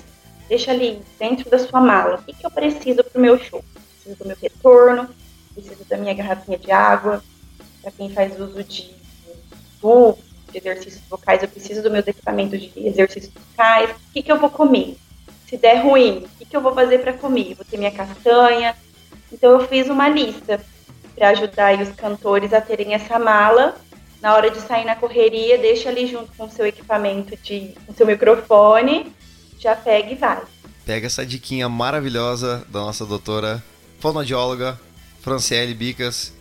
Deixa 0.48 0.70
ali 0.70 1.00
dentro 1.18 1.50
da 1.50 1.58
sua 1.58 1.80
mala. 1.80 2.16
O 2.16 2.22
que, 2.22 2.32
que 2.32 2.46
eu 2.46 2.50
preciso 2.50 3.04
pro 3.04 3.20
meu 3.20 3.38
show? 3.38 3.62
Preciso 3.92 4.16
do 4.22 4.26
meu 4.26 4.36
retorno, 4.40 5.08
preciso 5.54 5.84
da 5.84 5.96
minha 5.96 6.14
garrafinha 6.14 6.58
de 6.58 6.70
água. 6.70 7.22
Para 7.82 7.90
quem 7.92 8.10
faz 8.10 8.38
uso 8.40 8.62
de 8.64 8.90
tubo, 9.80 10.18
de 10.50 10.58
exercícios 10.58 11.02
vocais, 11.08 11.42
eu 11.42 11.48
preciso 11.48 11.82
do 11.82 11.90
meu 11.90 12.00
equipamento 12.00 12.56
de 12.56 12.72
exercícios 12.76 13.32
vocais. 13.32 13.90
O 13.90 14.12
que, 14.12 14.22
que 14.22 14.32
eu 14.32 14.38
vou 14.38 14.50
comer? 14.50 14.96
Se 15.46 15.56
der 15.56 15.82
ruim, 15.82 16.18
o 16.18 16.38
que, 16.38 16.44
que 16.44 16.56
eu 16.56 16.60
vou 16.60 16.74
fazer 16.74 16.98
para 16.98 17.12
comer? 17.12 17.54
Vou 17.54 17.64
ter 17.64 17.78
minha 17.78 17.90
castanha. 17.90 18.76
Então 19.32 19.52
eu 19.52 19.66
fiz 19.66 19.88
uma 19.88 20.08
lista 20.08 20.60
para 21.14 21.30
ajudar 21.30 21.80
os 21.80 21.90
cantores 21.90 22.52
a 22.52 22.60
terem 22.60 22.94
essa 22.94 23.18
mala. 23.18 23.76
Na 24.20 24.34
hora 24.34 24.50
de 24.50 24.60
sair 24.60 24.84
na 24.84 24.96
correria, 24.96 25.58
deixa 25.58 25.88
ali 25.88 26.06
junto 26.06 26.32
com 26.36 26.44
o 26.44 26.50
seu 26.50 26.66
equipamento 26.66 27.36
de, 27.36 27.74
com 27.86 27.92
o 27.92 27.94
seu 27.94 28.06
microfone, 28.06 29.12
já 29.58 29.76
pega 29.76 30.10
e 30.10 30.14
vai. 30.16 30.42
Pega 30.84 31.06
essa 31.06 31.24
diquinha 31.24 31.68
maravilhosa 31.68 32.66
da 32.68 32.80
nossa 32.80 33.06
doutora 33.06 33.62
fonoaudióloga 34.00 34.78
Franciele 35.20 35.74
Bicas. 35.74 36.32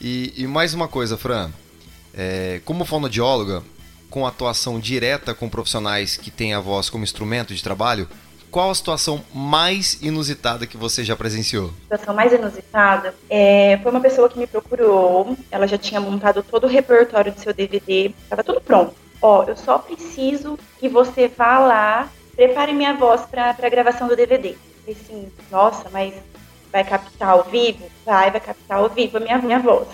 E, 0.00 0.34
e 0.36 0.46
mais 0.46 0.74
uma 0.74 0.88
coisa, 0.88 1.16
Fran. 1.16 1.50
É, 2.16 2.60
como 2.64 2.84
fonoaudióloga, 2.84 3.62
com 4.08 4.26
atuação 4.26 4.78
direta 4.78 5.34
com 5.34 5.48
profissionais 5.48 6.16
que 6.16 6.30
têm 6.30 6.54
a 6.54 6.60
voz 6.60 6.88
como 6.88 7.02
instrumento 7.02 7.52
de 7.52 7.62
trabalho, 7.62 8.08
qual 8.54 8.70
a 8.70 8.74
situação 8.76 9.20
mais 9.34 10.00
inusitada 10.00 10.64
que 10.64 10.76
você 10.76 11.02
já 11.02 11.16
presenciou? 11.16 11.70
A 11.90 11.96
situação 11.96 12.14
mais 12.14 12.32
inusitada 12.32 13.12
é, 13.28 13.80
foi 13.82 13.90
uma 13.90 14.00
pessoa 14.00 14.28
que 14.28 14.38
me 14.38 14.46
procurou, 14.46 15.36
ela 15.50 15.66
já 15.66 15.76
tinha 15.76 16.00
montado 16.00 16.44
todo 16.44 16.62
o 16.62 16.68
repertório 16.68 17.32
do 17.32 17.40
seu 17.40 17.52
DVD, 17.52 18.14
estava 18.22 18.44
tudo 18.44 18.60
pronto. 18.60 18.94
Ó, 19.20 19.42
eu 19.42 19.56
só 19.56 19.78
preciso 19.78 20.56
que 20.78 20.88
você 20.88 21.26
vá 21.26 21.58
lá, 21.58 22.08
prepare 22.36 22.72
minha 22.72 22.94
voz 22.94 23.22
para 23.22 23.56
a 23.60 23.68
gravação 23.68 24.06
do 24.06 24.14
DVD. 24.14 24.50
Eu 24.50 24.94
falei 24.94 24.96
assim, 25.02 25.32
nossa, 25.50 25.90
mas 25.90 26.14
vai 26.70 26.84
captar 26.84 27.30
ao 27.30 27.42
vivo? 27.42 27.90
Vai, 28.06 28.30
vai 28.30 28.40
captar 28.40 28.78
ao 28.78 28.88
vivo 28.88 29.16
a 29.16 29.20
minha, 29.20 29.38
minha 29.38 29.58
voz. 29.58 29.88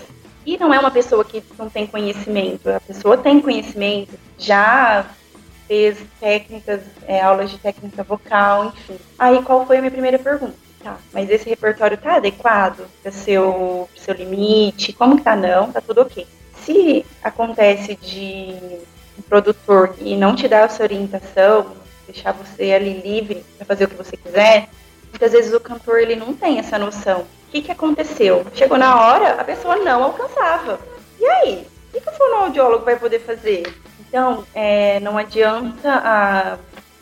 E 0.44 0.56
não 0.56 0.72
é 0.72 0.78
uma 0.78 0.90
pessoa 0.90 1.24
que 1.24 1.42
não 1.58 1.68
tem 1.68 1.86
conhecimento, 1.86 2.70
a 2.70 2.80
pessoa 2.80 3.16
tem 3.16 3.40
conhecimento, 3.40 4.18
já 4.38 5.06
fez 5.68 5.98
técnicas, 6.18 6.80
é, 7.06 7.20
aulas 7.20 7.50
de 7.50 7.58
técnica 7.58 8.02
vocal, 8.02 8.66
enfim. 8.66 8.96
Aí 9.18 9.42
qual 9.42 9.66
foi 9.66 9.76
a 9.76 9.80
minha 9.80 9.90
primeira 9.90 10.18
pergunta? 10.18 10.54
Tá, 10.82 10.96
mas 11.12 11.28
esse 11.28 11.48
repertório 11.48 11.98
tá 11.98 12.16
adequado 12.16 12.88
para 13.02 13.12
seu, 13.12 13.88
seu 13.94 14.14
limite? 14.14 14.94
Como 14.94 15.16
que 15.16 15.22
tá? 15.22 15.36
Não, 15.36 15.70
tá 15.70 15.80
tudo 15.80 16.00
ok. 16.00 16.26
Se 16.64 17.04
acontece 17.22 17.94
de 17.96 18.80
um 19.18 19.22
produtor 19.28 19.94
e 19.98 20.16
não 20.16 20.34
te 20.34 20.48
dá 20.48 20.60
essa 20.60 20.82
orientação, 20.82 21.76
deixar 22.06 22.32
você 22.32 22.72
ali 22.72 22.94
livre 23.02 23.44
para 23.58 23.66
fazer 23.66 23.84
o 23.84 23.88
que 23.88 23.94
você 23.94 24.16
quiser, 24.16 24.70
muitas 25.10 25.32
vezes 25.32 25.52
o 25.52 25.60
cantor 25.60 25.98
ele 25.98 26.16
não 26.16 26.32
tem 26.32 26.58
essa 26.58 26.78
noção 26.78 27.26
o 27.50 27.52
que, 27.52 27.62
que 27.62 27.72
aconteceu? 27.72 28.46
Chegou 28.54 28.78
na 28.78 29.00
hora, 29.00 29.32
a 29.32 29.42
pessoa 29.42 29.74
não 29.74 30.04
alcançava. 30.04 30.78
E 31.18 31.26
aí? 31.26 31.66
O 31.92 32.00
que, 32.00 32.08
o 32.08 32.12
fonoaudiólogo 32.12 32.84
vai 32.84 32.96
poder 32.96 33.18
fazer? 33.18 33.64
Então, 33.98 34.46
é, 34.54 35.00
não 35.00 35.18
adianta 35.18 35.90
a, 35.90 36.58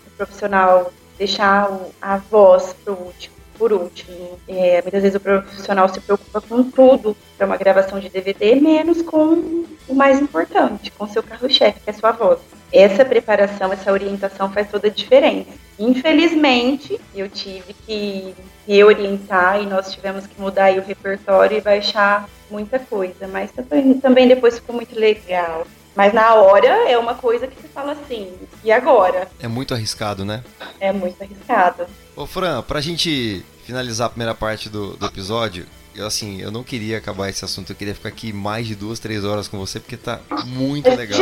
o 0.07 0.11
profissional 0.17 0.91
deixar 1.19 1.71
a 2.01 2.17
voz 2.17 2.75
pro 2.83 2.95
último, 2.95 3.35
por 3.59 3.75
último. 3.75 4.39
É, 4.49 4.81
muitas 4.81 5.03
vezes 5.03 5.17
o 5.17 5.21
profissional 5.21 5.87
se 5.91 6.01
preocupa 6.01 6.41
com 6.41 6.63
tudo 6.71 7.15
para 7.37 7.47
uma 7.47 7.59
gravação 7.59 8.01
de 8.01 8.09
DVD, 8.09 8.55
menos 8.55 9.03
com 9.03 9.67
o 9.87 9.95
mais 9.95 10.19
importante, 10.19 10.91
com 10.93 11.07
seu 11.07 11.23
carro-chefe, 11.23 11.81
que 11.81 11.91
é 11.91 11.93
a 11.93 11.97
sua 11.97 12.13
voz. 12.13 12.39
Essa 12.73 13.05
preparação, 13.05 13.71
essa 13.71 13.93
orientação 13.93 14.51
faz 14.51 14.71
toda 14.71 14.89
a 14.89 14.91
diferença. 14.91 15.51
Infelizmente, 15.79 16.99
eu 17.15 17.29
tive 17.29 17.75
que 17.87 18.35
reorientar 18.69 19.63
e 19.63 19.67
nós 19.67 19.91
tivemos 19.91 20.27
que 20.27 20.39
mudar 20.39 20.71
o 20.75 20.83
repertório 20.83 21.57
e 21.57 21.61
baixar 21.63 22.29
muita 22.51 22.79
coisa, 22.79 23.27
mas 23.27 23.51
também, 23.51 23.95
também 23.99 24.29
depois 24.29 24.57
ficou 24.57 24.77
muito 24.77 24.95
legal. 24.95 25.67
Mas 25.97 26.13
na 26.13 26.35
hora 26.35 26.69
é 26.89 26.97
uma 26.99 27.15
coisa 27.15 27.47
que 27.47 27.61
se 27.61 27.67
fala 27.69 27.93
assim, 27.93 28.31
e 28.63 28.71
agora? 28.71 29.27
É 29.41 29.49
muito 29.49 29.73
arriscado, 29.73 30.23
né? 30.23 30.45
É 30.79 30.93
muito 30.93 31.21
arriscado. 31.23 31.87
Ô 32.15 32.27
Fran, 32.27 32.63
pra 32.63 32.81
gente 32.83 33.43
finalizar 33.65 34.07
a 34.07 34.11
primeira 34.11 34.35
parte 34.35 34.69
do, 34.69 34.97
do 34.97 35.07
episódio, 35.07 35.67
eu, 35.97 36.07
assim, 36.07 36.41
eu 36.41 36.53
não 36.53 36.63
queria 36.63 36.99
acabar 36.99 37.29
esse 37.29 37.45
assunto, 37.45 37.73
eu 37.73 37.77
queria 37.77 37.95
ficar 37.95 38.11
aqui 38.11 38.33
mais 38.33 38.67
de 38.67 38.75
duas, 38.77 39.01
três 39.01 39.25
horas 39.25 39.49
com 39.49 39.59
você, 39.59 39.81
porque 39.81 39.97
tá 39.97 40.21
muito 40.45 40.89
legal. 40.91 41.19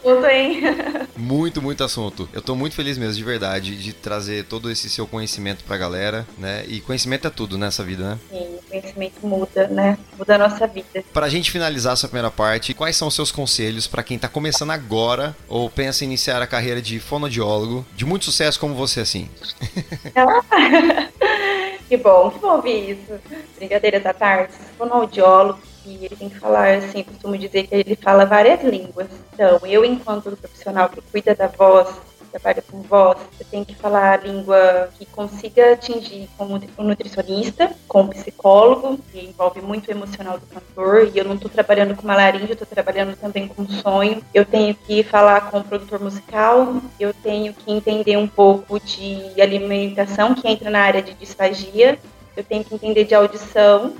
Tudo, 0.00 0.26
hein? 0.26 0.60
Muito, 1.16 1.60
muito 1.60 1.84
assunto. 1.84 2.28
Eu 2.32 2.42
tô 2.42 2.54
muito 2.54 2.74
feliz 2.74 2.96
mesmo, 2.98 3.14
de 3.14 3.24
verdade, 3.24 3.76
de 3.76 3.92
trazer 3.92 4.44
todo 4.44 4.70
esse 4.70 4.88
seu 4.88 5.06
conhecimento 5.06 5.64
pra 5.64 5.76
galera, 5.76 6.26
né? 6.38 6.64
E 6.66 6.80
conhecimento 6.80 7.26
é 7.26 7.30
tudo 7.30 7.58
nessa 7.58 7.84
vida, 7.84 8.10
né? 8.10 8.18
Sim, 8.30 8.58
conhecimento 8.68 9.26
muda, 9.26 9.68
né? 9.68 9.98
Muda 10.18 10.34
a 10.34 10.38
nossa 10.38 10.66
vida. 10.66 11.04
Pra 11.12 11.28
gente 11.28 11.50
finalizar 11.50 11.92
essa 11.92 12.08
primeira 12.08 12.30
parte, 12.30 12.74
quais 12.74 12.96
são 12.96 13.08
os 13.08 13.14
seus 13.14 13.30
conselhos 13.30 13.86
para 13.86 14.02
quem 14.02 14.18
tá 14.18 14.28
começando 14.28 14.70
agora 14.70 15.36
ou 15.48 15.68
pensa 15.68 16.04
em 16.04 16.08
iniciar 16.08 16.40
a 16.40 16.46
carreira 16.46 16.80
de 16.80 16.98
fonoaudiólogo, 16.98 17.84
de 17.94 18.04
muito 18.04 18.24
sucesso 18.24 18.58
como 18.58 18.74
você, 18.74 19.00
assim? 19.00 19.28
Que 21.92 21.98
bom, 21.98 22.30
que 22.30 22.38
bom 22.38 22.56
ouvir 22.56 22.92
isso. 22.92 23.20
Brincadeiras 23.58 24.06
à 24.06 24.14
parte, 24.14 24.54
fonoaudiólogo, 24.78 25.60
e 25.86 26.04
ele 26.04 26.16
tem 26.16 26.28
que 26.28 26.38
falar, 26.38 26.74
assim, 26.74 27.02
costumo 27.02 27.36
dizer 27.36 27.66
que 27.66 27.74
ele 27.74 27.96
fala 27.96 28.24
várias 28.24 28.62
línguas. 28.62 29.08
Então, 29.32 29.60
eu, 29.64 29.84
enquanto 29.84 30.36
profissional 30.36 30.88
que 30.88 31.00
cuida 31.00 31.34
da 31.34 31.46
voz, 31.46 31.88
trabalha 32.32 32.62
com 32.62 32.80
voz, 32.82 33.18
você 33.30 33.44
tem 33.44 33.62
que 33.62 33.74
falar 33.74 34.14
a 34.14 34.16
língua 34.16 34.88
que 34.98 35.04
consiga 35.06 35.74
atingir 35.74 36.28
como 36.36 36.58
um 36.78 36.84
nutricionista, 36.84 37.70
com 37.86 38.02
um 38.02 38.08
psicólogo, 38.08 38.98
que 39.12 39.26
envolve 39.26 39.60
muito 39.60 39.88
o 39.88 39.90
emocional 39.90 40.38
do 40.38 40.46
cantor, 40.46 41.10
e 41.12 41.18
eu 41.18 41.24
não 41.24 41.34
estou 41.34 41.50
trabalhando 41.50 41.94
com 41.94 42.02
uma 42.02 42.16
laringe, 42.16 42.52
estou 42.52 42.66
trabalhando 42.66 43.14
também 43.16 43.46
com 43.46 43.66
sonho. 43.68 44.22
Eu 44.32 44.46
tenho 44.46 44.74
que 44.74 45.02
falar 45.02 45.50
com 45.50 45.58
o 45.58 45.64
produtor 45.64 46.00
musical, 46.00 46.80
eu 46.98 47.12
tenho 47.12 47.52
que 47.52 47.70
entender 47.70 48.16
um 48.16 48.26
pouco 48.26 48.80
de 48.80 49.40
alimentação, 49.40 50.34
que 50.34 50.48
entra 50.48 50.70
na 50.70 50.80
área 50.80 51.02
de 51.02 51.12
disfagia, 51.14 51.98
eu 52.34 52.42
tenho 52.42 52.64
que 52.64 52.74
entender 52.74 53.04
de 53.04 53.14
audição, 53.14 53.92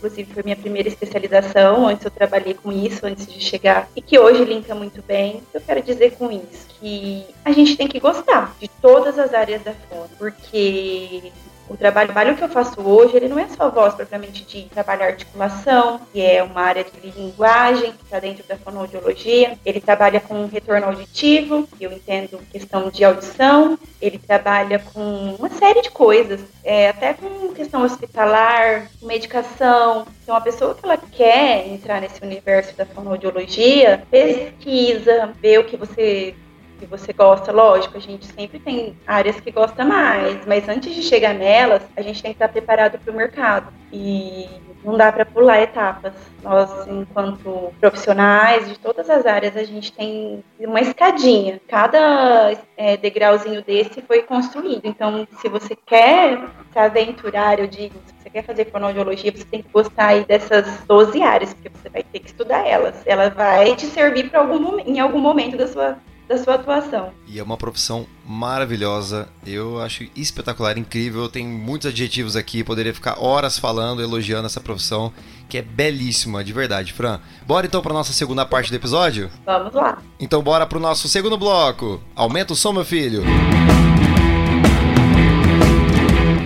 inclusive 0.00 0.32
foi 0.32 0.42
minha 0.42 0.56
primeira 0.56 0.88
especialização, 0.88 1.86
antes 1.86 2.04
eu 2.04 2.10
trabalhei 2.10 2.54
com 2.54 2.72
isso 2.72 3.04
antes 3.04 3.26
de 3.26 3.38
chegar, 3.38 3.88
e 3.94 4.00
que 4.00 4.18
hoje 4.18 4.44
linka 4.44 4.74
muito 4.74 5.02
bem. 5.02 5.42
Eu 5.52 5.60
quero 5.60 5.82
dizer 5.82 6.12
com 6.16 6.32
isso 6.32 6.66
que 6.80 7.26
a 7.44 7.52
gente 7.52 7.76
tem 7.76 7.86
que 7.86 8.00
gostar 8.00 8.56
de 8.58 8.68
todas 8.80 9.18
as 9.18 9.34
áreas 9.34 9.62
da 9.62 9.74
fono, 9.74 10.08
porque 10.18 11.30
o 11.70 11.76
trabalho 11.76 12.36
que 12.36 12.42
eu 12.42 12.48
faço 12.48 12.80
hoje, 12.80 13.16
ele 13.16 13.28
não 13.28 13.38
é 13.38 13.46
só 13.48 13.70
voz 13.70 13.94
propriamente 13.94 14.44
de 14.44 14.62
trabalhar 14.64 15.06
articulação, 15.06 16.00
que 16.12 16.20
é 16.20 16.42
uma 16.42 16.60
área 16.62 16.82
de 16.82 17.10
linguagem 17.10 17.92
que 17.92 18.02
está 18.02 18.18
dentro 18.18 18.42
da 18.48 18.56
fonoaudiologia. 18.56 19.56
Ele 19.64 19.80
trabalha 19.80 20.18
com 20.18 20.46
retorno 20.46 20.86
auditivo, 20.86 21.68
que 21.78 21.84
eu 21.84 21.92
entendo 21.92 22.40
questão 22.50 22.90
de 22.90 23.04
audição. 23.04 23.78
Ele 24.02 24.18
trabalha 24.18 24.80
com 24.80 25.36
uma 25.38 25.48
série 25.48 25.80
de 25.80 25.92
coisas, 25.92 26.40
é, 26.64 26.88
até 26.88 27.14
com 27.14 27.54
questão 27.54 27.84
hospitalar, 27.84 28.90
medicação. 29.00 30.08
Então, 30.24 30.34
a 30.34 30.40
pessoa 30.40 30.74
que 30.74 30.84
ela 30.84 30.96
quer 30.96 31.68
entrar 31.68 32.00
nesse 32.00 32.20
universo 32.20 32.76
da 32.76 32.84
fonoaudiologia, 32.84 34.02
pesquisa, 34.10 35.32
vê 35.40 35.58
o 35.58 35.64
que 35.64 35.76
você 35.76 36.34
que 36.80 36.86
você 36.86 37.12
gosta, 37.12 37.52
lógico, 37.52 37.98
a 37.98 38.00
gente 38.00 38.24
sempre 38.24 38.58
tem 38.58 38.96
áreas 39.06 39.38
que 39.38 39.50
gosta 39.50 39.84
mais, 39.84 40.44
mas 40.46 40.66
antes 40.66 40.94
de 40.94 41.02
chegar 41.02 41.34
nelas, 41.34 41.82
a 41.94 42.00
gente 42.00 42.22
tem 42.22 42.32
que 42.32 42.36
estar 42.36 42.48
preparado 42.48 42.98
para 42.98 43.12
o 43.12 43.16
mercado. 43.16 43.72
E 43.92 44.48
não 44.82 44.96
dá 44.96 45.12
para 45.12 45.26
pular 45.26 45.60
etapas. 45.60 46.14
Nós, 46.42 46.86
enquanto 46.88 47.72
profissionais 47.78 48.68
de 48.68 48.78
todas 48.78 49.10
as 49.10 49.26
áreas, 49.26 49.56
a 49.56 49.64
gente 49.64 49.92
tem 49.92 50.42
uma 50.58 50.80
escadinha. 50.80 51.60
Cada 51.68 52.56
é, 52.76 52.96
degrauzinho 52.96 53.62
desse 53.62 54.00
foi 54.02 54.22
construído. 54.22 54.82
Então, 54.84 55.28
se 55.38 55.48
você 55.48 55.76
quer 55.76 56.40
se 56.72 56.78
aventurar, 56.78 57.58
eu 57.58 57.66
digo, 57.66 57.94
se 58.06 58.14
você 58.22 58.30
quer 58.30 58.44
fazer 58.44 58.70
fonoaudiologia, 58.70 59.32
você 59.32 59.44
tem 59.44 59.62
que 59.62 59.68
gostar 59.70 60.06
aí 60.06 60.24
dessas 60.24 60.82
12 60.86 61.22
áreas, 61.22 61.52
porque 61.52 61.68
você 61.68 61.88
vai 61.90 62.02
ter 62.02 62.20
que 62.20 62.28
estudar 62.28 62.66
elas. 62.66 63.02
Ela 63.04 63.28
vai 63.28 63.76
te 63.76 63.86
servir 63.86 64.34
algum 64.34 64.78
em 64.78 64.98
algum 64.98 65.18
momento 65.18 65.58
da 65.58 65.66
sua 65.66 65.98
da 66.30 66.38
sua 66.38 66.54
atuação. 66.54 67.10
E 67.26 67.40
é 67.40 67.42
uma 67.42 67.56
profissão 67.56 68.06
maravilhosa, 68.24 69.28
eu 69.44 69.80
acho 69.82 70.06
espetacular, 70.14 70.78
incrível. 70.78 71.28
Tem 71.28 71.44
muitos 71.44 71.88
adjetivos 71.88 72.36
aqui, 72.36 72.62
poderia 72.62 72.94
ficar 72.94 73.20
horas 73.20 73.58
falando, 73.58 74.00
elogiando 74.00 74.46
essa 74.46 74.60
profissão, 74.60 75.12
que 75.48 75.58
é 75.58 75.62
belíssima, 75.62 76.44
de 76.44 76.52
verdade, 76.52 76.92
Fran. 76.92 77.18
Bora 77.44 77.66
então 77.66 77.82
para 77.82 77.92
nossa 77.92 78.12
segunda 78.12 78.46
parte 78.46 78.70
do 78.70 78.76
episódio? 78.76 79.28
Vamos 79.44 79.74
lá. 79.74 79.98
Então 80.20 80.40
bora 80.40 80.64
pro 80.66 80.78
nosso 80.78 81.08
segundo 81.08 81.36
bloco. 81.36 82.00
Aumenta 82.14 82.52
o 82.52 82.56
som, 82.56 82.72
meu 82.72 82.84
filho. 82.84 83.24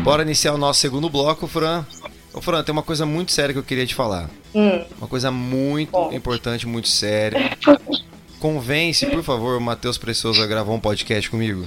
Bora 0.03 0.23
iniciar 0.23 0.55
o 0.55 0.59
nosso 0.59 0.81
segundo 0.81 1.11
bloco, 1.11 1.47
Fran. 1.47 1.85
Ô, 2.33 2.41
Fran, 2.41 2.63
tem 2.65 2.73
uma 2.73 2.83
coisa 2.83 3.05
muito 3.05 3.33
séria 3.33 3.53
que 3.53 3.59
eu 3.59 3.63
queria 3.63 3.87
te 3.87 3.95
falar. 3.95 4.31
Hum, 4.55 4.83
Uma 4.99 5.07
coisa 5.09 5.31
muito 5.31 5.91
Bom. 5.91 6.11
importante, 6.11 6.67
muito 6.67 6.89
séria. 6.89 7.51
Convence, 8.45 9.07
por 9.07 9.23
favor, 9.23 9.57
o 9.57 9.61
Matheus 9.61 9.97
Precioso 9.97 10.43
a 10.43 10.47
gravar 10.47 10.71
um 10.71 10.79
podcast 10.79 11.31
comigo. 11.31 11.65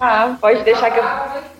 ah, 0.00 0.34
pode 0.40 0.64
deixar 0.64 0.90
que 0.90 0.98
eu, 0.98 1.04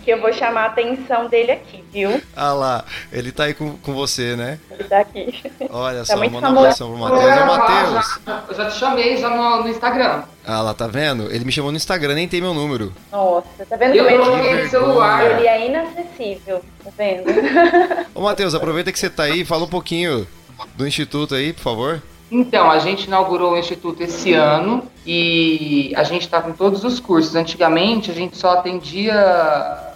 que 0.03 0.11
eu 0.13 0.19
vou 0.19 0.33
chamar 0.33 0.63
a 0.63 0.67
atenção 0.69 1.29
dele 1.29 1.53
aqui, 1.53 1.85
viu? 1.93 2.23
Ah 2.35 2.55
lá, 2.55 2.83
ele 3.13 3.33
tá 3.33 3.45
aí 3.45 3.53
com, 3.53 3.77
com 3.77 3.93
você, 3.93 4.37
né? 4.37 4.59
Ele 4.71 4.85
tá 4.85 5.01
aqui. 5.01 5.53
Olha 5.69 6.07
só, 6.07 6.17
muito 6.17 6.33
manda 6.33 6.49
um 6.49 6.59
abração 6.59 6.89
pro 6.89 6.99
Matheus. 6.99 7.23
Ô, 7.23 7.45
Matheus! 7.45 8.21
Eu 8.49 8.55
já 8.57 8.71
te 8.71 8.79
chamei 8.79 9.19
já 9.19 9.29
no, 9.29 9.63
no 9.65 9.69
Instagram. 9.69 10.23
Ah 10.47 10.63
lá, 10.63 10.73
tá 10.73 10.87
vendo? 10.87 11.31
Ele 11.31 11.45
me 11.45 11.53
chamou 11.53 11.71
no 11.71 11.77
Instagram, 11.77 12.15
nem 12.15 12.27
tem 12.27 12.41
meu 12.41 12.55
número. 12.55 12.95
Nossa, 13.13 13.67
tá 13.69 13.77
vendo 13.77 13.95
Eu 13.95 14.07
coloquei 14.09 14.41
vergonha. 14.41 14.65
no 14.65 14.71
celular. 14.71 15.31
ele 15.33 15.47
é 15.47 15.67
inacessível, 15.67 16.65
tá 16.83 16.91
vendo? 16.97 17.27
Ô, 18.15 18.23
Matheus, 18.23 18.55
aproveita 18.55 18.91
que 18.91 18.99
você 18.99 19.11
tá 19.11 19.25
aí, 19.25 19.45
fala 19.45 19.65
um 19.65 19.69
pouquinho 19.69 20.27
do 20.77 20.87
Instituto 20.87 21.35
aí, 21.35 21.53
por 21.53 21.61
favor. 21.61 22.03
Então, 22.31 22.71
a 22.71 22.79
gente 22.79 23.05
inaugurou 23.05 23.53
o 23.53 23.59
Instituto 23.59 24.03
esse 24.03 24.33
ano 24.33 24.85
e 25.05 25.93
a 25.97 26.05
gente 26.05 26.23
está 26.23 26.41
com 26.41 26.53
todos 26.53 26.85
os 26.85 27.01
cursos. 27.01 27.35
Antigamente, 27.35 28.11
a 28.11 28.15
gente 28.15 28.37
só 28.37 28.53
atendia 28.53 29.15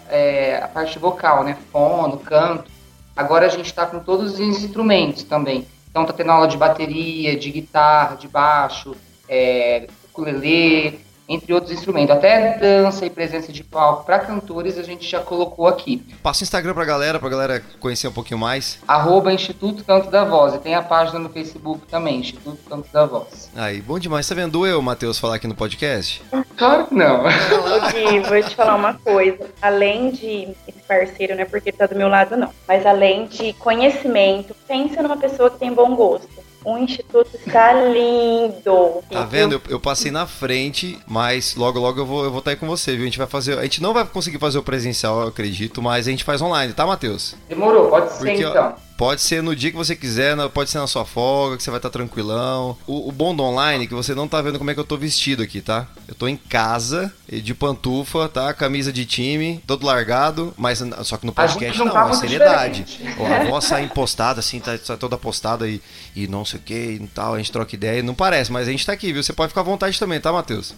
é, 0.09 0.61
a 0.63 0.67
parte 0.67 0.99
vocal, 0.99 1.45
né? 1.45 1.57
Fono, 1.71 2.19
canto. 2.19 2.71
Agora 3.17 3.47
a 3.47 3.49
gente 3.49 3.67
está 3.67 3.87
com 3.87 4.01
todos 4.01 4.35
os 4.35 4.41
instrumentos 4.41 5.23
também. 5.23 5.67
Então, 5.89 6.05
tá 6.05 6.13
tendo 6.13 6.33
aula 6.33 6.49
de 6.49 6.57
bateria, 6.57 7.37
de 7.37 7.51
guitarra, 7.53 8.17
de 8.17 8.27
baixo, 8.27 8.97
é, 9.29 9.87
ukulele, 10.11 11.04
entre 11.29 11.53
outros 11.53 11.73
instrumentos. 11.73 12.15
Até 12.15 12.59
dança 12.59 13.07
e 13.07 13.11
presença 13.11 13.53
de 13.53 13.65
palco 13.65 14.05
para 14.05 14.19
cantores 14.19 14.79
a 14.79 14.83
gente 14.83 15.09
já 15.09 15.21
colocou 15.21 15.67
aqui. 15.67 16.05
Passa 16.23 16.43
o 16.43 16.45
Instagram 16.45 16.75
pra 16.75 16.85
galera, 16.85 17.19
pra 17.19 17.29
galera 17.29 17.63
conhecer 17.81 18.09
um 18.09 18.13
pouquinho 18.13 18.39
mais. 18.39 18.79
Arroba 18.87 19.33
Instituto 19.33 19.85
Canto 19.85 20.11
da 20.11 20.25
Voz. 20.25 20.55
E 20.55 20.59
tem 20.59 20.75
a 20.75 20.83
página 20.83 21.19
no 21.19 21.29
Facebook 21.29 21.87
também, 21.87 22.21
Instituto 22.21 22.59
Canto 22.69 22.89
da 22.93 23.07
Voz. 23.07 23.51
Aí, 23.57 23.81
bom 23.81 23.99
demais. 23.99 24.29
Tá 24.29 24.35
vendo 24.35 24.67
eu, 24.67 24.81
Matheus, 24.83 25.19
falar 25.19 25.37
aqui 25.37 25.47
no 25.47 25.55
podcast? 25.55 26.23
Claro 26.57 26.87
que 26.87 26.95
não. 26.95 27.25
Ô, 27.25 27.93
Gui, 27.93 28.21
vou 28.29 28.43
te 28.43 28.55
falar 28.55 28.77
uma 28.77 28.95
coisa. 28.95 29.51
Além 29.61 30.11
de 30.11 30.49
esse 30.69 30.81
parceiro, 30.87 31.35
não 31.35 31.43
é 31.43 31.45
porque 31.45 31.71
ele 31.71 31.77
tá 31.77 31.87
do 31.87 31.97
meu 31.97 32.09
lado, 32.09 32.37
não. 32.37 32.51
Mas 32.69 32.87
além 32.87 33.27
de 33.27 33.53
conhecimento, 33.55 34.55
pensa 34.67 35.03
numa 35.03 35.17
pessoa 35.17 35.51
que 35.51 35.59
tem 35.59 35.73
bom 35.73 35.95
gosto. 35.95 36.29
O 36.65 36.79
instituto 36.79 37.31
está 37.37 37.73
lindo. 37.73 39.03
Tá 39.11 39.25
vendo? 39.25 39.55
Eu, 39.55 39.63
eu 39.69 39.81
passei 39.81 40.11
na 40.11 40.27
frente, 40.27 40.99
mas 41.07 41.55
logo, 41.57 41.79
logo 41.79 42.01
eu 42.01 42.07
vou 42.07 42.25
eu 42.25 42.31
vou 42.31 42.39
estar 42.39 42.53
aí 42.53 42.57
com 42.57 42.67
você, 42.67 42.93
viu? 42.93 43.03
A 43.03 43.05
gente 43.05 43.19
vai 43.19 43.27
fazer. 43.27 43.59
A 43.59 43.63
gente 43.63 43.83
não 43.83 43.93
vai 43.93 44.05
conseguir 44.05 44.39
fazer 44.39 44.59
o 44.59 44.63
presencial, 44.63 45.21
eu 45.23 45.29
acredito, 45.29 45.83
mas 45.83 46.09
a 46.09 46.11
gente 46.11 46.25
faz 46.25 46.41
online, 46.41 46.73
tá, 46.73 46.87
Matheus? 46.87 47.35
Demorou, 47.49 47.89
pode 47.89 48.13
ser 48.13 48.19
Porque, 48.19 48.45
ó, 48.45 48.51
então. 48.51 48.75
Pode 48.97 49.21
ser 49.21 49.43
no 49.43 49.57
dia 49.57 49.71
que 49.71 49.77
você 49.77 49.97
quiser, 49.97 50.37
pode 50.51 50.71
ser 50.71 50.79
na 50.79 50.87
sua 50.87 51.05
folga, 51.05 51.57
que 51.57 51.63
você 51.63 51.71
vai 51.71 51.79
estar 51.79 51.91
tranquilão. 51.91 52.77
O, 52.87 53.09
o 53.09 53.13
bom 53.13 53.35
do 53.35 53.43
online 53.43 53.85
é 53.85 53.87
que 53.87 53.95
você 53.95 54.15
não 54.15 54.29
tá 54.29 54.41
vendo 54.41 54.59
como 54.59 54.71
é 54.71 54.75
que 54.75 54.81
eu 54.81 54.85
tô 54.85 54.97
vestido 54.97 55.43
aqui, 55.43 55.61
tá? 55.61 55.87
Eu 56.07 56.15
tô 56.15 56.29
em 56.29 56.37
casa, 56.37 57.13
e 57.29 57.41
de 57.41 57.55
pantufa, 57.55 58.29
tá? 58.29 58.53
Camisa 58.55 58.93
de 58.93 59.05
time, 59.05 59.61
todo 59.67 59.85
largado, 59.85 60.55
mas 60.57 60.83
só 61.03 61.17
que 61.17 61.27
no 61.27 61.33
podcast 61.33 61.79
não 61.79 61.87
não, 61.87 61.93
tá 61.93 62.11
é 62.11 62.15
seriedade. 62.15 62.85
diferente. 62.85 63.21
Ó, 63.21 63.27
a 63.27 63.45
voz 63.45 63.65
sai 63.65 63.83
impostada, 63.83 64.41
assim, 64.41 64.61
tá, 64.61 64.77
tá 64.79 64.97
toda 64.97 65.19
postada 65.19 65.67
e, 65.69 65.81
e 66.15 66.29
não 66.29 66.45
sei 66.45 66.61
o 66.61 66.63
que 66.63 66.75
e 66.75 67.11
tal, 67.13 67.35
a 67.35 67.39
gente 67.39 67.51
troca 67.51 67.75
ideia. 67.75 68.03
Não 68.03 68.15
parece, 68.15 68.53
mas 68.53 68.69
a 68.69 68.71
gente 68.71 68.87
tá 68.87 68.93
aqui, 68.93 69.13
viu? 69.13 69.23
Você 69.23 69.33
pode 69.33 69.49
ficar 69.49 69.63
à 69.63 69.65
vontade 69.65 69.99
também, 69.99 70.21
tá, 70.21 70.33
Matheus? 70.33 70.75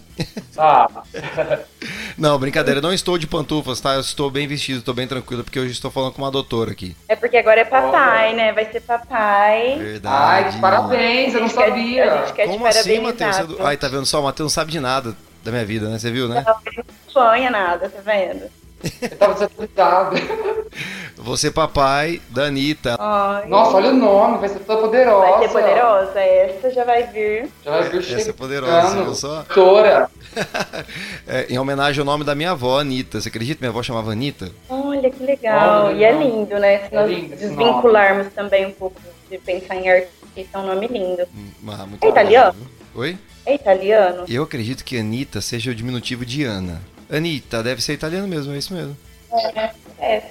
Ah, 0.57 0.87
Não, 2.17 2.39
brincadeira, 2.39 2.79
eu 2.79 2.81
não 2.83 2.91
estou 2.91 3.15
de 3.17 3.27
pantufas, 3.27 3.79
tá? 3.79 3.93
Eu 3.93 4.01
estou 4.01 4.31
bem 4.31 4.47
vestido, 4.47 4.79
estou 4.79 4.93
bem 4.93 5.07
tranquilo, 5.07 5.43
porque 5.43 5.59
hoje 5.59 5.71
estou 5.71 5.91
falando 5.91 6.13
com 6.13 6.21
uma 6.23 6.31
doutora 6.31 6.71
aqui. 6.71 6.95
É 7.07 7.15
porque 7.15 7.37
agora 7.37 7.61
é 7.61 7.65
papai, 8.07 8.33
né? 8.33 8.51
Vai 8.53 8.71
ser 8.71 8.81
papai. 8.81 9.75
Verdade. 9.79 10.55
ai, 10.55 10.61
parabéns, 10.61 11.33
eu 11.33 11.39
não 11.41 11.45
A 11.45 11.49
gente 11.49 11.57
quer- 11.57 11.67
sabia. 11.67 12.13
A 12.13 12.17
gente 12.25 12.33
quer 12.33 12.47
Como 12.47 12.69
te 12.69 12.77
assim. 12.77 12.99
Matheus? 12.99 13.35
Você- 13.37 13.61
Ai, 13.63 13.77
tá 13.77 13.87
vendo 13.87 14.05
só? 14.05 14.19
O 14.19 14.23
Matheus 14.23 14.45
não 14.45 14.49
sabe 14.49 14.71
de 14.71 14.79
nada 14.79 15.15
da 15.43 15.51
minha 15.51 15.65
vida, 15.65 15.89
né? 15.89 15.97
Você 15.99 16.11
viu, 16.11 16.27
né? 16.27 16.43
Não, 16.45 16.55
ele 16.65 16.77
não 16.77 17.11
sonha 17.11 17.49
nada, 17.49 17.89
tá 17.89 17.99
vendo? 18.03 18.49
Eu 19.01 19.17
tava 19.17 19.33
desatualizado. 19.33 20.15
Você, 21.17 21.49
papai, 21.49 22.21
da 22.29 22.43
Anitta. 22.43 22.95
Ai, 22.99 23.47
Nossa, 23.47 23.75
olha 23.77 23.89
o 23.89 23.93
nome, 23.93 24.37
vai 24.37 24.49
ser 24.49 24.59
toda 24.59 24.81
poderosa. 24.81 25.31
vai 25.31 25.47
ser 25.47 25.53
poderosa. 25.53 26.19
Essa 26.19 26.71
já 26.71 26.83
vai 26.85 27.03
vir. 27.07 27.49
Já 27.65 27.71
vai 27.71 27.89
vir 27.89 28.13
Essa 28.13 28.29
é 28.29 28.33
poderosa, 28.33 29.03
viu 29.03 29.15
só? 29.15 29.43
Doutora. 29.53 30.09
É, 31.29 31.45
em 31.49 31.57
homenagem 31.59 31.99
ao 31.99 32.05
nome 32.05 32.23
da 32.23 32.33
minha 32.35 32.51
avó, 32.51 32.79
Anitta. 32.79 33.19
Você 33.19 33.27
acredita 33.27 33.55
que 33.57 33.61
minha 33.61 33.69
avó 33.71 33.83
chamava 33.83 34.11
Anitta? 34.11 34.49
Olha 34.69 35.09
que 35.09 35.21
legal. 35.23 35.87
Olha, 35.87 35.95
e 35.95 36.03
é 36.05 36.11
lindo, 36.13 36.57
né? 36.57 36.87
Se 36.87 36.95
É 36.95 36.99
nós 37.01 37.09
lindo 37.09 37.35
desvincularmos 37.35 38.27
também 38.33 38.65
um 38.67 38.71
pouco 38.71 38.95
de 39.29 39.37
pensar 39.39 39.75
em 39.75 39.89
artista, 39.89 40.13
é 40.53 40.57
um 40.57 40.67
nome 40.67 40.87
lindo. 40.87 41.23
Hum, 41.35 41.49
ah, 41.67 41.85
muito 41.85 42.01
É 42.03 42.07
italiano? 42.07 42.55
Oi? 42.95 43.17
É 43.45 43.55
italiano? 43.55 44.23
Eu 44.29 44.43
acredito 44.43 44.85
que 44.85 44.97
Anitta 44.97 45.41
seja 45.41 45.71
o 45.71 45.75
diminutivo 45.75 46.25
de 46.25 46.43
Ana. 46.45 46.81
Anitta, 47.09 47.63
deve 47.63 47.81
ser 47.81 47.93
italiano 47.93 48.27
mesmo, 48.27 48.53
é 48.53 48.57
isso 48.57 48.73
mesmo. 48.73 48.97
É. 49.99 50.23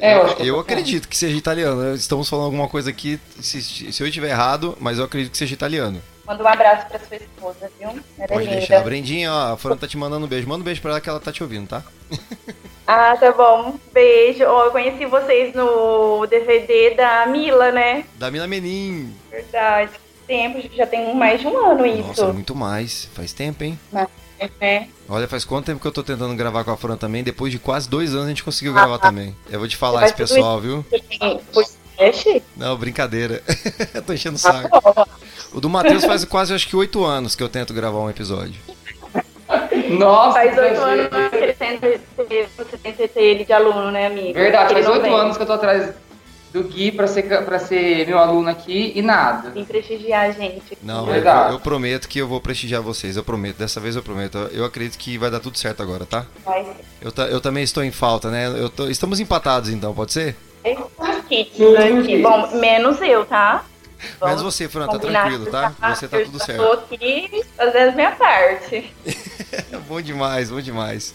É, 0.00 0.16
eu 0.16 0.36
que 0.36 0.46
eu 0.46 0.60
acredito 0.60 1.08
que 1.08 1.16
seja 1.16 1.36
italiano. 1.36 1.94
Estamos 1.94 2.28
falando 2.28 2.46
alguma 2.46 2.68
coisa 2.68 2.90
aqui, 2.90 3.18
se, 3.40 3.62
se 3.62 4.02
eu 4.02 4.06
estiver 4.06 4.30
errado, 4.30 4.76
mas 4.80 4.98
eu 4.98 5.04
acredito 5.04 5.32
que 5.32 5.38
seja 5.38 5.54
italiano. 5.54 6.00
Manda 6.26 6.44
um 6.44 6.46
abraço 6.46 6.86
pra 6.88 6.98
sua 6.98 7.16
esposa, 7.16 7.70
viu? 7.78 7.88
Pode 8.28 8.48
é 8.48 8.50
deixar. 8.50 8.74
linda. 8.74 8.84
Brendinha, 8.84 9.32
ó, 9.32 9.52
a 9.54 9.56
Fran 9.56 9.76
tá 9.78 9.88
te 9.88 9.96
mandando 9.96 10.26
um 10.26 10.28
beijo. 10.28 10.46
Manda 10.46 10.60
um 10.60 10.64
beijo 10.64 10.82
pra 10.82 10.90
ela 10.90 11.00
que 11.00 11.08
ela 11.08 11.18
tá 11.18 11.32
te 11.32 11.42
ouvindo, 11.42 11.68
tá? 11.68 11.82
Ah, 12.90 13.14
tá 13.18 13.30
bom. 13.32 13.74
Beijo. 13.92 14.44
Ó, 14.46 14.64
eu 14.64 14.70
conheci 14.70 15.04
vocês 15.04 15.54
no 15.54 16.26
DVD 16.26 16.94
da 16.94 17.26
Mila, 17.26 17.70
né? 17.70 18.06
Da 18.16 18.30
Mina 18.30 18.46
Menin. 18.46 19.14
Verdade. 19.30 19.90
Tempo, 20.26 20.58
já 20.74 20.86
tem 20.86 21.14
mais 21.14 21.38
de 21.38 21.46
um 21.46 21.66
ano 21.66 21.86
Nossa, 21.86 22.12
isso. 22.12 22.32
muito 22.32 22.54
mais. 22.54 23.04
Faz 23.12 23.34
tempo, 23.34 23.62
hein? 23.62 23.78
Né? 24.60 24.88
Olha, 25.08 25.26
faz 25.28 25.44
quanto 25.44 25.66
tempo 25.66 25.80
que 25.80 25.86
eu 25.86 25.92
tô 25.92 26.02
tentando 26.02 26.34
gravar 26.34 26.64
com 26.64 26.70
a 26.70 26.76
Fran 26.76 26.96
também? 26.96 27.22
Depois 27.22 27.50
de 27.52 27.58
quase 27.58 27.88
dois 27.88 28.12
anos 28.14 28.26
a 28.26 28.28
gente 28.28 28.44
conseguiu 28.44 28.72
gravar 28.74 28.98
também. 28.98 29.34
Eu 29.50 29.58
vou 29.58 29.68
te 29.68 29.76
falar 29.76 30.06
tudo 30.06 30.16
pessoal, 30.16 30.60
viu? 30.60 30.84
Você 30.90 31.78
podcast? 31.98 32.42
Não, 32.56 32.76
brincadeira. 32.76 33.42
Tô 34.06 34.12
enchendo 34.12 34.36
o 34.36 34.40
Ah, 34.44 34.52
saco. 34.52 35.08
O 35.52 35.60
do 35.60 35.68
Matheus 35.68 36.04
faz 36.04 36.24
quase, 36.24 36.54
acho 36.54 36.68
que 36.68 36.76
oito 36.76 37.04
anos 37.04 37.34
que 37.34 37.42
eu 37.42 37.48
tento 37.48 37.72
gravar 37.74 37.98
um 37.98 38.10
episódio. 38.10 38.54
Nossa, 39.90 40.34
Faz 40.34 40.58
oito 40.58 40.80
anos 40.80 41.08
que 41.30 41.36
ele 41.36 41.52
tenta 41.54 42.00
ter, 42.28 42.48
você 42.56 42.76
tenta 42.76 43.08
ter 43.08 43.22
ele 43.22 43.44
de 43.44 43.52
aluno, 43.52 43.90
né, 43.90 44.06
amigo? 44.06 44.34
Verdade, 44.34 44.74
Ele 44.74 44.82
faz 44.82 44.86
não 44.86 45.02
oito 45.02 45.16
anos 45.16 45.36
que 45.36 45.42
eu 45.42 45.46
tô 45.46 45.52
atrás 45.54 45.94
do 46.52 46.62
Gui 46.64 46.90
pra 46.92 47.06
ser, 47.06 47.22
pra 47.44 47.58
ser 47.58 48.06
meu 48.06 48.18
aluno 48.18 48.48
aqui 48.48 48.92
e 48.94 49.02
nada. 49.02 49.50
Vem 49.50 49.64
prestigiar 49.64 50.26
a 50.26 50.30
gente. 50.32 50.78
Não, 50.82 51.08
eu, 51.14 51.22
eu 51.52 51.60
prometo 51.60 52.08
que 52.08 52.18
eu 52.18 52.28
vou 52.28 52.40
prestigiar 52.40 52.82
vocês. 52.82 53.16
Eu 53.16 53.24
prometo. 53.24 53.56
Dessa 53.56 53.80
vez 53.80 53.96
eu 53.96 54.02
prometo. 54.02 54.38
Eu 54.52 54.64
acredito 54.64 54.98
que 54.98 55.18
vai 55.18 55.30
dar 55.30 55.40
tudo 55.40 55.58
certo 55.58 55.82
agora, 55.82 56.06
tá? 56.06 56.24
Vai 56.44 56.64
ser. 56.64 56.84
Eu, 57.00 57.12
eu 57.26 57.40
também 57.40 57.62
estou 57.62 57.82
em 57.84 57.90
falta, 57.90 58.30
né? 58.30 58.48
Eu 58.48 58.68
tô- 58.68 58.88
estamos 58.88 59.20
empatados 59.20 59.70
então, 59.70 59.94
pode 59.94 60.12
ser? 60.12 60.36
Esse 60.64 60.82
kit 61.28 61.62
aqui. 61.76 62.22
Bom, 62.22 62.56
menos 62.56 63.00
eu, 63.00 63.24
tá? 63.24 63.64
Menos 63.98 64.18
Vamos 64.20 64.42
você, 64.42 64.68
Fran, 64.68 64.86
tá 64.86 64.98
tranquilo, 64.98 65.46
tá? 65.46 65.74
Você 65.94 66.06
tá 66.06 66.18
eu 66.18 66.26
tudo 66.26 66.42
certo. 66.42 66.62
Tô 66.62 66.72
aqui 66.72 67.44
fazendo 67.56 67.88
a 67.90 67.92
minha 67.92 68.12
parte. 68.12 68.94
É 69.72 69.76
bom 69.88 70.00
demais, 70.00 70.50
bom 70.50 70.60
demais. 70.60 71.14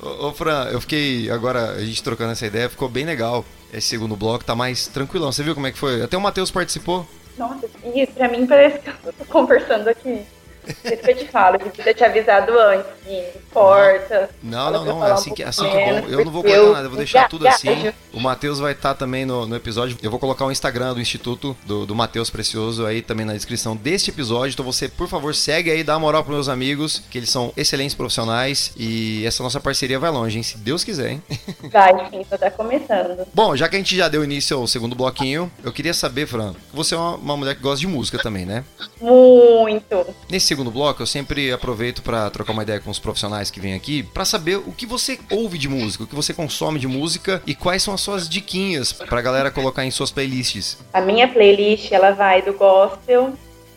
Ô, 0.00 0.28
ô, 0.28 0.32
Fran, 0.32 0.68
eu 0.70 0.80
fiquei 0.80 1.30
agora, 1.30 1.72
a 1.72 1.84
gente 1.84 2.02
trocando 2.02 2.32
essa 2.32 2.46
ideia, 2.46 2.68
ficou 2.68 2.88
bem 2.88 3.04
legal. 3.04 3.44
Esse 3.72 3.88
segundo 3.88 4.16
bloco 4.16 4.44
tá 4.44 4.54
mais 4.54 4.86
tranquilão. 4.86 5.32
Você 5.32 5.42
viu 5.42 5.54
como 5.54 5.66
é 5.66 5.72
que 5.72 5.78
foi? 5.78 6.02
Até 6.02 6.16
o 6.16 6.20
Matheus 6.20 6.50
participou. 6.50 7.06
Nossa, 7.36 7.66
e 7.94 8.06
pra 8.06 8.28
mim 8.28 8.46
parece 8.46 8.78
que 8.78 8.88
eu 8.88 9.12
tô 9.12 9.24
conversando 9.24 9.88
aqui. 9.88 10.24
Por 10.64 10.92
isso 10.92 11.02
que 11.02 11.10
eu 11.10 11.16
te 11.16 11.28
falo, 11.28 11.56
eu 11.60 11.70
devia 11.70 11.94
te 11.94 12.04
avisado 12.04 12.58
antes. 12.58 12.86
Que 13.04 13.38
corta. 13.52 14.30
Não, 14.42 14.70
não, 14.70 14.84
pra 14.84 14.92
não, 14.92 14.96
é 14.98 15.00
falar 15.00 15.10
um 15.10 15.14
assim 15.14 15.34
que, 15.34 15.42
pouco 15.42 15.48
assim 15.48 15.70
que 15.70 15.76
menos, 15.76 16.00
bom. 16.00 16.08
Eu 16.08 16.24
não 16.24 16.32
vou 16.32 16.42
cortar 16.42 16.72
nada, 16.72 16.86
eu 16.86 16.90
vou 16.90 16.98
deixar 16.98 17.28
tudo 17.28 17.46
assim. 17.46 17.92
O 18.12 18.20
Matheus 18.20 18.58
vai 18.58 18.72
estar 18.72 18.94
também 18.94 19.26
no, 19.26 19.46
no 19.46 19.56
episódio. 19.56 19.96
Eu 20.02 20.10
vou 20.10 20.18
colocar 20.18 20.46
o 20.46 20.50
Instagram 20.50 20.94
do 20.94 21.00
Instituto 21.00 21.56
do, 21.66 21.84
do 21.84 21.94
Matheus 21.94 22.30
Precioso 22.30 22.86
aí 22.86 23.02
também 23.02 23.26
na 23.26 23.34
descrição 23.34 23.76
deste 23.76 24.10
episódio. 24.10 24.54
Então 24.54 24.64
você, 24.64 24.88
por 24.88 25.08
favor, 25.08 25.34
segue 25.34 25.70
aí, 25.70 25.84
dá 25.84 25.94
uma 25.94 26.00
moral 26.00 26.22
pros 26.22 26.34
meus 26.34 26.48
amigos, 26.48 27.02
que 27.10 27.18
eles 27.18 27.30
são 27.30 27.52
excelentes 27.56 27.94
profissionais. 27.94 28.72
E 28.76 29.24
essa 29.26 29.42
nossa 29.42 29.60
parceria 29.60 29.98
vai 29.98 30.10
longe, 30.10 30.36
hein? 30.36 30.42
Se 30.42 30.56
Deus 30.56 30.82
quiser, 30.84 31.12
hein? 31.12 31.22
Vai, 31.70 31.92
sim, 32.10 32.24
só 32.28 32.36
tá 32.36 32.50
começando. 32.50 33.26
Bom, 33.32 33.56
já 33.56 33.68
que 33.68 33.76
a 33.76 33.78
gente 33.78 33.96
já 33.96 34.08
deu 34.08 34.22
início 34.22 34.56
ao 34.56 34.66
segundo 34.66 34.94
bloquinho, 34.94 35.50
eu 35.62 35.72
queria 35.72 35.94
saber, 35.94 36.26
Fran, 36.26 36.54
você 36.72 36.94
é 36.94 36.98
uma, 36.98 37.16
uma 37.16 37.36
mulher 37.36 37.56
que 37.56 37.62
gosta 37.62 37.80
de 37.80 37.86
música 37.86 38.18
também, 38.18 38.44
né? 38.44 38.64
Muito. 39.00 40.06
Nesse 40.28 40.53
segundo 40.54 40.70
bloco, 40.70 41.02
eu 41.02 41.06
sempre 41.06 41.50
aproveito 41.50 42.00
pra 42.00 42.30
trocar 42.30 42.52
uma 42.52 42.62
ideia 42.62 42.78
com 42.78 42.88
os 42.88 43.00
profissionais 43.00 43.50
que 43.50 43.58
vêm 43.58 43.74
aqui, 43.74 44.04
pra 44.04 44.24
saber 44.24 44.56
o 44.56 44.70
que 44.70 44.86
você 44.86 45.18
ouve 45.28 45.58
de 45.58 45.68
música, 45.68 46.04
o 46.04 46.06
que 46.06 46.14
você 46.14 46.32
consome 46.32 46.78
de 46.78 46.86
música 46.86 47.42
e 47.44 47.56
quais 47.56 47.82
são 47.82 47.92
as 47.92 48.00
suas 48.00 48.28
diquinhas 48.28 48.92
pra 48.92 49.20
galera 49.20 49.50
colocar 49.50 49.84
em 49.84 49.90
suas 49.90 50.12
playlists. 50.12 50.78
A 50.92 51.00
minha 51.00 51.26
playlist, 51.26 51.90
ela 51.90 52.12
vai 52.12 52.40
do 52.40 52.52
gospel 52.52 53.32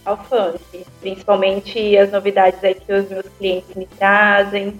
ao 0.06 0.24
funk. 0.24 0.86
Principalmente 1.02 1.98
as 1.98 2.12
novidades 2.12 2.64
aí 2.64 2.76
que 2.76 2.94
os 2.94 3.10
meus 3.10 3.26
clientes 3.40 3.76
me 3.76 3.88
trazem. 3.98 4.80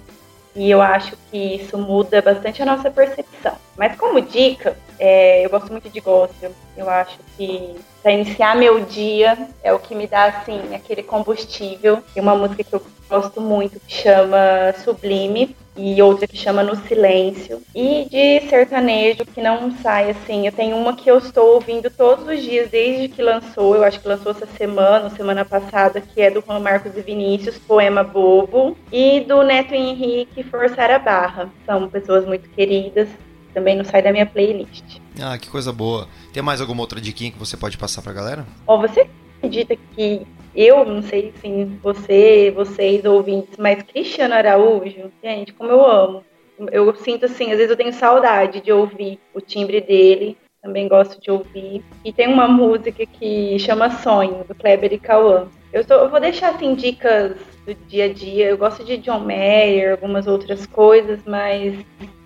E 0.54 0.70
eu 0.70 0.80
acho 0.80 1.16
que 1.32 1.56
isso 1.56 1.76
muda 1.76 2.22
bastante 2.22 2.62
a 2.62 2.66
nossa 2.66 2.92
percepção. 2.92 3.56
Mas 3.76 3.96
como 3.96 4.20
dica, 4.20 4.76
é, 4.98 5.44
eu 5.44 5.50
gosto 5.50 5.70
muito 5.70 5.88
de 5.88 6.00
gospel. 6.00 6.52
Eu 6.76 6.88
acho 6.88 7.18
que 7.36 7.76
para 8.02 8.12
iniciar 8.12 8.56
meu 8.56 8.84
dia 8.84 9.48
é 9.62 9.72
o 9.72 9.78
que 9.78 9.94
me 9.94 10.06
dá 10.06 10.24
assim 10.24 10.74
aquele 10.74 11.02
combustível. 11.02 12.02
Tem 12.12 12.22
uma 12.22 12.34
música 12.34 12.64
que 12.64 12.74
eu 12.74 12.82
gosto 13.08 13.40
muito 13.40 13.80
que 13.80 13.92
chama 13.92 14.74
Sublime 14.84 15.56
e 15.76 16.02
outra 16.02 16.26
que 16.26 16.36
chama 16.36 16.62
No 16.62 16.74
Silêncio. 16.74 17.62
E 17.74 18.06
de 18.10 18.48
sertanejo 18.48 19.24
que 19.24 19.40
não 19.40 19.70
sai 19.78 20.10
assim. 20.10 20.46
Eu 20.46 20.52
tenho 20.52 20.76
uma 20.76 20.94
que 20.94 21.10
eu 21.10 21.18
estou 21.18 21.54
ouvindo 21.54 21.88
todos 21.90 22.26
os 22.26 22.42
dias 22.42 22.68
desde 22.68 23.08
que 23.08 23.22
lançou. 23.22 23.76
Eu 23.76 23.84
acho 23.84 24.00
que 24.00 24.08
lançou 24.08 24.32
essa 24.32 24.46
semana, 24.46 25.10
semana 25.10 25.44
passada, 25.44 26.00
que 26.00 26.20
é 26.20 26.30
do 26.30 26.42
Juan 26.44 26.58
Marcos 26.58 26.96
e 26.96 27.00
Vinícius, 27.00 27.58
Poema 27.58 28.02
Bobo, 28.02 28.76
e 28.92 29.20
do 29.20 29.42
Neto 29.42 29.74
Henrique, 29.74 30.42
Forçar 30.42 30.90
a 30.90 30.98
Barra. 30.98 31.48
São 31.64 31.88
pessoas 31.88 32.26
muito 32.26 32.48
queridas. 32.50 33.08
Também 33.54 33.76
não 33.76 33.84
sai 33.84 34.02
da 34.02 34.12
minha 34.12 34.26
playlist. 34.26 34.98
Ah, 35.20 35.36
que 35.38 35.48
coisa 35.48 35.72
boa. 35.72 36.08
Tem 36.32 36.42
mais 36.42 36.60
alguma 36.60 36.82
outra 36.82 37.00
diquinha 37.00 37.30
que 37.30 37.38
você 37.38 37.56
pode 37.56 37.76
passar 37.76 38.02
pra 38.02 38.12
galera? 38.12 38.46
Ó, 38.66 38.78
você 38.78 39.08
acredita 39.38 39.76
que 39.94 40.26
eu, 40.54 40.84
não 40.84 41.02
sei 41.02 41.32
se 41.40 41.64
você, 41.82 42.52
vocês 42.54 43.04
ouvintes, 43.04 43.56
mas 43.58 43.82
Cristiano 43.82 44.34
Araújo, 44.34 45.10
gente, 45.22 45.52
como 45.52 45.70
eu 45.70 45.84
amo. 45.84 46.24
Eu 46.72 46.92
sinto 46.96 47.26
assim, 47.26 47.52
às 47.52 47.58
vezes 47.58 47.70
eu 47.70 47.76
tenho 47.76 47.92
saudade 47.92 48.60
de 48.60 48.72
ouvir 48.72 49.20
o 49.32 49.40
timbre 49.40 49.80
dele, 49.80 50.36
também 50.60 50.88
gosto 50.88 51.20
de 51.20 51.30
ouvir. 51.30 51.84
E 52.04 52.12
tem 52.12 52.26
uma 52.26 52.48
música 52.48 53.06
que 53.06 53.58
chama 53.60 53.90
Sonho, 53.90 54.44
do 54.48 54.54
Kleber 54.54 54.92
e 54.92 54.98
Cauã. 54.98 55.46
Eu, 55.72 55.84
tô, 55.84 55.94
eu 55.94 56.10
vou 56.10 56.18
deixar 56.18 56.50
assim 56.50 56.74
dicas 56.74 57.36
do 57.64 57.74
dia 57.86 58.06
a 58.06 58.12
dia. 58.12 58.46
Eu 58.46 58.58
gosto 58.58 58.84
de 58.84 58.96
John 58.96 59.20
Mayer, 59.20 59.92
algumas 59.92 60.26
outras 60.26 60.66
coisas, 60.66 61.20
mas 61.24 61.74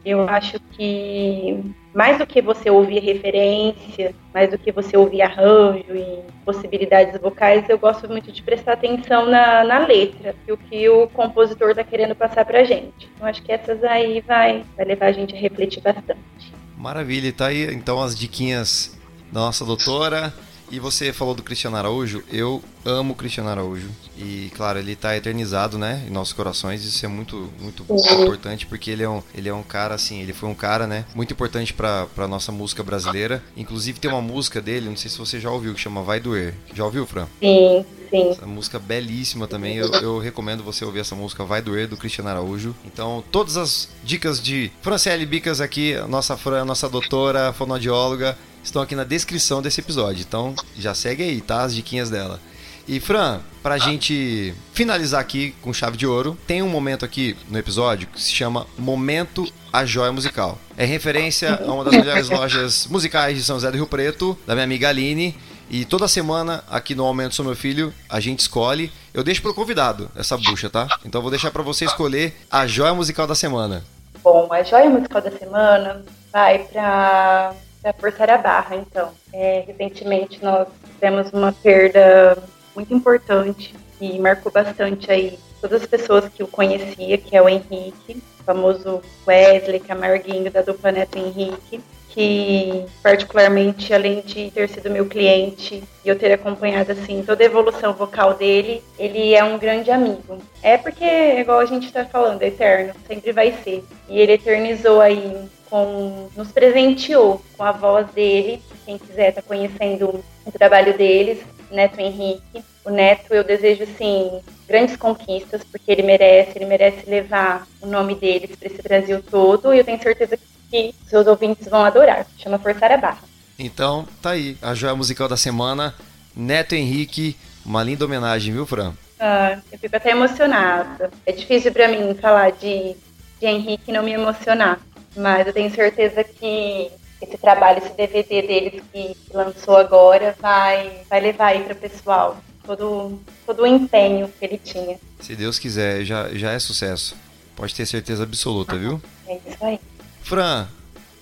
eu 0.04 0.28
acho 0.28 0.58
que 0.72 1.74
mais 1.94 2.18
do 2.18 2.26
que 2.26 2.40
você 2.40 2.70
ouvir 2.70 3.00
referência, 3.00 4.14
mais 4.32 4.50
do 4.50 4.58
que 4.58 4.72
você 4.72 4.96
ouvir 4.96 5.22
arranjo 5.22 5.94
e 5.94 6.20
possibilidades 6.44 7.20
vocais, 7.20 7.68
eu 7.68 7.78
gosto 7.78 8.08
muito 8.08 8.32
de 8.32 8.42
prestar 8.42 8.72
atenção 8.72 9.26
na, 9.26 9.62
na 9.64 9.78
letra 9.86 10.34
e 10.46 10.52
o 10.52 10.56
que 10.56 10.88
o 10.88 11.06
compositor 11.08 11.70
está 11.70 11.84
querendo 11.84 12.14
passar 12.14 12.44
pra 12.44 12.64
gente. 12.64 13.08
Eu 13.20 13.26
acho 13.26 13.42
que 13.42 13.52
essas 13.52 13.84
aí 13.84 14.20
vai, 14.20 14.64
vai 14.76 14.86
levar 14.86 15.06
a 15.06 15.12
gente 15.12 15.34
a 15.34 15.38
refletir 15.38 15.82
bastante. 15.82 16.52
Maravilha, 16.76 17.32
tá 17.32 17.46
aí 17.46 17.72
então 17.72 18.02
as 18.02 18.18
diquinhas 18.18 18.98
da 19.30 19.40
nossa 19.40 19.64
doutora. 19.64 20.32
E 20.72 20.80
você 20.80 21.12
falou 21.12 21.34
do 21.34 21.42
Cristiano 21.42 21.76
Araújo, 21.76 22.24
eu 22.32 22.64
amo 22.82 23.12
o 23.12 23.14
Cristiano 23.14 23.50
Araújo. 23.50 23.90
E 24.16 24.50
claro, 24.56 24.78
ele 24.78 24.92
está 24.92 25.14
eternizado, 25.14 25.76
né, 25.76 26.02
em 26.08 26.10
nossos 26.10 26.32
corações. 26.32 26.82
Isso 26.82 27.04
é 27.04 27.08
muito, 27.10 27.52
muito 27.60 27.84
importante 28.22 28.64
porque 28.64 28.90
ele 28.90 29.02
é 29.02 29.08
um, 29.08 29.22
ele 29.34 29.50
é 29.50 29.54
um 29.54 29.62
cara 29.62 29.94
assim, 29.94 30.22
ele 30.22 30.32
foi 30.32 30.48
um 30.48 30.54
cara, 30.54 30.86
né, 30.86 31.04
muito 31.14 31.34
importante 31.34 31.74
para 31.74 32.06
para 32.06 32.26
nossa 32.26 32.50
música 32.50 32.82
brasileira. 32.82 33.44
Inclusive 33.54 34.00
tem 34.00 34.10
uma 34.10 34.22
música 34.22 34.62
dele, 34.62 34.88
não 34.88 34.96
sei 34.96 35.10
se 35.10 35.18
você 35.18 35.38
já 35.38 35.50
ouviu, 35.50 35.74
que 35.74 35.80
chama 35.80 36.02
Vai 36.02 36.18
Doer. 36.18 36.54
Já 36.74 36.86
ouviu, 36.86 37.06
Fran? 37.06 37.26
Sim. 37.38 37.84
Sim. 38.08 38.30
Essa 38.30 38.46
música 38.46 38.78
belíssima 38.78 39.46
também. 39.46 39.76
Eu, 39.76 39.90
eu, 39.94 40.18
recomendo 40.18 40.62
você 40.62 40.84
ouvir 40.84 41.00
essa 41.00 41.14
música 41.14 41.44
Vai 41.44 41.62
Doer, 41.62 41.88
do 41.88 41.96
Cristiano 41.96 42.28
Araújo. 42.28 42.74
Então, 42.84 43.24
todas 43.32 43.56
as 43.56 43.88
dicas 44.04 44.40
de 44.40 44.70
Franciele 44.82 45.24
Bicas 45.24 45.62
aqui, 45.62 45.96
nossa 46.08 46.36
Fran, 46.36 46.66
nossa 46.66 46.90
doutora, 46.90 47.54
fonoaudióloga, 47.54 48.36
estão 48.62 48.82
aqui 48.82 48.94
na 48.94 49.04
descrição 49.04 49.60
desse 49.62 49.80
episódio. 49.80 50.24
Então 50.26 50.54
já 50.76 50.94
segue 50.94 51.22
aí, 51.22 51.40
tá? 51.40 51.62
As 51.62 51.74
diquinhas 51.74 52.10
dela. 52.10 52.40
E 52.86 52.98
Fran, 52.98 53.40
pra 53.62 53.78
gente 53.78 54.54
finalizar 54.72 55.20
aqui 55.20 55.54
com 55.62 55.72
chave 55.72 55.96
de 55.96 56.06
ouro, 56.06 56.36
tem 56.46 56.62
um 56.62 56.68
momento 56.68 57.04
aqui 57.04 57.36
no 57.48 57.58
episódio 57.58 58.08
que 58.08 58.20
se 58.20 58.32
chama 58.32 58.66
Momento 58.76 59.46
a 59.72 59.84
Joia 59.84 60.10
Musical. 60.10 60.58
É 60.76 60.84
referência 60.84 61.60
a 61.64 61.72
uma 61.72 61.84
das 61.84 61.94
melhores 61.94 62.28
lojas 62.30 62.86
musicais 62.88 63.36
de 63.36 63.44
São 63.44 63.56
José 63.56 63.70
do 63.70 63.76
Rio 63.76 63.86
Preto, 63.86 64.36
da 64.46 64.54
minha 64.54 64.64
amiga 64.64 64.88
Aline. 64.88 65.36
E 65.70 65.84
toda 65.84 66.06
semana, 66.08 66.62
aqui 66.68 66.94
no 66.94 67.04
Aumento 67.04 67.34
Sou 67.34 67.44
Meu 67.44 67.56
Filho, 67.56 67.94
a 68.08 68.20
gente 68.20 68.40
escolhe. 68.40 68.92
Eu 69.14 69.22
deixo 69.22 69.40
pro 69.40 69.54
convidado 69.54 70.10
essa 70.16 70.36
bucha, 70.36 70.68
tá? 70.68 70.86
Então 71.04 71.20
eu 71.20 71.22
vou 71.22 71.30
deixar 71.30 71.50
para 71.50 71.62
você 71.62 71.84
escolher 71.84 72.34
a 72.50 72.66
joia 72.66 72.92
musical 72.92 73.26
da 73.26 73.34
semana. 73.34 73.84
Bom, 74.22 74.52
a 74.52 74.62
joia 74.62 74.90
musical 74.90 75.22
da 75.22 75.30
semana 75.30 76.04
vai 76.32 76.58
para 76.58 77.54
forçar 77.92 78.30
a 78.30 78.38
barra, 78.38 78.76
então. 78.76 79.10
É, 79.32 79.64
recentemente 79.66 80.42
nós 80.42 80.68
tivemos 80.94 81.32
uma 81.32 81.52
perda 81.52 82.36
muito 82.76 82.94
importante 82.94 83.74
e 84.00 84.18
marcou 84.18 84.52
bastante 84.52 85.10
aí 85.10 85.38
todas 85.60 85.82
as 85.82 85.88
pessoas 85.88 86.28
que 86.28 86.42
o 86.42 86.46
conhecia, 86.46 87.16
que 87.18 87.36
é 87.36 87.40
o 87.40 87.48
Henrique, 87.48 88.22
o 88.40 88.44
famoso 88.44 89.00
Wesley 89.26 89.80
Camarguinho 89.80 90.50
da 90.50 90.60
dupla 90.60 90.92
Neto 90.92 91.18
Henrique, 91.18 91.80
que 92.08 92.84
particularmente, 93.02 93.94
além 93.94 94.20
de 94.20 94.50
ter 94.50 94.68
sido 94.68 94.90
meu 94.90 95.06
cliente 95.06 95.82
e 96.04 96.08
eu 96.08 96.18
ter 96.18 96.32
acompanhado 96.32 96.92
assim 96.92 97.22
toda 97.24 97.42
a 97.42 97.46
evolução 97.46 97.94
vocal 97.94 98.34
dele, 98.34 98.82
ele 98.98 99.34
é 99.34 99.42
um 99.42 99.58
grande 99.58 99.90
amigo. 99.90 100.38
É 100.62 100.76
porque, 100.76 101.04
igual 101.04 101.60
a 101.60 101.64
gente 101.64 101.86
está 101.86 102.04
falando, 102.04 102.42
é 102.42 102.48
eterno, 102.48 102.92
sempre 103.06 103.32
vai 103.32 103.52
ser. 103.64 103.82
E 104.08 104.18
ele 104.18 104.32
eternizou 104.32 105.00
aí 105.00 105.48
com, 105.72 106.28
nos 106.36 106.52
presenteou 106.52 107.42
com 107.56 107.64
a 107.64 107.72
voz 107.72 108.06
dele. 108.10 108.62
Quem 108.84 108.98
quiser 108.98 109.30
estar 109.30 109.40
tá 109.40 109.48
conhecendo 109.48 110.22
o 110.44 110.52
trabalho 110.52 110.94
deles, 110.98 111.38
Neto 111.70 111.98
Henrique. 111.98 112.62
O 112.84 112.90
Neto, 112.90 113.32
eu 113.32 113.42
desejo, 113.42 113.84
assim, 113.84 114.42
grandes 114.68 114.96
conquistas, 114.96 115.62
porque 115.64 115.90
ele 115.90 116.02
merece, 116.02 116.58
ele 116.58 116.66
merece 116.66 117.08
levar 117.08 117.66
o 117.80 117.86
nome 117.86 118.14
deles 118.14 118.54
para 118.54 118.68
esse 118.68 118.82
Brasil 118.82 119.22
todo, 119.22 119.72
e 119.72 119.78
eu 119.78 119.84
tenho 119.84 120.02
certeza 120.02 120.38
que 120.70 120.94
seus 121.06 121.26
ouvintes 121.26 121.66
vão 121.68 121.82
adorar. 121.82 122.26
Chama 122.36 122.58
Forçar 122.58 122.92
a 122.92 122.98
Barra. 122.98 123.22
Então, 123.58 124.06
tá 124.20 124.32
aí, 124.32 124.58
a 124.60 124.74
joia 124.74 124.94
musical 124.94 125.28
da 125.28 125.36
semana, 125.38 125.94
Neto 126.36 126.74
Henrique, 126.74 127.34
uma 127.64 127.82
linda 127.82 128.04
homenagem, 128.04 128.52
viu, 128.52 128.66
Fran? 128.66 128.92
Ah, 129.18 129.58
eu 129.70 129.78
fico 129.78 129.96
até 129.96 130.10
emocionada. 130.10 131.10
É 131.24 131.32
difícil 131.32 131.72
para 131.72 131.88
mim 131.88 132.14
falar 132.20 132.50
de, 132.50 132.94
de 133.40 133.46
Henrique 133.46 133.84
e 133.88 133.92
não 133.92 134.02
me 134.02 134.12
emocionar. 134.12 134.78
Mas 135.16 135.46
eu 135.46 135.52
tenho 135.52 135.74
certeza 135.74 136.24
que 136.24 136.90
esse 137.20 137.38
trabalho, 137.38 137.78
esse 137.78 137.94
DVD 137.94 138.42
deles 138.42 138.82
que, 138.92 139.16
lançou 139.32 139.76
agora, 139.76 140.34
vai, 140.40 141.02
vai 141.08 141.20
levar 141.20 141.46
aí 141.48 141.62
para 141.62 141.74
o 141.74 141.76
pessoal 141.76 142.36
todo, 142.64 143.20
todo 143.46 143.62
o 143.62 143.66
empenho 143.66 144.28
que 144.28 144.44
ele 144.44 144.58
tinha. 144.58 144.98
Se 145.20 145.36
Deus 145.36 145.58
quiser, 145.58 146.04
já, 146.04 146.28
já 146.32 146.52
é 146.52 146.58
sucesso. 146.58 147.16
Pode 147.54 147.74
ter 147.74 147.86
certeza 147.86 148.22
absoluta, 148.24 148.76
viu? 148.76 149.00
É 149.28 149.38
isso 149.46 149.64
aí. 149.64 149.78
Fran, 150.22 150.66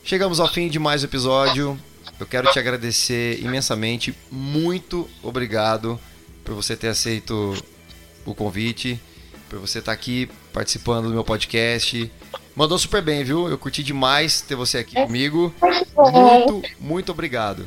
chegamos 0.05 0.41
ao 0.41 0.49
fim 0.49 0.69
de 0.69 0.79
mais 0.79 1.03
um 1.03 1.07
episódio. 1.07 1.79
Eu 2.19 2.27
quero 2.27 2.51
te 2.53 2.59
agradecer 2.59 3.41
imensamente. 3.43 4.15
Muito 4.31 5.09
obrigado 5.23 5.99
por 6.45 6.55
você 6.55 6.77
ter 6.77 6.89
aceito 6.89 7.55
o 8.25 8.35
convite, 8.35 9.01
por 9.49 9.59
você 9.59 9.79
estar 9.79 9.93
aqui 9.93 10.31
participando 10.53 11.09
do 11.09 11.15
meu 11.15 11.25
podcast. 11.25 12.11
Mandou 12.61 12.79
super 12.79 13.01
bem, 13.01 13.25
viu? 13.25 13.49
Eu 13.49 13.57
curti 13.57 13.83
demais 13.83 14.43
ter 14.43 14.55
você 14.55 14.77
aqui 14.77 14.99
é. 14.99 15.07
comigo. 15.07 15.51
Muito, 15.97 16.63
muito 16.79 17.11
obrigado. 17.11 17.65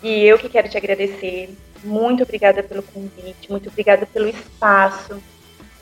E 0.00 0.22
eu 0.22 0.38
que 0.38 0.48
quero 0.48 0.68
te 0.68 0.76
agradecer. 0.76 1.50
Muito 1.82 2.22
obrigada 2.22 2.62
pelo 2.62 2.80
convite, 2.80 3.50
muito 3.50 3.68
obrigada 3.68 4.06
pelo 4.06 4.28
espaço 4.28 5.20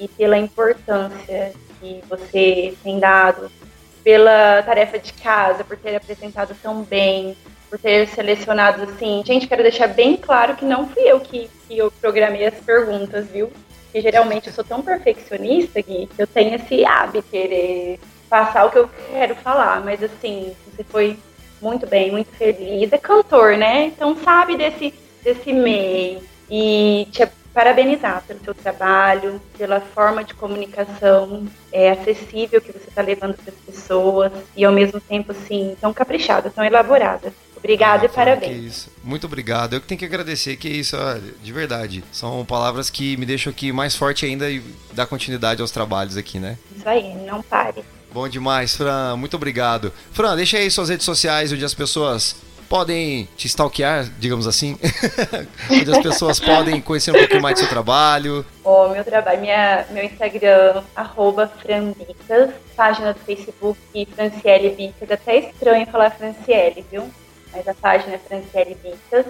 e 0.00 0.08
pela 0.08 0.38
importância 0.38 1.52
que 1.78 2.00
você 2.08 2.74
tem 2.82 2.98
dado, 2.98 3.52
pela 4.02 4.62
tarefa 4.62 4.98
de 4.98 5.12
casa, 5.12 5.62
por 5.62 5.76
ter 5.76 5.96
apresentado 5.96 6.56
tão 6.62 6.82
bem, 6.84 7.36
por 7.68 7.78
ter 7.78 8.08
selecionado 8.08 8.84
assim. 8.84 9.22
Gente, 9.26 9.46
quero 9.46 9.62
deixar 9.62 9.88
bem 9.88 10.16
claro 10.16 10.56
que 10.56 10.64
não 10.64 10.88
fui 10.88 11.02
eu 11.02 11.20
que, 11.20 11.50
que 11.68 11.76
eu 11.76 11.90
programei 12.00 12.46
as 12.46 12.54
perguntas, 12.54 13.26
viu? 13.28 13.52
Que 13.92 14.00
geralmente 14.00 14.46
eu 14.46 14.54
sou 14.54 14.64
tão 14.64 14.80
perfeccionista, 14.80 15.82
Gui, 15.82 16.08
que 16.16 16.22
eu 16.22 16.26
tenho 16.26 16.54
esse 16.54 16.82
hábito 16.86 17.20
de 17.20 17.28
querer 17.28 18.00
passar 18.34 18.64
o 18.64 18.70
que 18.70 18.78
eu 18.78 18.90
quero 19.12 19.36
falar, 19.36 19.80
mas 19.84 20.02
assim, 20.02 20.56
você 20.66 20.82
foi 20.82 21.16
muito 21.62 21.86
bem, 21.86 22.10
muito 22.10 22.32
feliz. 22.32 22.92
É 22.92 22.98
cantor, 22.98 23.56
né? 23.56 23.84
Então 23.86 24.16
sabe 24.24 24.56
desse, 24.56 24.92
desse 25.22 25.52
meio. 25.52 26.20
E 26.50 27.06
te 27.12 27.24
parabenizar 27.54 28.24
pelo 28.26 28.40
seu 28.42 28.52
trabalho, 28.52 29.40
pela 29.56 29.80
forma 29.80 30.24
de 30.24 30.34
comunicação 30.34 31.46
é, 31.72 31.92
acessível 31.92 32.60
que 32.60 32.72
você 32.72 32.88
está 32.88 33.02
levando 33.02 33.36
para 33.36 33.52
as 33.52 33.60
pessoas 33.60 34.32
e 34.56 34.64
ao 34.64 34.72
mesmo 34.72 35.00
tempo 35.00 35.30
assim 35.30 35.76
tão 35.80 35.94
caprichada, 35.94 36.50
tão 36.50 36.64
elaborada. 36.64 37.32
Obrigada 37.56 38.02
ah, 38.02 38.06
e 38.06 38.08
parabéns. 38.08 38.88
Muito 39.02 39.28
obrigado. 39.28 39.74
Eu 39.74 39.80
que 39.80 39.86
tenho 39.86 39.98
que 40.00 40.04
agradecer, 40.04 40.56
que 40.56 40.68
isso, 40.68 40.96
de 41.40 41.52
verdade. 41.52 42.04
São 42.10 42.44
palavras 42.44 42.90
que 42.90 43.16
me 43.16 43.24
deixam 43.24 43.52
aqui 43.52 43.70
mais 43.70 43.94
forte 43.94 44.26
ainda 44.26 44.50
e 44.50 44.60
dá 44.92 45.06
continuidade 45.06 45.62
aos 45.62 45.70
trabalhos 45.70 46.16
aqui, 46.16 46.40
né? 46.40 46.58
Isso 46.76 46.86
aí, 46.86 47.14
não 47.24 47.40
pare. 47.40 47.82
Bom 48.14 48.28
demais, 48.28 48.76
Fran. 48.76 49.16
Muito 49.16 49.34
obrigado. 49.34 49.92
Fran, 50.12 50.36
deixa 50.36 50.56
aí 50.56 50.70
suas 50.70 50.88
redes 50.88 51.04
sociais 51.04 51.52
onde 51.52 51.64
as 51.64 51.74
pessoas 51.74 52.36
podem 52.68 53.28
te 53.36 53.48
stalkear, 53.48 54.08
digamos 54.20 54.46
assim? 54.46 54.78
Onde 55.68 55.90
as 55.90 55.98
pessoas 55.98 56.38
podem 56.38 56.80
conhecer 56.80 57.10
um 57.10 57.18
pouquinho 57.18 57.42
mais 57.42 57.56
do 57.56 57.60
seu 57.62 57.68
trabalho? 57.68 58.46
O 58.62 58.88
meu 58.90 59.04
trabalho, 59.04 59.40
minha, 59.40 59.84
meu 59.90 60.04
Instagram, 60.04 60.84
arroba 60.94 61.48
Frambicas, 61.60 62.54
página 62.76 63.12
do 63.12 63.18
Facebook 63.18 64.08
Franciele 64.14 64.70
Bicas, 64.70 65.10
até 65.10 65.36
estranho 65.38 65.84
falar 65.86 66.10
Franciele, 66.10 66.86
viu? 66.88 67.10
Mas 67.52 67.66
a 67.66 67.74
página 67.74 68.14
é 68.14 68.18
Franciele 68.18 68.76
Bicas. 68.80 69.26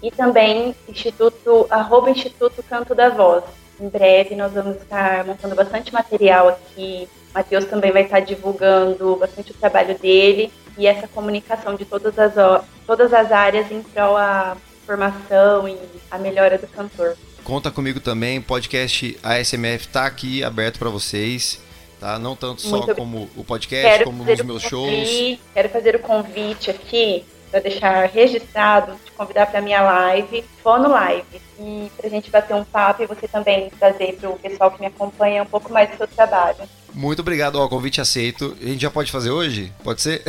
E 0.00 0.12
também 0.12 0.76
Instituto, 0.88 1.66
arroba 1.70 2.08
Instituto 2.08 2.62
Canto 2.62 2.94
da 2.94 3.08
Voz. 3.08 3.42
Em 3.80 3.88
breve 3.88 4.36
nós 4.36 4.52
vamos 4.52 4.76
estar 4.76 5.24
montando 5.24 5.56
bastante 5.56 5.92
material 5.92 6.48
aqui. 6.48 7.08
Matheus 7.34 7.64
também 7.66 7.92
vai 7.92 8.02
estar 8.02 8.20
divulgando 8.20 9.16
bastante 9.16 9.52
o 9.52 9.54
trabalho 9.54 9.98
dele 9.98 10.52
e 10.76 10.86
essa 10.86 11.08
comunicação 11.08 11.74
de 11.74 11.84
todas 11.84 12.18
as, 12.18 12.64
todas 12.86 13.12
as 13.12 13.32
áreas 13.32 13.70
em 13.70 13.82
prol 13.82 14.16
a 14.16 14.56
formação 14.86 15.68
e 15.68 15.76
a 16.10 16.18
melhora 16.18 16.56
do 16.56 16.66
cantor. 16.66 17.16
Conta 17.44 17.70
comigo 17.70 18.00
também, 18.00 18.40
podcast 18.40 19.18
ASMF 19.22 19.86
está 19.86 20.06
aqui 20.06 20.44
aberto 20.44 20.78
para 20.78 20.88
vocês, 20.88 21.60
tá? 21.98 22.18
Não 22.18 22.36
tanto 22.36 22.62
só 22.62 22.78
Muito 22.78 22.94
como 22.94 23.28
o 23.36 23.44
podcast, 23.44 23.86
quero 23.86 24.04
como 24.04 24.24
nos 24.24 24.40
meus 24.42 24.64
convite, 24.64 24.68
shows. 24.68 25.38
Quero 25.54 25.68
fazer 25.68 25.96
o 25.96 25.98
convite 26.00 26.70
aqui 26.70 27.24
para 27.50 27.60
deixar 27.60 28.06
registrado, 28.06 28.94
te 29.04 29.12
convidar 29.12 29.46
para 29.46 29.60
minha 29.60 29.80
live, 29.80 30.44
Fono 30.62 30.88
Live, 30.90 31.40
e 31.58 31.90
para 31.96 32.06
a 32.06 32.10
gente 32.10 32.30
bater 32.30 32.54
um 32.54 32.64
papo 32.64 33.02
e 33.02 33.06
você 33.06 33.26
também 33.26 33.70
trazer 33.78 34.16
para 34.16 34.30
o 34.30 34.38
pessoal 34.38 34.70
que 34.70 34.80
me 34.80 34.86
acompanha 34.86 35.42
um 35.42 35.46
pouco 35.46 35.72
mais 35.72 35.90
do 35.90 35.96
seu 35.96 36.06
trabalho. 36.06 36.58
Muito 36.94 37.20
obrigado, 37.20 37.56
ó, 37.56 37.68
convite 37.68 38.00
aceito. 38.00 38.56
A 38.60 38.66
gente 38.66 38.82
já 38.82 38.90
pode 38.90 39.10
fazer 39.10 39.30
hoje? 39.30 39.72
Pode 39.82 40.02
ser? 40.02 40.22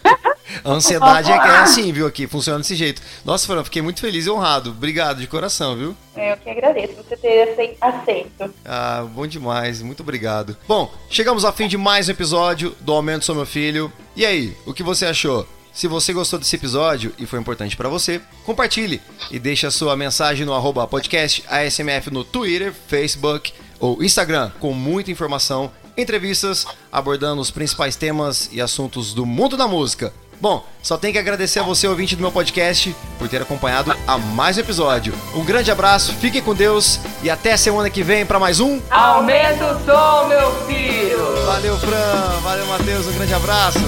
a 0.64 0.70
ansiedade 0.70 1.30
é, 1.30 1.34
é 1.34 1.56
assim, 1.58 1.92
viu, 1.92 2.06
aqui, 2.06 2.26
funciona 2.26 2.58
desse 2.58 2.74
jeito. 2.74 3.02
Nossa, 3.24 3.46
Fran, 3.46 3.64
fiquei 3.64 3.82
muito 3.82 4.00
feliz 4.00 4.26
e 4.26 4.30
honrado. 4.30 4.70
Obrigado 4.70 5.20
de 5.20 5.26
coração, 5.26 5.76
viu? 5.76 5.96
É, 6.16 6.32
eu 6.32 6.36
que 6.36 6.50
agradeço 6.50 6.94
você 6.94 7.16
ter 7.16 7.76
aceito. 7.80 8.54
Ah, 8.64 9.06
bom 9.12 9.26
demais, 9.26 9.82
muito 9.82 10.02
obrigado. 10.02 10.56
Bom, 10.68 10.92
chegamos 11.10 11.44
ao 11.44 11.52
fim 11.52 11.68
de 11.68 11.76
mais 11.76 12.08
um 12.08 12.12
episódio 12.12 12.74
do 12.80 12.92
Aumento 12.92 13.24
Sou 13.24 13.34
Meu 13.34 13.46
Filho. 13.46 13.92
E 14.14 14.24
aí, 14.24 14.56
o 14.66 14.72
que 14.72 14.82
você 14.82 15.06
achou? 15.06 15.46
Se 15.74 15.88
você 15.88 16.12
gostou 16.12 16.38
desse 16.38 16.54
episódio 16.54 17.12
e 17.18 17.26
foi 17.26 17.40
importante 17.40 17.76
para 17.76 17.88
você, 17.88 18.20
compartilhe 18.46 19.02
e 19.28 19.40
deixe 19.40 19.66
a 19.66 19.72
sua 19.72 19.96
mensagem 19.96 20.46
no 20.46 20.54
arroba 20.54 20.86
podcast 20.86 21.42
ASMF 21.48 22.12
no 22.12 22.22
Twitter, 22.22 22.72
Facebook 22.86 23.52
ou 23.80 24.00
Instagram 24.00 24.52
com 24.60 24.72
muita 24.72 25.10
informação, 25.10 25.72
entrevistas 25.96 26.66
abordando 26.92 27.40
os 27.40 27.50
principais 27.50 27.96
temas 27.96 28.48
e 28.52 28.60
assuntos 28.60 29.12
do 29.14 29.24
mundo 29.24 29.56
da 29.56 29.66
música. 29.68 30.12
Bom, 30.40 30.64
só 30.82 30.98
tenho 30.98 31.12
que 31.12 31.18
agradecer 31.18 31.60
a 31.60 31.62
você, 31.62 31.86
ouvinte 31.86 32.16
do 32.16 32.20
meu 32.20 32.32
podcast, 32.32 32.94
por 33.18 33.28
ter 33.28 33.40
acompanhado 33.40 33.96
a 34.06 34.18
mais 34.18 34.56
um 34.56 34.60
episódio. 34.60 35.14
Um 35.34 35.44
grande 35.44 35.70
abraço, 35.70 36.12
fiquem 36.14 36.42
com 36.42 36.54
Deus 36.54 37.00
e 37.22 37.30
até 37.30 37.56
semana 37.56 37.88
que 37.88 38.02
vem 38.02 38.26
para 38.26 38.38
mais 38.38 38.60
um. 38.60 38.80
Aumenta 38.90 39.74
o 39.74 39.84
som, 39.84 40.26
meu 40.28 40.52
filho! 40.66 41.46
Valeu, 41.46 41.78
Fran, 41.78 42.40
valeu, 42.42 42.66
Matheus, 42.66 43.06
um 43.06 43.12
grande 43.12 43.34
abraço. 43.34 43.78